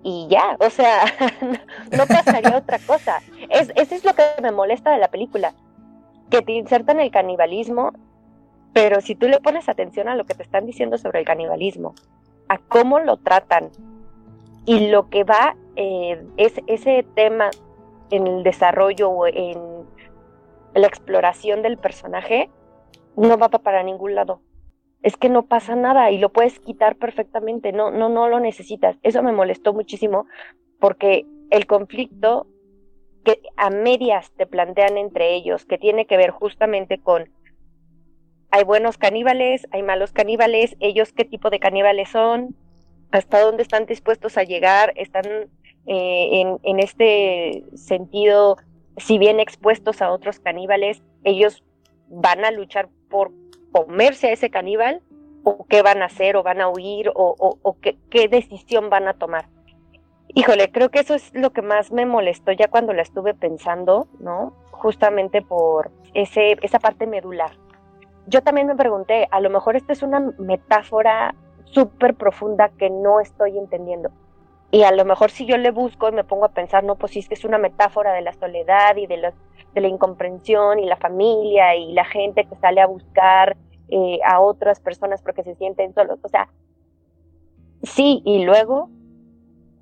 y 0.03 0.27
ya, 0.29 0.57
o 0.59 0.69
sea, 0.69 1.05
no 1.91 2.05
pasaría 2.05 2.57
otra 2.57 2.77
cosa. 2.79 3.21
Es, 3.49 3.71
eso 3.75 3.95
es 3.95 4.03
lo 4.03 4.13
que 4.13 4.23
me 4.41 4.51
molesta 4.51 4.91
de 4.91 4.97
la 4.97 5.07
película, 5.07 5.53
que 6.29 6.41
te 6.41 6.51
insertan 6.51 6.99
el 6.99 7.09
canibalismo, 7.09 7.93
pero 8.73 9.01
si 9.01 9.15
tú 9.15 9.27
le 9.27 9.39
pones 9.39 9.69
atención 9.69 10.09
a 10.09 10.15
lo 10.15 10.25
que 10.25 10.33
te 10.33 10.43
están 10.43 10.65
diciendo 10.65 10.97
sobre 10.97 11.19
el 11.19 11.25
canibalismo, 11.25 11.93
a 12.49 12.57
cómo 12.57 12.99
lo 12.99 13.17
tratan 13.17 13.69
y 14.65 14.89
lo 14.89 15.09
que 15.09 15.23
va 15.23 15.55
eh, 15.75 16.21
es 16.37 16.53
ese 16.67 17.05
tema 17.15 17.49
en 18.09 18.27
el 18.27 18.43
desarrollo 18.43 19.09
o 19.09 19.27
en 19.27 19.59
la 20.73 20.87
exploración 20.87 21.61
del 21.61 21.77
personaje, 21.77 22.49
no 23.15 23.37
va 23.37 23.49
para 23.49 23.83
ningún 23.83 24.15
lado 24.15 24.41
es 25.03 25.17
que 25.17 25.29
no 25.29 25.45
pasa 25.45 25.75
nada 25.75 26.09
y 26.11 26.17
lo 26.17 26.29
puedes 26.29 26.59
quitar 26.59 26.95
perfectamente, 26.95 27.73
no, 27.73 27.91
no, 27.91 28.07
no 28.07 28.29
lo 28.29 28.39
necesitas. 28.39 28.97
Eso 29.03 29.21
me 29.21 29.33
molestó 29.33 29.73
muchísimo 29.73 30.25
porque 30.79 31.25
el 31.51 31.67
conflicto 31.67 32.47
que 33.25 33.41
a 33.57 33.69
medias 33.69 34.31
te 34.31 34.47
plantean 34.47 34.97
entre 34.97 35.35
ellos, 35.35 35.65
que 35.65 35.77
tiene 35.77 36.05
que 36.05 36.17
ver 36.17 36.31
justamente 36.31 36.99
con 36.99 37.29
hay 38.53 38.65
buenos 38.65 38.99
caníbales, 38.99 39.67
hay 39.71 39.81
malos 39.81 40.11
caníbales, 40.11 40.75
ellos 40.79 41.11
qué 41.11 41.25
tipo 41.25 41.49
de 41.49 41.59
caníbales 41.59 42.09
son, 42.09 42.55
hasta 43.09 43.41
dónde 43.41 43.63
están 43.63 43.87
dispuestos 43.87 44.37
a 44.37 44.43
llegar, 44.43 44.93
están 44.95 45.25
eh, 45.87 46.57
en, 46.61 46.79
este 46.79 47.63
sentido, 47.73 48.57
si 48.97 49.17
bien 49.17 49.39
expuestos 49.39 50.03
a 50.03 50.11
otros 50.11 50.39
caníbales, 50.39 51.01
ellos 51.23 51.63
van 52.09 52.45
a 52.45 52.51
luchar 52.51 52.89
por 53.09 53.31
comerse 53.71 54.27
a 54.27 54.33
ese 54.33 54.51
caníbal 54.51 55.01
o 55.43 55.65
qué 55.67 55.81
van 55.81 56.03
a 56.03 56.05
hacer 56.05 56.35
o 56.35 56.43
van 56.43 56.61
a 56.61 56.69
huir 56.69 57.11
o, 57.15 57.77
qué, 57.81 57.97
qué, 58.11 58.27
decisión 58.27 58.91
van 58.91 59.07
a 59.07 59.15
tomar. 59.15 59.47
Híjole, 60.35 60.71
creo 60.71 60.89
que 60.89 60.99
eso 60.99 61.15
es 61.15 61.33
lo 61.33 61.53
que 61.53 61.63
más 61.63 61.91
me 61.91 62.05
molestó 62.05 62.51
ya 62.51 62.67
cuando 62.67 62.93
la 62.93 63.01
estuve 63.01 63.33
pensando, 63.33 64.07
¿no? 64.19 64.53
Justamente 64.69 65.41
por 65.41 65.89
ese, 66.13 66.55
esa 66.61 66.77
parte 66.77 67.07
medular. 67.07 67.51
Yo 68.27 68.41
también 68.41 68.67
me 68.67 68.75
pregunté, 68.75 69.27
a 69.31 69.39
lo 69.39 69.49
mejor 69.49 69.75
esta 69.75 69.93
es 69.93 70.03
una 70.03 70.19
metáfora 70.37 71.35
súper 71.65 72.15
profunda 72.15 72.69
que 72.69 72.89
no 72.89 73.19
estoy 73.19 73.57
entendiendo. 73.57 74.11
Y 74.71 74.83
a 74.83 74.91
lo 74.91 75.05
mejor 75.05 75.29
si 75.29 75.45
yo 75.45 75.57
le 75.57 75.71
busco 75.71 76.09
y 76.09 76.13
me 76.13 76.23
pongo 76.23 76.45
a 76.45 76.53
pensar, 76.53 76.83
no, 76.83 76.95
pues 76.95 77.11
sí, 77.11 77.19
es 77.19 77.27
que 77.27 77.35
es 77.35 77.45
una 77.45 77.57
metáfora 77.57 78.13
de 78.13 78.21
la 78.21 78.33
soledad 78.33 78.95
y 78.95 79.05
de 79.07 79.17
los 79.17 79.33
de 79.73 79.81
la 79.81 79.87
incomprensión 79.87 80.79
y 80.79 80.85
la 80.85 80.97
familia 80.97 81.75
y 81.75 81.93
la 81.93 82.05
gente 82.05 82.45
que 82.45 82.55
sale 82.57 82.79
a 82.81 82.85
buscar 82.85 83.57
eh, 83.89 84.19
a 84.25 84.39
otras 84.39 84.79
personas 84.79 85.21
porque 85.21 85.43
se 85.43 85.55
sienten 85.55 85.93
solos. 85.93 86.19
O 86.23 86.27
sea, 86.27 86.49
sí, 87.81 88.21
y 88.25 88.45
luego, 88.45 88.89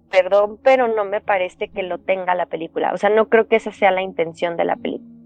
perdón, 0.09 0.59
pero 0.63 0.87
no 0.87 1.05
me 1.05 1.21
parece 1.21 1.69
que 1.69 1.83
lo 1.83 1.97
tenga 1.97 2.35
la 2.35 2.45
película. 2.45 2.93
O 2.93 2.97
sea, 2.97 3.09
no 3.09 3.29
creo 3.29 3.47
que 3.47 3.57
esa 3.57 3.71
sea 3.71 3.91
la 3.91 4.01
intención 4.01 4.57
de 4.57 4.65
la 4.65 4.75
película. 4.75 5.20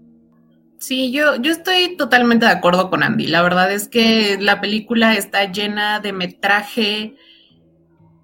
Sí, 0.78 1.10
yo, 1.10 1.36
yo 1.36 1.52
estoy 1.52 1.96
totalmente 1.96 2.46
de 2.46 2.52
acuerdo 2.52 2.90
con 2.90 3.02
Andy. 3.02 3.26
La 3.26 3.42
verdad 3.42 3.72
es 3.72 3.88
que 3.88 4.36
la 4.38 4.60
película 4.60 5.14
está 5.14 5.50
llena 5.50 6.00
de 6.00 6.12
metraje 6.12 7.16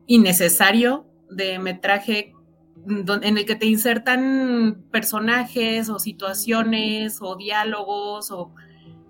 innecesario, 0.07 1.07
de 1.31 1.59
metraje 1.59 2.35
en 2.87 3.39
el 3.39 3.47
que 3.47 3.55
te 3.55 3.67
insertan 3.67 4.85
personajes 4.91 5.89
o 5.89 5.99
situaciones 5.99 7.19
o 7.21 7.37
diálogos 7.37 8.31
o 8.31 8.53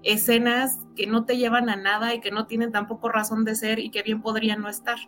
escenas 0.02 0.78
que 0.94 1.06
no 1.06 1.24
te 1.24 1.36
llevan 1.36 1.70
a 1.70 1.76
nada 1.76 2.14
y 2.14 2.20
que 2.20 2.30
no 2.30 2.46
tienen 2.46 2.70
tampoco 2.70 3.08
razón 3.08 3.44
de 3.44 3.54
ser 3.54 3.78
y 3.78 3.90
que 3.90 4.02
bien 4.02 4.20
podrían 4.20 4.60
no 4.60 4.68
estar. 4.68 4.98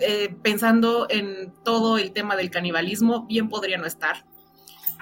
Eh, 0.00 0.34
pensando 0.42 1.06
en 1.08 1.52
todo 1.64 1.98
el 1.98 2.12
tema 2.12 2.36
del 2.36 2.50
canibalismo, 2.50 3.26
bien 3.26 3.48
podría 3.48 3.78
no 3.78 3.86
estar. 3.86 4.24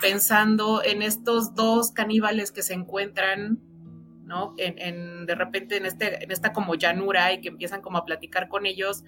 Pensando 0.01 0.83
en 0.85 1.03
estos 1.03 1.55
dos 1.55 1.91
caníbales 1.91 2.53
que 2.53 2.63
se 2.63 2.75
encuentran, 2.75 3.61
¿no? 4.25 4.55
En, 4.57 5.27
de 5.27 5.35
repente 5.35 5.77
en, 5.77 5.87
este, 5.87 6.25
en 6.25 6.31
esta 6.31 6.53
como 6.53 6.75
llanura 6.75 7.33
y 7.33 7.41
que 7.41 7.49
empiezan 7.49 7.83
como 7.83 7.99
a 7.99 8.05
platicar 8.05 8.49
con 8.49 8.67
ellos, 8.67 9.05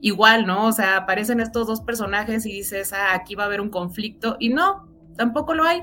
igual, 0.00 0.46
¿no? 0.46 0.66
O 0.66 0.72
sea, 0.72 0.96
aparecen 0.96 1.40
estos 1.40 1.66
dos 1.66 1.80
personajes 1.80 2.46
y 2.46 2.52
dices, 2.52 2.92
ah, 2.92 3.14
aquí 3.14 3.34
va 3.34 3.44
a 3.44 3.46
haber 3.46 3.60
un 3.60 3.70
conflicto, 3.70 4.36
y 4.38 4.50
no, 4.50 4.88
tampoco 5.16 5.54
lo 5.54 5.64
hay. 5.64 5.82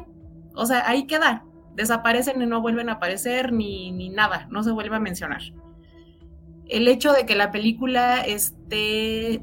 O 0.56 0.66
sea, 0.66 0.88
ahí 0.88 1.08
queda. 1.08 1.46
Desaparecen 1.76 2.42
y 2.42 2.46
no 2.46 2.62
vuelven 2.62 2.90
a 2.90 2.94
aparecer 2.94 3.52
ni, 3.52 3.92
ni 3.92 4.10
nada, 4.10 4.48
no 4.52 4.64
se 4.64 4.72
vuelve 4.72 4.96
a 4.96 5.00
mencionar. 5.00 5.42
El 6.68 6.88
hecho 6.88 7.12
de 7.12 7.26
que 7.26 7.36
la 7.36 7.52
película 7.52 8.22
esté 8.22 9.42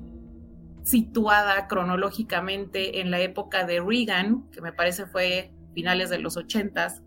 situada 0.91 1.69
cronológicamente 1.69 3.01
en 3.01 3.11
la 3.11 3.21
época 3.21 3.65
de 3.65 3.81
Reagan, 3.81 4.51
que 4.51 4.61
me 4.61 4.73
parece 4.73 5.07
fue 5.07 5.53
finales 5.73 6.11
de 6.11 6.19
los 6.19 6.37
ochentas, 6.37 7.03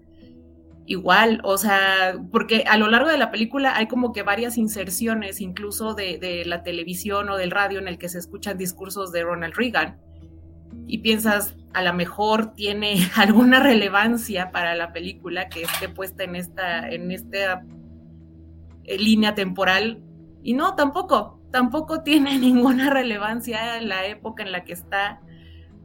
igual, 0.85 1.41
o 1.43 1.57
sea, 1.57 2.17
porque 2.31 2.63
a 2.67 2.77
lo 2.77 2.87
largo 2.87 3.09
de 3.09 3.17
la 3.17 3.31
película 3.31 3.75
hay 3.75 3.87
como 3.87 4.13
que 4.13 4.23
varias 4.23 4.57
inserciones, 4.57 5.41
incluso 5.41 5.93
de, 5.93 6.43
la 6.45 6.63
televisión 6.63 7.29
o 7.29 7.37
del 7.37 7.51
radio, 7.51 7.79
en 7.79 7.87
el 7.87 7.97
que 7.97 8.09
se 8.09 8.19
escuchan 8.19 8.57
discursos 8.57 9.11
de 9.11 9.23
Ronald 9.23 9.55
Reagan. 9.55 9.97
Y 10.87 10.99
piensas, 10.99 11.55
a 11.73 11.83
lo 11.83 11.93
mejor 11.93 12.53
tiene 12.53 12.95
alguna 13.15 13.59
relevancia 13.59 14.51
para 14.51 14.75
la 14.75 14.91
película 14.91 15.49
que 15.49 15.63
esté 15.63 15.89
puesta 15.89 16.23
en 16.23 16.35
esta, 16.35 16.89
en 16.89 17.11
esta 17.11 17.63
eh, 18.83 18.97
línea 18.97 19.35
temporal. 19.35 20.01
Y 20.41 20.53
no, 20.53 20.75
tampoco, 20.75 21.39
tampoco 21.53 22.01
tiene 22.01 22.39
ninguna 22.39 22.89
relevancia 22.89 23.77
en 23.77 23.87
la 23.87 24.05
época 24.07 24.43
en 24.43 24.51
la 24.51 24.65
que 24.65 24.73
está. 24.73 25.21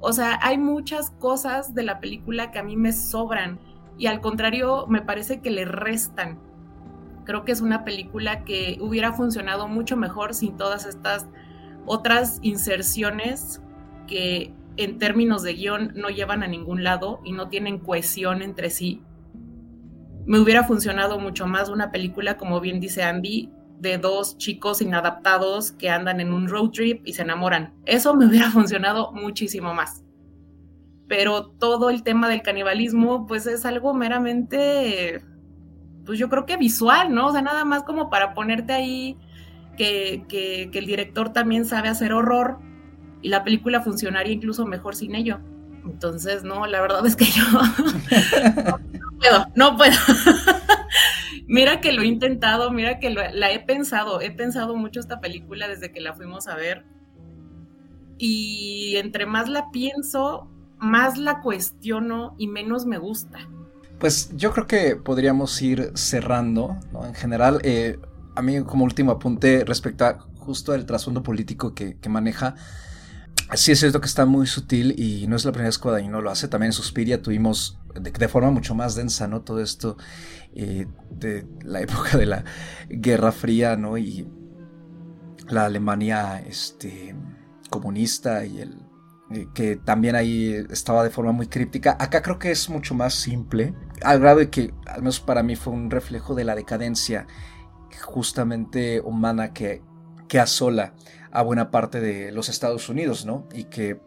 O 0.01 0.13
sea, 0.13 0.39
hay 0.43 0.59
muchas 0.59 1.11
cosas 1.11 1.75
de 1.75 1.83
la 1.83 2.01
película 2.01 2.51
que 2.51 2.59
a 2.59 2.63
mí 2.63 2.77
me 2.77 2.93
sobran 2.93 3.61
y 3.99 4.07
al 4.07 4.21
contrario 4.21 4.87
me 4.89 5.03
parece 5.03 5.41
que 5.41 5.51
le 5.51 5.67
restan. 5.67 6.39
Creo 7.25 7.45
que 7.45 7.53
es 7.53 7.61
una 7.61 7.85
película 7.85 8.45
que 8.45 8.79
hubiera 8.81 9.13
funcionado 9.13 9.69
mucho 9.69 9.97
mejor 9.97 10.35
sin 10.35 10.57
todas 10.57 10.87
estas 10.87 11.29
otras 11.85 12.39
inserciones 12.41 13.61
que 14.07 14.55
en 14.79 14.99
términos 14.99 15.43
de 15.43 15.53
guion 15.53 15.93
no 15.97 16.09
llevan 16.09 16.43
a 16.43 16.47
ningún 16.47 16.83
lado 16.83 17.21
y 17.25 17.33
no 17.33 17.49
tienen 17.49 17.79
cohesión 17.79 18.41
entre 18.41 18.71
sí. 18.71 19.03
Me 20.25 20.39
hubiera 20.39 20.65
funcionado 20.65 21.19
mucho 21.19 21.47
más 21.47 21.69
una 21.69 21.91
película, 21.91 22.39
como 22.39 22.61
bien 22.61 22.81
dice 22.81 23.03
Andy, 23.03 23.51
de 23.81 23.99
dos 23.99 24.37
chicos 24.39 24.83
inadaptados 24.83 25.73
que 25.73 25.91
andan 25.91 26.21
en 26.21 26.33
un 26.33 26.49
road 26.49 26.71
trip 26.71 27.07
y 27.07 27.13
se 27.15 27.23
enamoran. 27.23 27.75
Eso 27.85 28.15
me 28.15 28.27
hubiera 28.27 28.51
funcionado 28.53 29.13
muchísimo 29.13 29.75
más 29.75 30.03
pero 31.09 31.47
todo 31.47 31.91
el 31.91 32.03
tema 32.03 32.29
del 32.29 32.43
canibalismo 32.43 33.27
pues 33.27 33.47
es 33.47 33.65
algo 33.65 33.95
meramente, 33.95 35.25
pues 36.05 36.19
yo 36.19 36.29
creo 36.29 36.45
que 36.45 36.59
visual, 36.59 37.13
¿no? 37.13 37.29
O 37.29 37.33
sea, 37.33 37.43
nada 37.43 37.65
más 37.65 37.83
como 37.83 38.11
para 38.11 38.35
ponerte 38.35 38.75
ahí 38.75 39.17
que, 39.77 40.25
que, 40.29 40.71
el 40.73 40.87
director 40.87 41.33
también 41.33 41.65
sabe 41.65 41.89
hacer 41.89 42.13
horror 42.13 42.59
y 43.23 43.31
la 43.31 43.43
película 43.43 43.81
funcionaría 43.81 44.35
incluso 44.35 44.67
mejor 44.67 44.95
sin 44.95 45.15
ello. 45.15 45.41
Entonces, 45.85 46.45
no, 46.45 46.67
la 46.67 46.83
verdad 46.83 47.05
es 47.07 47.17
que 47.17 47.25
yo 47.25 47.43
no, 48.65 48.79
puedo, 49.19 49.47
no 49.55 49.77
puedo. 49.77 49.97
mira 51.49 51.81
que 51.81 51.93
lo 51.93 52.03
he 52.03 52.07
intentado, 52.07 52.71
mira 52.71 53.01
que 53.01 53.11
la 53.11 53.51
he 53.51 53.59
pensado, 53.59 54.21
he 54.21 54.31
pensado 54.31 54.77
mucho 54.77 55.01
esta 55.01 55.21
película 55.21 55.67
desde 55.67 55.91
que 55.91 56.01
la 56.01 56.15
fuimos 56.15 56.47
a 56.47 56.55
ver. 56.55 56.85
Y 58.19 58.97
entre 58.97 59.27
más 59.27 59.49
la 59.49 59.71
pienso, 59.71 60.49
más 60.79 61.19
la 61.19 61.41
cuestiono 61.41 62.35
y 62.39 62.47
menos 62.47 62.87
me 62.87 62.99
gusta. 62.99 63.49
Pues 63.99 64.31
yo 64.37 64.53
creo 64.53 64.67
que 64.67 64.97
podríamos 64.97 65.61
ir 65.61 65.91
cerrando, 65.95 66.77
¿no? 66.93 67.05
En 67.05 67.15
general, 67.15 67.61
eh, 67.65 67.99
a 68.37 68.43
mí 68.43 68.63
como 68.63 68.85
último 68.85 69.11
apunte 69.11 69.65
respecto 69.65 70.05
a 70.05 70.19
justo 70.37 70.75
el 70.75 70.87
trasfondo 70.87 71.23
político 71.23 71.75
que, 71.75 71.97
maneja, 72.09 72.55
sí 73.55 73.73
es 73.73 73.81
cierto 73.81 74.01
que 74.01 74.07
está 74.07 74.25
muy 74.25 74.47
sutil 74.47 74.95
y 74.97 75.27
no 75.27 75.37
es 75.37 75.45
la 75.45 75.53
primera 75.53 75.69
vez 75.69 75.79
que 75.79 76.09
no 76.09 76.21
lo 76.21 76.31
hace. 76.31 76.47
También 76.49 76.69
en 76.69 76.73
Suspiria 76.73 77.21
tuvimos 77.21 77.78
de, 77.95 78.29
forma 78.29 78.51
mucho 78.51 78.75
más 78.75 78.95
densa, 78.95 79.29
¿no? 79.29 79.43
Todo 79.43 79.61
esto 79.61 79.97
eh, 80.55 80.87
de 81.11 81.47
la 81.63 81.81
época 81.83 82.17
de 82.17 82.27
la 82.27 82.45
Guerra 82.89 83.33
Fría, 83.33 83.77
¿no? 83.77 83.99
Y 83.99 84.29
la 85.49 85.65
Alemania 85.65 86.41
este, 86.47 87.15
comunista 87.71 88.45
y 88.45 88.61
el 88.61 88.89
eh, 89.31 89.47
que 89.53 89.77
también 89.77 90.15
ahí 90.17 90.65
estaba 90.71 91.05
de 91.05 91.11
forma 91.11 91.33
muy 91.33 91.49
críptica. 91.49 91.97
Acá 92.01 92.23
creo 92.23 92.39
que 92.39 92.51
es 92.51 92.71
mucho 92.71 92.95
más 92.95 93.15
simple, 93.15 93.75
al 94.03 94.21
grado 94.21 94.39
de 94.39 94.49
que, 94.49 94.73
al 94.87 95.01
menos 95.01 95.21
para 95.21 95.43
mí, 95.43 95.55
fue 95.55 95.73
un 95.73 95.91
reflejo 95.91 96.35
de 96.35 96.45
la 96.45 96.55
decadencia 96.55 97.27
justamente 98.01 99.01
humana 99.01 99.53
que, 99.53 99.83
que 100.29 100.41
asola 100.41 100.95
a 101.31 101.43
buena 101.43 101.71
parte 101.71 102.01
de 102.01 102.33
los 102.33 102.49
Estados 102.49 102.89
Unidos, 102.89 103.27
¿no? 103.27 103.47
Y 103.53 103.65
que 103.65 104.01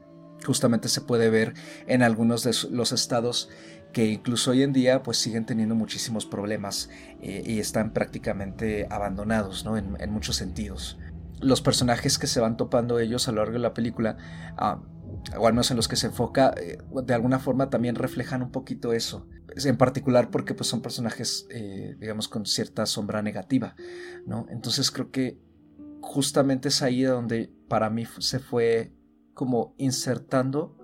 justamente 0.45 0.89
se 0.89 1.01
puede 1.01 1.29
ver 1.29 1.53
en 1.87 2.03
algunos 2.03 2.43
de 2.43 2.55
los 2.71 2.91
estados 2.91 3.49
que 3.91 4.05
incluso 4.07 4.51
hoy 4.51 4.63
en 4.63 4.73
día 4.73 5.03
pues 5.03 5.17
siguen 5.17 5.45
teniendo 5.45 5.75
muchísimos 5.75 6.25
problemas 6.25 6.89
eh, 7.21 7.43
y 7.45 7.59
están 7.59 7.91
prácticamente 7.91 8.87
abandonados, 8.89 9.65
¿no? 9.65 9.77
En, 9.77 10.11
muchos 10.11 10.37
sentidos. 10.37 10.97
Los 11.39 11.61
personajes 11.61 12.17
que 12.17 12.27
se 12.27 12.39
van 12.39 12.57
topando 12.57 12.99
ellos 12.99 13.27
a 13.27 13.31
lo 13.31 13.37
largo 13.37 13.53
de 13.53 13.59
la 13.59 13.73
película 13.73 14.17
ah, 14.57 14.81
o 15.37 15.47
al 15.47 15.53
menos 15.53 15.69
en 15.71 15.77
los 15.77 15.87
que 15.87 15.95
se 15.95 16.07
enfoca, 16.07 16.53
eh, 16.57 16.77
de 17.03 17.13
alguna 17.13 17.39
forma 17.39 17.69
también 17.69 17.95
reflejan 17.95 18.41
un 18.41 18.51
poquito 18.51 18.93
eso. 18.93 19.27
En 19.65 19.77
particular 19.77 20.29
porque 20.31 20.53
pues, 20.53 20.69
son 20.69 20.81
personajes, 20.81 21.47
eh, 21.49 21.95
digamos, 21.99 22.27
con 22.27 22.45
cierta 22.45 22.85
sombra 22.85 23.21
negativa, 23.21 23.75
¿no? 24.25 24.45
Entonces 24.49 24.91
creo 24.91 25.11
que 25.11 25.39
justamente 26.01 26.69
es 26.69 26.81
ahí 26.81 27.03
donde 27.03 27.53
para 27.67 27.89
mí 27.89 28.05
se 28.19 28.39
fue 28.39 28.93
como 29.41 29.73
insertando 29.79 30.77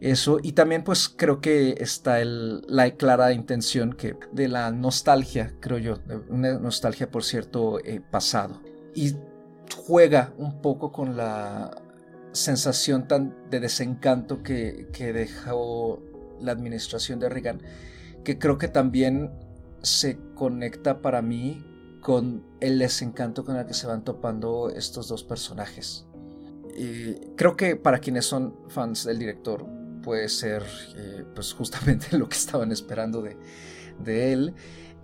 eso 0.00 0.38
y 0.42 0.52
también 0.52 0.82
pues 0.82 1.10
creo 1.10 1.42
que 1.42 1.74
está 1.78 2.24
la 2.24 2.90
clara 2.92 3.34
intención 3.34 3.92
que 3.92 4.16
de 4.32 4.48
la 4.48 4.70
nostalgia 4.70 5.52
creo 5.60 5.76
yo 5.76 5.98
una 6.30 6.58
nostalgia 6.58 7.10
por 7.10 7.22
cierto 7.22 7.78
eh, 7.84 8.00
pasado 8.10 8.62
y 8.94 9.14
juega 9.74 10.32
un 10.38 10.62
poco 10.62 10.90
con 10.90 11.18
la 11.18 11.82
sensación 12.32 13.06
tan 13.08 13.34
de 13.50 13.60
desencanto 13.60 14.42
que, 14.42 14.88
dejó 14.98 16.02
la 16.40 16.52
administración 16.52 17.18
de 17.18 17.28
Reagan, 17.28 17.62
que 18.24 18.38
creo 18.38 18.56
que 18.58 18.68
también 18.68 19.32
se 19.82 20.18
conecta 20.34 21.02
para 21.02 21.22
mí 21.22 21.64
con 22.00 22.44
el 22.60 22.78
desencanto 22.78 23.44
con 23.44 23.56
el 23.56 23.66
que 23.66 23.74
se 23.74 23.86
van 23.86 24.04
topando 24.04 24.70
estos 24.70 25.08
dos 25.08 25.24
personajes. 25.24 26.05
Creo 27.36 27.56
que 27.56 27.76
para 27.76 27.98
quienes 27.98 28.26
son 28.26 28.56
fans 28.68 29.04
del 29.04 29.18
director 29.18 29.66
puede 30.02 30.28
ser 30.28 30.62
eh, 30.96 31.24
pues 31.34 31.52
justamente 31.52 32.06
lo 32.18 32.28
que 32.28 32.36
estaban 32.36 32.72
esperando 32.72 33.22
de, 33.22 33.36
de 33.98 34.32
él. 34.32 34.54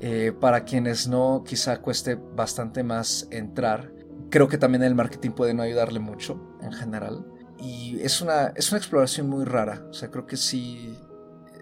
Eh, 0.00 0.32
para 0.38 0.64
quienes 0.64 1.06
no, 1.06 1.44
quizá 1.46 1.80
cueste 1.80 2.16
bastante 2.16 2.82
más 2.82 3.28
entrar 3.30 3.92
creo 4.32 4.48
que 4.48 4.56
también 4.56 4.82
el 4.82 4.94
marketing 4.94 5.32
puede 5.32 5.52
no 5.52 5.62
ayudarle 5.62 6.00
mucho 6.00 6.40
en 6.62 6.72
general. 6.72 7.24
Y 7.58 8.00
es 8.00 8.22
una, 8.22 8.48
es 8.56 8.72
una 8.72 8.78
exploración 8.78 9.28
muy 9.28 9.44
rara. 9.44 9.86
O 9.90 9.92
sea, 9.92 10.10
creo 10.10 10.26
que 10.26 10.38
sí 10.38 10.98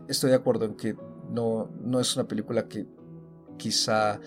estoy 0.08 0.30
de 0.30 0.36
acuerdo 0.36 0.66
en 0.66 0.76
que 0.76 0.96
no, 1.28 1.68
no 1.82 2.00
es 2.00 2.14
una 2.16 2.28
película 2.28 2.68
que 2.68 2.86
quizá 3.58 4.20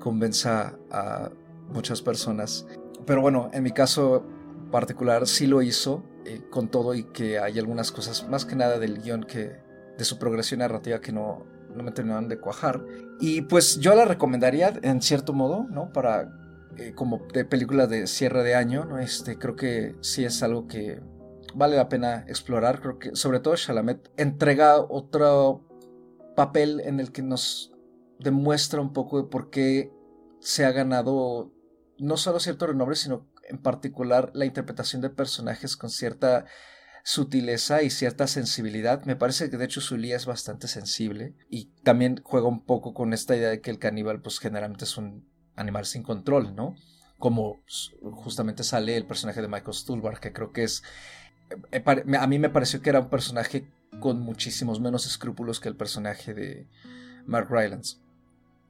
convenza 0.00 0.78
a 0.90 1.30
muchas 1.68 2.00
personas. 2.00 2.66
Pero 3.04 3.20
bueno, 3.20 3.50
en 3.52 3.62
mi 3.62 3.72
caso 3.72 4.24
particular 4.72 5.28
sí 5.28 5.46
lo 5.46 5.62
hizo 5.62 6.02
eh, 6.24 6.42
con 6.50 6.68
todo 6.68 6.94
y 6.94 7.04
que 7.04 7.38
hay 7.38 7.60
algunas 7.60 7.92
cosas, 7.92 8.28
más 8.28 8.44
que 8.44 8.56
nada 8.56 8.80
del 8.80 9.00
guion 9.00 9.22
que 9.22 9.56
de 9.96 10.04
su 10.04 10.18
progresión 10.18 10.58
narrativa 10.58 11.00
que 11.00 11.12
no, 11.12 11.46
no 11.76 11.84
me 11.84 11.92
terminaron 11.92 12.28
de 12.28 12.40
cuajar. 12.40 12.84
Y 13.20 13.42
pues 13.42 13.78
yo 13.78 13.94
la 13.94 14.04
recomendaría 14.04 14.72
en 14.82 15.00
cierto 15.00 15.32
modo, 15.32 15.66
¿no? 15.70 15.92
Para 15.92 16.32
eh, 16.78 16.92
como 16.94 17.26
de 17.32 17.44
película 17.44 17.86
de 17.86 18.06
cierre 18.06 18.42
de 18.42 18.54
año, 18.54 18.84
¿no? 18.84 18.98
Este, 18.98 19.38
creo 19.38 19.54
que 19.54 19.94
sí 20.00 20.24
es 20.24 20.42
algo 20.42 20.66
que 20.66 21.00
vale 21.54 21.76
la 21.76 21.88
pena 21.88 22.24
explorar. 22.26 22.80
Creo 22.80 22.98
que 22.98 23.14
sobre 23.14 23.40
todo 23.40 23.54
Chalamet 23.56 24.10
entrega 24.16 24.80
otro 24.80 25.68
papel 26.34 26.80
en 26.80 26.98
el 26.98 27.12
que 27.12 27.22
nos 27.22 27.72
demuestra 28.18 28.80
un 28.80 28.92
poco 28.92 29.22
de 29.22 29.28
por 29.28 29.50
qué 29.50 29.92
se 30.40 30.64
ha 30.64 30.72
ganado 30.72 31.52
no 31.98 32.16
solo 32.16 32.40
cierto 32.40 32.66
renombre, 32.66 32.96
sino 32.96 33.26
en 33.52 33.58
particular 33.58 34.30
la 34.34 34.46
interpretación 34.46 35.02
de 35.02 35.10
personajes 35.10 35.76
con 35.76 35.90
cierta 35.90 36.46
sutileza 37.04 37.82
y 37.82 37.90
cierta 37.90 38.26
sensibilidad. 38.26 39.04
Me 39.04 39.16
parece 39.16 39.50
que 39.50 39.56
de 39.56 39.64
hecho 39.64 39.80
Zulia 39.80 40.16
es 40.16 40.26
bastante 40.26 40.68
sensible 40.68 41.34
y 41.50 41.66
también 41.82 42.20
juega 42.22 42.48
un 42.48 42.64
poco 42.64 42.94
con 42.94 43.12
esta 43.12 43.36
idea 43.36 43.50
de 43.50 43.60
que 43.60 43.70
el 43.70 43.78
caníbal 43.78 44.22
pues 44.22 44.38
generalmente 44.38 44.84
es 44.84 44.96
un 44.96 45.28
animal 45.54 45.84
sin 45.84 46.02
control, 46.02 46.56
¿no? 46.56 46.74
Como 47.18 47.62
justamente 48.00 48.64
sale 48.64 48.96
el 48.96 49.06
personaje 49.06 49.42
de 49.42 49.48
Michael 49.48 49.74
Stuhlbarg, 49.74 50.20
que 50.20 50.32
creo 50.32 50.52
que 50.52 50.64
es... 50.64 50.82
Eh, 51.70 51.84
a 52.18 52.26
mí 52.26 52.38
me 52.38 52.50
pareció 52.50 52.80
que 52.80 52.90
era 52.90 53.00
un 53.00 53.10
personaje 53.10 53.68
con 54.00 54.20
muchísimos 54.20 54.80
menos 54.80 55.06
escrúpulos 55.06 55.60
que 55.60 55.68
el 55.68 55.76
personaje 55.76 56.32
de 56.32 56.68
Mark 57.26 57.48
Rylance. 57.50 57.98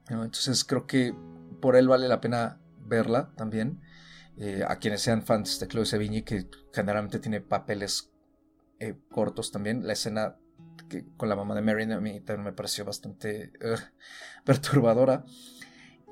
Entonces 0.08 0.64
creo 0.64 0.86
que 0.86 1.14
por 1.60 1.76
él 1.76 1.86
vale 1.86 2.08
la 2.08 2.20
pena 2.20 2.58
verla 2.84 3.30
también. 3.36 3.80
Eh, 4.38 4.64
a 4.66 4.76
quienes 4.76 5.02
sean 5.02 5.22
fans 5.22 5.60
de 5.60 5.68
Chloe 5.68 5.84
Sevigny, 5.84 6.22
que 6.22 6.46
generalmente 6.72 7.18
tiene 7.18 7.40
papeles 7.40 8.12
eh, 8.80 8.94
cortos 9.10 9.52
también. 9.52 9.86
La 9.86 9.92
escena 9.92 10.36
que, 10.88 11.04
con 11.16 11.28
la 11.28 11.36
mamá 11.36 11.54
de 11.54 11.62
Mary 11.62 11.90
a 11.92 12.00
mí 12.00 12.20
también 12.20 12.44
me 12.44 12.52
pareció 12.52 12.84
bastante 12.84 13.52
perturbadora. 14.44 15.24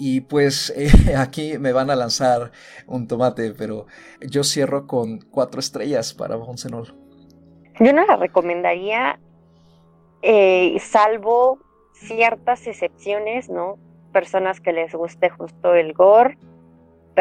Y 0.02 0.22
pues 0.22 0.72
eh, 0.76 1.14
aquí 1.16 1.58
me 1.58 1.72
van 1.72 1.90
a 1.90 1.96
lanzar 1.96 2.52
un 2.86 3.06
tomate, 3.06 3.52
pero 3.52 3.86
yo 4.20 4.44
cierro 4.44 4.86
con 4.86 5.18
cuatro 5.18 5.60
estrellas 5.60 6.14
para 6.14 6.36
Bonsenol. 6.36 6.96
Yo 7.78 7.92
no 7.92 8.06
la 8.06 8.16
recomendaría, 8.16 9.20
eh, 10.22 10.76
salvo 10.80 11.58
ciertas 11.92 12.66
excepciones, 12.66 13.50
¿no? 13.50 13.78
Personas 14.12 14.60
que 14.60 14.72
les 14.72 14.94
guste 14.94 15.28
justo 15.28 15.74
el 15.74 15.92
gore, 15.92 16.38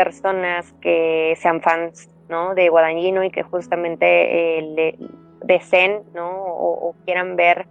personas 0.03 0.73
que 0.79 1.33
sean 1.41 1.61
fans, 1.61 2.09
¿no? 2.29 2.55
De 2.55 2.69
Guadagnino 2.69 3.21
y 3.25 3.31
que 3.31 3.43
justamente 3.43 4.61
le, 4.61 4.97
de 5.43 5.59
Zen, 5.59 6.03
¿no? 6.13 6.29
O, 6.31 6.95
quieran 7.03 7.35
ver 7.35 7.67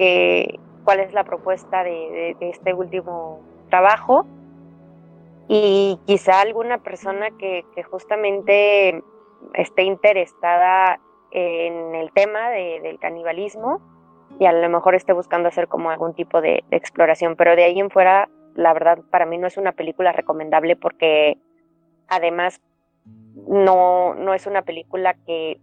eh, 0.00 0.58
cuál 0.84 0.98
es 0.98 1.12
la 1.12 1.22
propuesta 1.22 1.84
de, 1.84 2.36
este 2.40 2.74
último 2.74 3.38
trabajo. 3.68 4.26
Y 5.46 6.00
quizá 6.06 6.40
alguna 6.40 6.78
persona 6.78 7.28
que, 7.38 7.64
justamente 7.88 9.00
esté 9.54 9.84
interesada 9.84 10.98
en 11.30 11.94
el 11.94 12.10
tema 12.10 12.50
del 12.50 12.98
canibalismo 12.98 13.80
y 14.40 14.46
a 14.46 14.52
lo 14.52 14.68
mejor 14.68 14.96
esté 14.96 15.12
buscando 15.12 15.48
hacer 15.48 15.68
como 15.68 15.90
algún 15.90 16.14
tipo 16.14 16.40
de, 16.40 16.64
de, 16.68 16.76
exploración. 16.76 17.36
Pero 17.36 17.54
de 17.54 17.62
ahí 17.62 17.78
en 17.78 17.90
fuera, 17.90 18.28
la 18.56 18.72
verdad, 18.72 18.98
para 19.10 19.24
mí 19.24 19.38
no 19.38 19.46
es 19.46 19.56
una 19.56 19.70
película 19.70 20.10
recomendable 20.10 20.74
porque 20.74 21.38
además 22.10 22.60
no, 23.48 24.14
no 24.14 24.34
es 24.34 24.46
una 24.46 24.62
película 24.62 25.14
que 25.26 25.58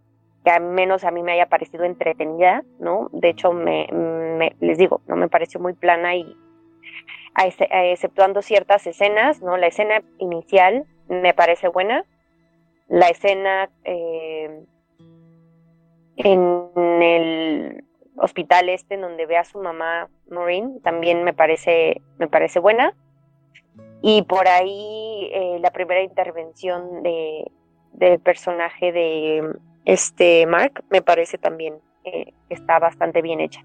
al 0.49 0.63
menos 0.63 1.03
a 1.03 1.11
mí 1.11 1.23
me 1.23 1.33
haya 1.33 1.47
parecido 1.47 1.83
entretenida, 1.83 2.63
¿no? 2.79 3.09
De 3.11 3.29
hecho, 3.29 3.51
me, 3.51 3.87
les 4.59 4.77
digo, 4.77 5.01
no 5.07 5.15
me 5.15 5.29
pareció 5.29 5.59
muy 5.59 5.73
plana 5.73 6.15
y 6.15 6.35
exceptuando 7.35 8.41
ciertas 8.41 8.87
escenas, 8.87 9.41
¿no? 9.41 9.57
La 9.57 9.67
escena 9.67 10.01
inicial 10.17 10.85
me 11.07 11.33
parece 11.33 11.67
buena, 11.67 12.03
la 12.87 13.09
escena 13.09 13.69
eh, 13.83 14.63
en 16.17 17.01
el 17.01 17.83
hospital 18.17 18.69
este 18.69 18.95
en 18.95 19.01
donde 19.01 19.27
ve 19.27 19.37
a 19.37 19.43
su 19.43 19.59
mamá 19.59 20.09
Maureen 20.29 20.81
también 20.81 21.23
me 21.23 21.33
parece, 21.33 22.01
me 22.17 22.27
parece 22.27 22.59
buena. 22.59 22.93
Y 24.01 24.21
por 24.23 24.47
ahí 24.47 25.29
eh, 25.33 25.57
la 25.59 25.71
primera 25.71 26.01
intervención 26.01 27.03
de, 27.03 27.51
del 27.93 28.19
personaje 28.19 28.91
de 28.91 29.53
este 29.85 30.45
Mark 30.45 30.83
me 30.89 31.01
parece 31.01 31.37
también 31.37 31.75
que 32.03 32.33
está 32.49 32.79
bastante 32.79 33.21
bien 33.21 33.39
hecha. 33.39 33.61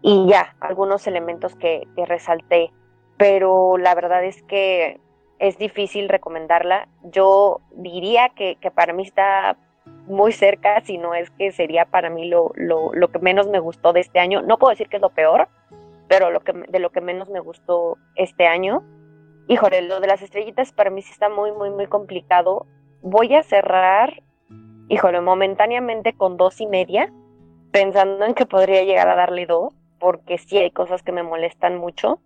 Y 0.00 0.28
ya, 0.28 0.54
algunos 0.60 1.06
elementos 1.06 1.56
que, 1.56 1.86
resalté, 2.06 2.70
pero 3.16 3.78
la 3.78 3.94
verdad 3.94 4.24
es 4.24 4.42
que 4.44 5.00
es 5.38 5.58
difícil 5.58 6.08
recomendarla. 6.08 6.88
Yo 7.02 7.60
diría 7.72 8.30
que, 8.30 8.56
para 8.74 8.92
mí 8.92 9.02
está 9.02 9.56
muy 10.06 10.32
cerca, 10.32 10.80
si 10.82 10.98
no 10.98 11.14
es 11.14 11.30
que 11.30 11.50
sería 11.50 11.84
para 11.84 12.10
mí 12.10 12.28
lo, 12.28 12.52
lo, 12.54 13.08
que 13.08 13.18
menos 13.18 13.48
me 13.48 13.58
gustó 13.58 13.92
de 13.92 14.00
este 14.00 14.20
año. 14.20 14.42
No 14.42 14.58
puedo 14.58 14.70
decir 14.70 14.88
que 14.88 14.96
es 14.96 15.02
lo 15.02 15.10
peor, 15.10 15.48
pero 16.08 16.30
lo 16.30 16.40
que, 16.40 16.52
de 16.52 16.78
lo 16.78 16.90
que 16.90 17.00
menos 17.00 17.28
me 17.28 17.40
gustó 17.40 17.98
este 18.14 18.46
año. 18.46 18.82
Híjole, 19.48 19.82
lo 19.82 20.00
de 20.00 20.06
las 20.06 20.22
estrellitas 20.22 20.72
para 20.72 20.90
mí 20.90 21.02
sí 21.02 21.10
está 21.10 21.28
muy, 21.28 21.52
muy, 21.52 21.70
muy 21.70 21.86
complicado. 21.86 22.66
Voy 23.02 23.34
a 23.34 23.42
cerrar 23.42 24.22
híjole, 24.88 25.20
momentáneamente 25.20 26.14
con 26.14 26.36
dos 26.36 26.60
y 26.60 26.66
media, 26.66 27.12
pensando 27.70 28.24
en 28.24 28.34
que 28.34 28.46
podría 28.46 28.82
llegar 28.82 29.08
a 29.08 29.14
darle 29.14 29.46
dos, 29.46 29.74
porque 30.00 30.38
sí 30.38 30.58
hay 30.58 30.70
cosas 30.70 31.02
que 31.02 31.12
me 31.12 31.22
molestan 31.22 31.76
mucho. 31.76 32.20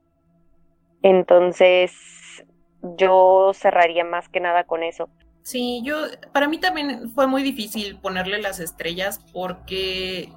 Entonces, 1.02 1.92
yo 2.96 3.50
cerraría 3.54 4.04
más 4.04 4.28
que 4.28 4.40
nada 4.40 4.64
con 4.64 4.82
eso. 4.82 5.08
Sí, 5.42 5.82
yo, 5.84 5.96
para 6.32 6.46
mí 6.46 6.58
también 6.58 7.10
fue 7.10 7.26
muy 7.26 7.42
difícil 7.42 7.98
ponerle 7.98 8.40
las 8.40 8.60
estrellas 8.60 9.18
porque 9.32 10.28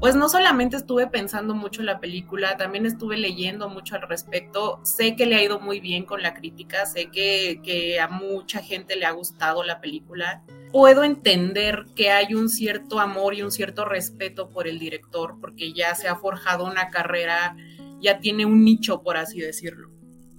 pues 0.00 0.16
no 0.16 0.28
solamente 0.28 0.76
estuve 0.76 1.06
pensando 1.06 1.54
mucho 1.54 1.80
en 1.80 1.86
la 1.86 2.00
película, 2.00 2.56
también 2.56 2.84
estuve 2.84 3.16
leyendo 3.16 3.68
mucho 3.68 3.94
al 3.94 4.02
respecto. 4.02 4.80
Sé 4.82 5.16
que 5.16 5.24
le 5.24 5.36
ha 5.36 5.42
ido 5.42 5.60
muy 5.60 5.80
bien 5.80 6.04
con 6.04 6.20
la 6.20 6.34
crítica, 6.34 6.84
sé 6.84 7.10
que, 7.10 7.60
que, 7.62 8.00
a 8.00 8.08
mucha 8.08 8.60
gente 8.60 8.96
le 8.96 9.06
ha 9.06 9.12
gustado 9.12 9.62
la 9.62 9.80
película. 9.80 10.42
Puedo 10.72 11.04
entender 11.04 11.86
que 11.94 12.10
hay 12.10 12.34
un 12.34 12.48
cierto 12.48 13.00
amor 13.00 13.34
y 13.34 13.42
un 13.42 13.50
cierto 13.50 13.84
respeto 13.84 14.50
por 14.50 14.68
el 14.68 14.78
director, 14.78 15.38
porque 15.40 15.72
ya 15.72 15.94
se 15.94 16.08
ha 16.08 16.16
forjado 16.16 16.66
una 16.66 16.88
carrera, 16.88 17.56
ya 18.00 18.18
tiene 18.18 18.44
un 18.44 18.64
nicho, 18.64 19.02
por 19.02 19.16
así 19.16 19.40
decirlo. 19.40 19.90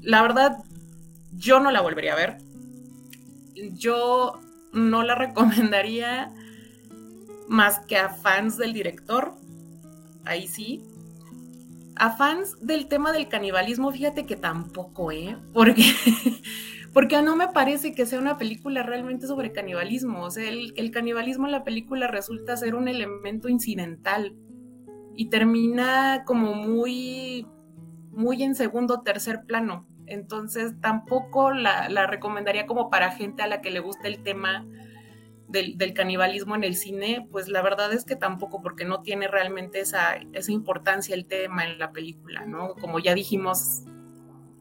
La 0.01 0.21
verdad, 0.21 0.57
yo 1.31 1.59
no 1.59 1.71
la 1.71 1.81
volvería 1.81 2.13
a 2.13 2.17
ver. 2.17 2.37
Yo 3.73 4.39
no 4.73 5.01
la 5.01 5.15
recomendaría 5.15 6.31
más 7.47 7.79
que 7.79 7.97
a 7.97 8.09
fans 8.09 8.57
del 8.57 8.73
director 8.73 9.35
ahí 10.25 10.47
sí. 10.47 10.83
A 11.95 12.11
fans 12.17 12.57
del 12.59 12.87
tema 12.87 13.11
del 13.11 13.29
canibalismo, 13.29 13.91
fíjate 13.91 14.25
que 14.25 14.35
tampoco, 14.35 15.11
¿eh? 15.11 15.37
Porque, 15.53 15.83
porque 16.93 17.21
no 17.21 17.35
me 17.35 17.47
parece 17.47 17.93
que 17.93 18.05
sea 18.05 18.19
una 18.19 18.37
película 18.37 18.83
realmente 18.83 19.27
sobre 19.27 19.53
canibalismo. 19.53 20.23
O 20.23 20.31
sea, 20.31 20.49
el, 20.49 20.73
el 20.75 20.91
canibalismo 20.91 21.45
en 21.45 21.53
la 21.53 21.63
película 21.63 22.07
resulta 22.07 22.57
ser 22.57 22.75
un 22.75 22.87
elemento 22.87 23.47
incidental 23.47 24.35
y 25.15 25.29
termina 25.29 26.23
como 26.25 26.53
muy, 26.53 27.47
muy 28.11 28.43
en 28.43 28.55
segundo 28.55 28.95
o 28.95 29.01
tercer 29.01 29.45
plano. 29.45 29.87
Entonces 30.07 30.79
tampoco 30.81 31.51
la, 31.51 31.89
la, 31.89 32.07
recomendaría 32.07 32.67
como 32.67 32.89
para 32.89 33.11
gente 33.11 33.41
a 33.41 33.47
la 33.47 33.61
que 33.61 33.71
le 33.71 33.79
gusta 33.79 34.07
el 34.07 34.21
tema 34.21 34.65
del, 35.47 35.93
canibalismo 35.93 36.55
en 36.55 36.63
el 36.63 36.75
cine, 36.75 37.27
pues 37.31 37.47
la 37.47 37.61
verdad 37.61 37.93
es 37.93 38.05
que 38.05 38.15
tampoco, 38.15 38.61
porque 38.61 38.85
no 38.85 39.01
tiene 39.01 39.27
realmente 39.27 39.79
esa, 39.79 40.15
esa 40.33 40.51
importancia 40.51 41.15
el 41.15 41.25
tema 41.25 41.65
en 41.65 41.77
la 41.77 41.91
película, 41.91 42.45
¿no? 42.45 42.75
Como 42.75 42.99
ya 42.99 43.13
dijimos 43.13 43.83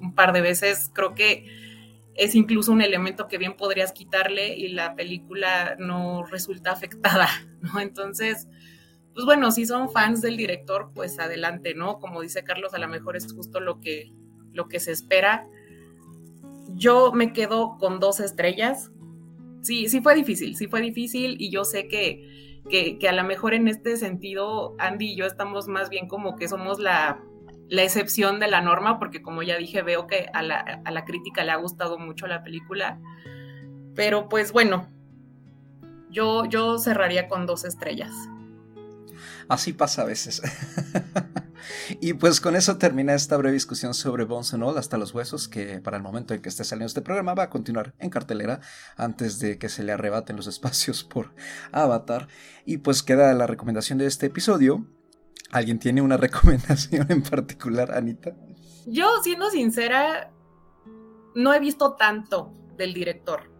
un 0.00 0.14
par 0.14 0.32
de 0.32 0.40
veces, 0.40 0.90
creo 0.92 1.14
que 1.14 1.46
es 2.14 2.34
incluso 2.34 2.72
un 2.72 2.82
elemento 2.82 3.26
que 3.26 3.38
bien 3.38 3.56
podrías 3.56 3.92
quitarle 3.92 4.54
y 4.56 4.68
la 4.68 4.94
película 4.94 5.76
no 5.78 6.24
resulta 6.24 6.72
afectada, 6.72 7.28
¿no? 7.60 7.80
Entonces, 7.80 8.48
pues 9.14 9.24
bueno, 9.26 9.50
si 9.50 9.66
son 9.66 9.90
fans 9.90 10.20
del 10.20 10.36
director, 10.36 10.90
pues 10.94 11.18
adelante, 11.18 11.74
¿no? 11.74 11.98
Como 11.98 12.20
dice 12.20 12.44
Carlos, 12.44 12.74
a 12.74 12.78
lo 12.78 12.88
mejor 12.88 13.16
es 13.16 13.32
justo 13.32 13.60
lo 13.60 13.80
que, 13.80 14.12
lo 14.52 14.68
que 14.68 14.80
se 14.80 14.92
espera. 14.92 15.46
Yo 16.70 17.12
me 17.12 17.32
quedo 17.32 17.76
con 17.78 18.00
dos 18.00 18.20
estrellas, 18.20 18.90
sí, 19.64 19.88
sí 19.88 20.00
fue 20.00 20.14
difícil, 20.14 20.56
sí 20.56 20.68
fue 20.68 20.80
difícil 20.80 21.36
y 21.40 21.50
yo 21.50 21.64
sé 21.64 21.88
que, 21.88 22.58
que, 22.70 23.08
a 23.08 23.12
lo 23.12 23.24
mejor 23.24 23.54
en 23.54 23.68
este 23.68 23.96
sentido 23.96 24.74
Andy 24.78 25.12
y 25.12 25.16
yo 25.16 25.26
estamos 25.26 25.68
más 25.68 25.90
bien 25.90 26.08
como 26.08 26.36
que 26.36 26.48
somos 26.48 26.78
la, 26.78 27.20
la 27.68 27.82
excepción 27.82 28.40
de 28.40 28.48
la 28.48 28.60
norma, 28.60 28.98
porque 28.98 29.22
como 29.22 29.42
ya 29.42 29.56
dije, 29.56 29.82
veo 29.82 30.06
que 30.06 30.28
a 30.32 30.42
la, 30.42 30.82
a 30.84 30.90
la 30.90 31.04
crítica 31.04 31.44
le 31.44 31.52
ha 31.52 31.56
gustado 31.56 31.98
mucho 31.98 32.26
la 32.26 32.42
película. 32.42 33.00
Pero 33.94 34.28
pues 34.28 34.52
bueno, 34.52 34.88
yo, 36.10 36.44
yo 36.46 36.78
cerraría 36.78 37.28
con 37.28 37.46
dos 37.46 37.64
estrellas. 37.64 38.12
Así 39.48 39.72
pasa 39.72 40.02
a 40.02 40.04
veces. 40.06 40.42
y 42.00 42.14
pues 42.14 42.40
con 42.40 42.56
eso 42.56 42.78
termina 42.78 43.14
esta 43.14 43.36
breve 43.36 43.54
discusión 43.54 43.94
sobre 43.94 44.24
Bones 44.24 44.54
and 44.54 44.62
All 44.62 44.78
hasta 44.78 44.98
los 44.98 45.14
huesos, 45.14 45.48
que 45.48 45.80
para 45.80 45.96
el 45.96 46.02
momento 46.02 46.34
en 46.34 46.42
que 46.42 46.48
esté 46.48 46.64
saliendo 46.64 46.86
este 46.86 47.02
programa 47.02 47.34
va 47.34 47.44
a 47.44 47.50
continuar 47.50 47.94
en 47.98 48.10
cartelera 48.10 48.60
antes 48.96 49.38
de 49.38 49.58
que 49.58 49.68
se 49.68 49.82
le 49.82 49.92
arrebaten 49.92 50.36
los 50.36 50.46
espacios 50.46 51.04
por 51.04 51.34
Avatar. 51.72 52.28
Y 52.64 52.78
pues 52.78 53.02
queda 53.02 53.32
la 53.34 53.46
recomendación 53.46 53.98
de 53.98 54.06
este 54.06 54.26
episodio. 54.26 54.86
¿Alguien 55.50 55.78
tiene 55.78 56.02
una 56.02 56.16
recomendación 56.18 57.06
en 57.10 57.22
particular, 57.22 57.92
Anita? 57.92 58.34
Yo, 58.86 59.22
siendo 59.22 59.50
sincera, 59.50 60.30
no 61.34 61.54
he 61.54 61.60
visto 61.60 61.94
tanto 61.94 62.52
del 62.76 62.92
director, 62.92 63.50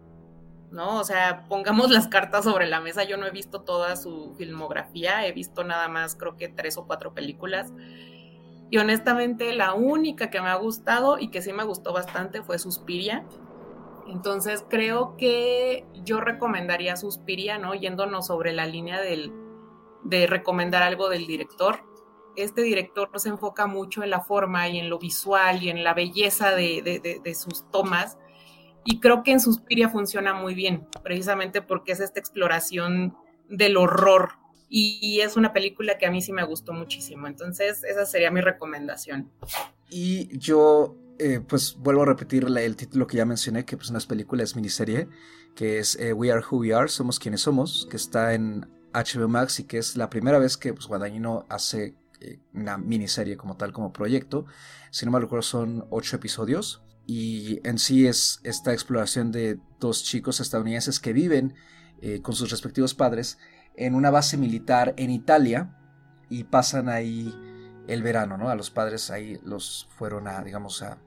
¿no? 0.75 0.99
O 0.99 1.03
sea, 1.03 1.45
pongamos 1.49 1.89
las 1.89 2.07
cartas 2.07 2.43
sobre 2.43 2.67
la 2.67 2.81
mesa, 2.81 3.03
yo 3.05 3.17
no 3.17 3.25
he 3.25 3.31
visto 3.31 3.61
toda 3.61 3.95
su 3.95 4.35
filmografía, 4.37 5.25
he 5.25 5.31
visto 5.31 5.63
nada 5.63 5.87
más, 5.87 6.15
creo 6.15 6.35
que 6.37 6.49
tres 6.49 6.77
o 6.77 6.85
cuatro 6.85 7.13
películas. 7.13 7.73
Y 8.69 8.77
honestamente, 8.77 9.53
la 9.53 9.73
única 9.73 10.29
que 10.29 10.41
me 10.41 10.49
ha 10.49 10.55
gustado 10.55 11.17
y 11.17 11.29
que 11.29 11.41
sí 11.41 11.53
me 11.53 11.63
gustó 11.63 11.93
bastante 11.93 12.41
fue 12.41 12.59
Suspiria. 12.59 13.23
Entonces 14.07 14.65
creo 14.69 15.15
que 15.17 15.85
yo 16.03 16.19
recomendaría 16.19 16.95
Suspiria, 16.95 17.57
¿no? 17.57 17.73
Yéndonos 17.73 18.27
sobre 18.27 18.53
la 18.53 18.65
línea 18.65 19.01
del, 19.01 19.31
de 20.03 20.27
recomendar 20.27 20.83
algo 20.83 21.09
del 21.09 21.25
director. 21.27 21.79
Este 22.35 22.61
director 22.61 23.09
se 23.15 23.29
enfoca 23.29 23.65
mucho 23.65 24.03
en 24.03 24.09
la 24.09 24.19
forma 24.19 24.67
y 24.67 24.79
en 24.79 24.89
lo 24.89 24.99
visual 24.99 25.63
y 25.63 25.69
en 25.69 25.83
la 25.83 25.93
belleza 25.93 26.51
de, 26.51 27.33
sus 27.33 27.69
tomas. 27.71 28.17
Y 28.85 28.99
creo 28.99 29.23
que 29.23 29.31
en 29.31 29.39
Suspiria 29.39 29.89
funciona 29.89 30.33
muy 30.33 30.53
bien, 30.53 30.87
precisamente 31.03 31.61
porque 31.61 31.91
es 31.91 31.99
esta 31.99 32.19
exploración 32.19 33.15
del 33.49 33.77
horror. 33.77 34.33
Y, 34.69 35.19
es 35.21 35.37
una 35.37 35.53
película 35.53 35.97
que 35.97 36.05
a 36.05 36.11
mí 36.11 36.21
sí 36.21 36.31
me 36.33 36.43
gustó 36.43 36.73
muchísimo. 36.73 37.27
Entonces, 37.27 37.83
esa 37.83 38.05
sería 38.05 38.29
mi 38.31 38.41
recomendación. 38.41 39.31
Y 39.89 40.37
yo, 40.37 40.95
eh, 41.17 41.39
pues 41.39 41.75
vuelvo 41.79 42.03
a 42.03 42.05
repetir 42.05 42.45
el 42.45 42.75
título 42.75 43.07
que 43.07 43.17
ya 43.17 43.25
mencioné, 43.25 43.65
que 43.65 43.77
pues 43.77 43.89
una 43.89 43.99
película 43.99 44.43
es 44.43 44.55
miniserie, 44.55 45.07
que 45.55 45.79
es 45.79 45.97
eh, 45.99 46.13
We 46.13 46.31
Are 46.31 46.41
Who 46.41 46.59
We 46.59 46.73
Are, 46.73 46.87
Somos 46.87 47.19
Quienes 47.19 47.41
Somos, 47.41 47.87
que 47.89 47.97
está 47.97 48.33
en 48.33 48.67
HBO 48.93 49.27
Max 49.27 49.59
y 49.59 49.63
que 49.63 49.77
es 49.77 49.97
la 49.97 50.09
primera 50.09 50.39
vez 50.39 50.57
que 50.57 50.73
pues, 50.73 50.87
Guadagnino 50.87 51.45
hace 51.49 51.95
eh, 52.19 52.39
una 52.53 52.77
miniserie 52.77 53.37
como 53.37 53.57
tal, 53.57 53.71
como 53.71 53.93
proyecto. 53.93 54.45
Si 54.91 55.05
no 55.05 55.11
me 55.11 55.19
recuerdo, 55.19 55.43
son 55.43 55.85
ocho 55.89 56.15
episodios. 56.15 56.84
Y 57.07 57.59
en 57.67 57.77
sí 57.77 58.07
es 58.07 58.39
esta 58.43 58.73
exploración 58.73 59.31
de 59.31 59.59
dos 59.79 60.03
chicos 60.03 60.39
estadounidenses 60.39 60.99
que 60.99 61.13
viven 61.13 61.55
eh, 62.01 62.21
con 62.21 62.35
sus 62.35 62.49
respectivos 62.49 62.93
padres 62.93 63.37
en 63.75 63.95
una 63.95 64.09
base 64.09 64.37
militar 64.37 64.93
en 64.97 65.11
Italia 65.11 65.77
y 66.29 66.45
pasan 66.45 66.89
ahí 66.89 67.33
el 67.87 68.01
verano, 68.01 68.37
¿no? 68.37 68.49
A 68.49 68.55
los 68.55 68.71
padres 68.71 69.11
ahí 69.11 69.39
los 69.43 69.87
fueron 69.95 70.27
a, 70.27 70.41
digamos, 70.43 70.81
a... 70.81 70.97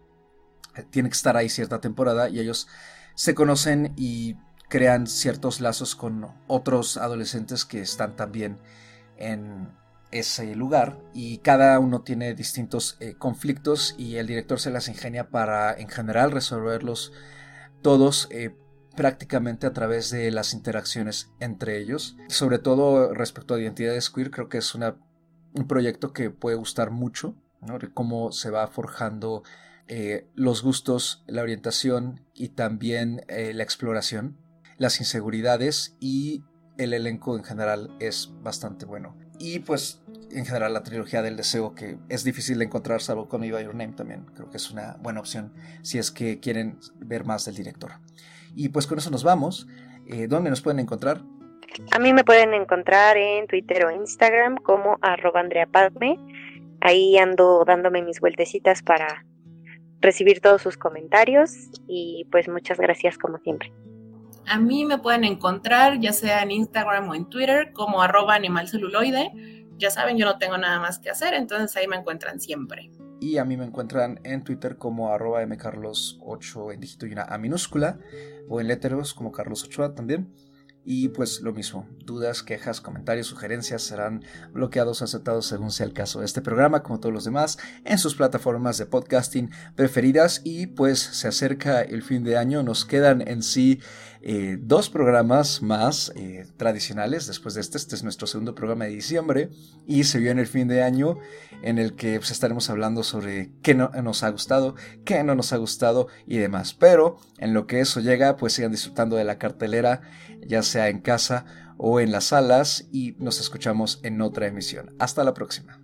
Eh, 0.77 0.85
tienen 0.91 1.11
que 1.11 1.17
estar 1.17 1.37
ahí 1.37 1.49
cierta 1.49 1.81
temporada 1.81 2.29
y 2.29 2.39
ellos 2.39 2.69
se 3.15 3.35
conocen 3.35 3.93
y 3.97 4.37
crean 4.69 5.07
ciertos 5.07 5.61
lazos 5.61 5.97
con 5.97 6.29
otros 6.47 6.97
adolescentes 6.97 7.65
que 7.65 7.81
están 7.81 8.15
también 8.15 8.59
en 9.17 9.73
ese 10.11 10.55
lugar 10.55 10.99
y 11.13 11.39
cada 11.39 11.79
uno 11.79 12.03
tiene 12.03 12.35
distintos 12.35 12.97
eh, 13.01 13.15
conflictos 13.19 13.95
y 13.99 14.17
el 14.17 14.27
director 14.27 14.59
se 14.61 14.71
las 14.71 14.89
ingenia 14.89 15.31
para 15.31 15.73
en 15.75 15.89
general 15.89 16.31
resolverlos 16.31 17.13
todos 17.83 18.29
eh, 18.31 18.55
prácticamente 18.97 19.67
a 19.67 19.73
través 19.73 20.11
de 20.11 20.31
las 20.31 20.55
interacciones 20.55 21.31
entre 21.41 21.79
ellos 21.79 22.17
sobre 22.29 22.59
todo 22.59 23.13
respecto 23.13 23.55
a 23.55 23.61
identidades 23.61 24.11
queer 24.11 24.31
creo 24.31 24.49
que 24.49 24.59
es 24.59 24.75
un 24.75 25.67
proyecto 25.69 26.13
que 26.13 26.31
puede 26.31 26.57
gustar 26.57 26.91
mucho 26.91 27.35
cómo 27.93 28.33
se 28.33 28.51
va 28.51 28.67
forjando 28.69 29.43
eh, 29.89 30.27
los 30.35 30.63
gustos 30.63 31.23
la 31.27 31.43
orientación 31.43 32.25
y 32.35 32.49
también 32.51 33.25
la 33.29 33.63
exploración 33.63 34.39
las 34.79 35.01
inseguridades 35.01 35.97
y 36.01 36.45
el 36.79 36.95
elenco 36.95 37.37
en 37.37 37.45
general 37.45 37.91
es 37.99 38.31
bastante 38.43 38.87
bueno. 38.87 39.17
Y 39.39 39.61
pues 39.61 40.03
en 40.31 40.45
general 40.45 40.75
la 40.75 40.83
trilogía 40.83 41.23
del 41.23 41.37
deseo 41.37 41.75
que 41.75 41.99
es 42.09 42.25
difícil 42.25 42.59
de 42.59 42.65
encontrar 42.65 43.01
salvo 43.01 43.29
con 43.29 43.41
By 43.41 43.51
Your 43.51 43.75
Name 43.75 43.95
también 43.95 44.27
creo 44.35 44.51
que 44.51 44.57
es 44.57 44.71
una 44.71 44.97
buena 45.01 45.21
opción 45.21 45.55
si 45.83 45.99
es 45.99 46.11
que 46.11 46.41
quieren 46.41 46.79
ver 46.97 47.25
más 47.25 47.45
del 47.45 47.55
director. 47.55 47.93
Y 48.55 48.71
pues 48.71 48.87
con 48.87 48.99
eso 48.99 49.11
nos 49.11 49.25
vamos. 49.25 49.69
Eh, 50.07 50.27
¿Dónde 50.27 50.51
nos 50.51 50.61
pueden 50.61 50.81
encontrar? 50.81 51.23
A 51.93 51.99
mí 51.99 52.13
me 52.13 52.25
pueden 52.25 52.55
encontrar 52.55 53.17
en 53.17 53.47
Twitter 53.47 53.85
o 53.85 53.91
Instagram 53.91 54.57
como 54.57 54.99
arroba 55.03 55.41
Andrea 55.41 55.67
Padme. 55.67 56.19
Ahí 56.81 57.19
ando 57.19 57.65
dándome 57.65 58.03
mis 58.03 58.21
vueltecitas 58.21 58.83
para 58.83 59.25
recibir 60.01 60.41
todos 60.41 60.63
sus 60.63 60.77
comentarios 60.77 61.53
y 61.87 62.27
pues 62.31 62.49
muchas 62.49 62.79
gracias 62.79 63.19
como 63.19 63.39
siempre. 63.39 63.73
A 64.51 64.59
mí 64.59 64.85
me 64.87 64.99
pueden 64.99 65.25
encontrar 65.25 66.01
ya 66.01 66.13
sea 66.13 66.43
en 66.43 66.51
Instagram 66.51 67.09
o 67.09 67.15
en 67.15 67.29
Twitter 67.29 67.73
como 67.75 68.01
arroba 68.01 68.35
animalceluloide. 68.35 69.67
Ya 69.77 69.91
saben, 69.91 70.17
yo 70.17 70.25
no 70.25 70.39
tengo 70.39 70.57
nada 70.57 70.81
más 70.81 70.99
que 70.99 71.11
hacer, 71.11 71.35
entonces 71.35 71.77
ahí 71.77 71.87
me 71.87 71.97
encuentran 71.97 72.41
siempre. 72.41 72.91
Y 73.21 73.37
a 73.37 73.45
mí 73.45 73.57
me 73.57 73.65
encuentran 73.65 74.21
en 74.25 74.43
Twitter 74.45 74.77
como 74.77 75.13
arroba 75.13 75.43
mcarlos8 75.43 76.73
en 76.73 76.81
dígito 76.81 77.07
y 77.07 77.13
una 77.13 77.25
A 77.25 77.37
minúscula, 77.37 77.99
o 78.49 78.61
en 78.61 78.69
letteros 78.69 79.13
como 79.13 79.33
Carlos 79.33 79.65
Ochoa 79.65 79.95
también. 79.95 80.33
Y 80.91 81.11
pues 81.11 81.43
lo 81.43 81.53
mismo, 81.53 81.87
dudas, 82.07 82.43
quejas, 82.43 82.81
comentarios, 82.81 83.27
sugerencias 83.27 83.83
serán 83.83 84.25
bloqueados 84.55 85.03
o 85.03 85.05
aceptados 85.05 85.45
según 85.45 85.71
sea 85.71 85.85
el 85.85 85.93
caso 85.93 86.21
de 86.21 86.25
este 86.25 86.41
programa, 86.41 86.83
como 86.83 86.99
todos 86.99 87.13
los 87.13 87.27
demás, 87.27 87.59
en 87.85 87.99
sus 87.99 88.15
plataformas 88.15 88.79
de 88.79 88.87
podcasting 88.87 89.51
preferidas. 89.77 90.41
Y 90.45 90.69
pues 90.69 90.99
se 90.99 91.29
acerca 91.29 91.83
el 91.83 92.03
fin 92.03 92.25
de 92.25 92.39
año, 92.39 92.63
nos 92.63 92.87
quedan 92.87 93.21
en 93.29 93.43
sí 93.43 93.81
eh, 94.21 94.59
dos 94.61 94.91
programas 94.91 95.63
más 95.63 96.11
eh, 96.17 96.47
tradicionales 96.57 97.27
después 97.27 97.55
de 97.55 97.61
este. 97.61 97.79
Este 97.79 97.95
es 97.95 98.03
nuestro 98.03 98.27
segundo 98.27 98.55
programa 98.55 98.87
de 98.87 98.91
diciembre 98.91 99.51
y 99.87 100.05
se 100.05 100.19
viene 100.19 100.41
el 100.41 100.49
fin 100.49 100.69
de 100.69 100.83
año 100.83 101.19
en 101.63 101.79
el 101.79 101.95
que 101.95 102.19
pues, 102.19 102.31
estaremos 102.31 102.69
hablando 102.71 103.05
sobre 103.05 103.51
qué 103.63 103.75
no 103.75 103.91
nos 104.03 104.23
ha 104.23 104.31
gustado, 104.31 104.75
qué 105.05 105.23
no 105.23 105.35
nos 105.35 105.53
ha 105.53 105.57
gustado 105.59 106.09
y 106.27 106.39
demás. 106.39 106.75
Pero 106.75 107.19
en 107.39 107.55
lo 107.55 107.67
que 107.67 107.81
eso 107.81 108.01
llega, 108.01 108.37
pues 108.37 108.55
sigan 108.55 108.73
disfrutando 108.73 109.17
de 109.17 109.25
la 109.25 109.39
cartelera, 109.39 110.01
ya 110.49 110.63
sea 110.63 110.89
en 110.89 111.01
casa 111.01 111.45
o 111.77 112.01
en 112.01 112.11
las 112.11 112.25
salas 112.25 112.89
y 112.91 113.15
nos 113.19 113.41
escuchamos 113.41 114.01
en 114.03 114.21
otra 114.21 114.49
emisión. 114.49 114.97
Hasta 114.99 115.23
la 115.23 115.35
próxima. 115.35 115.79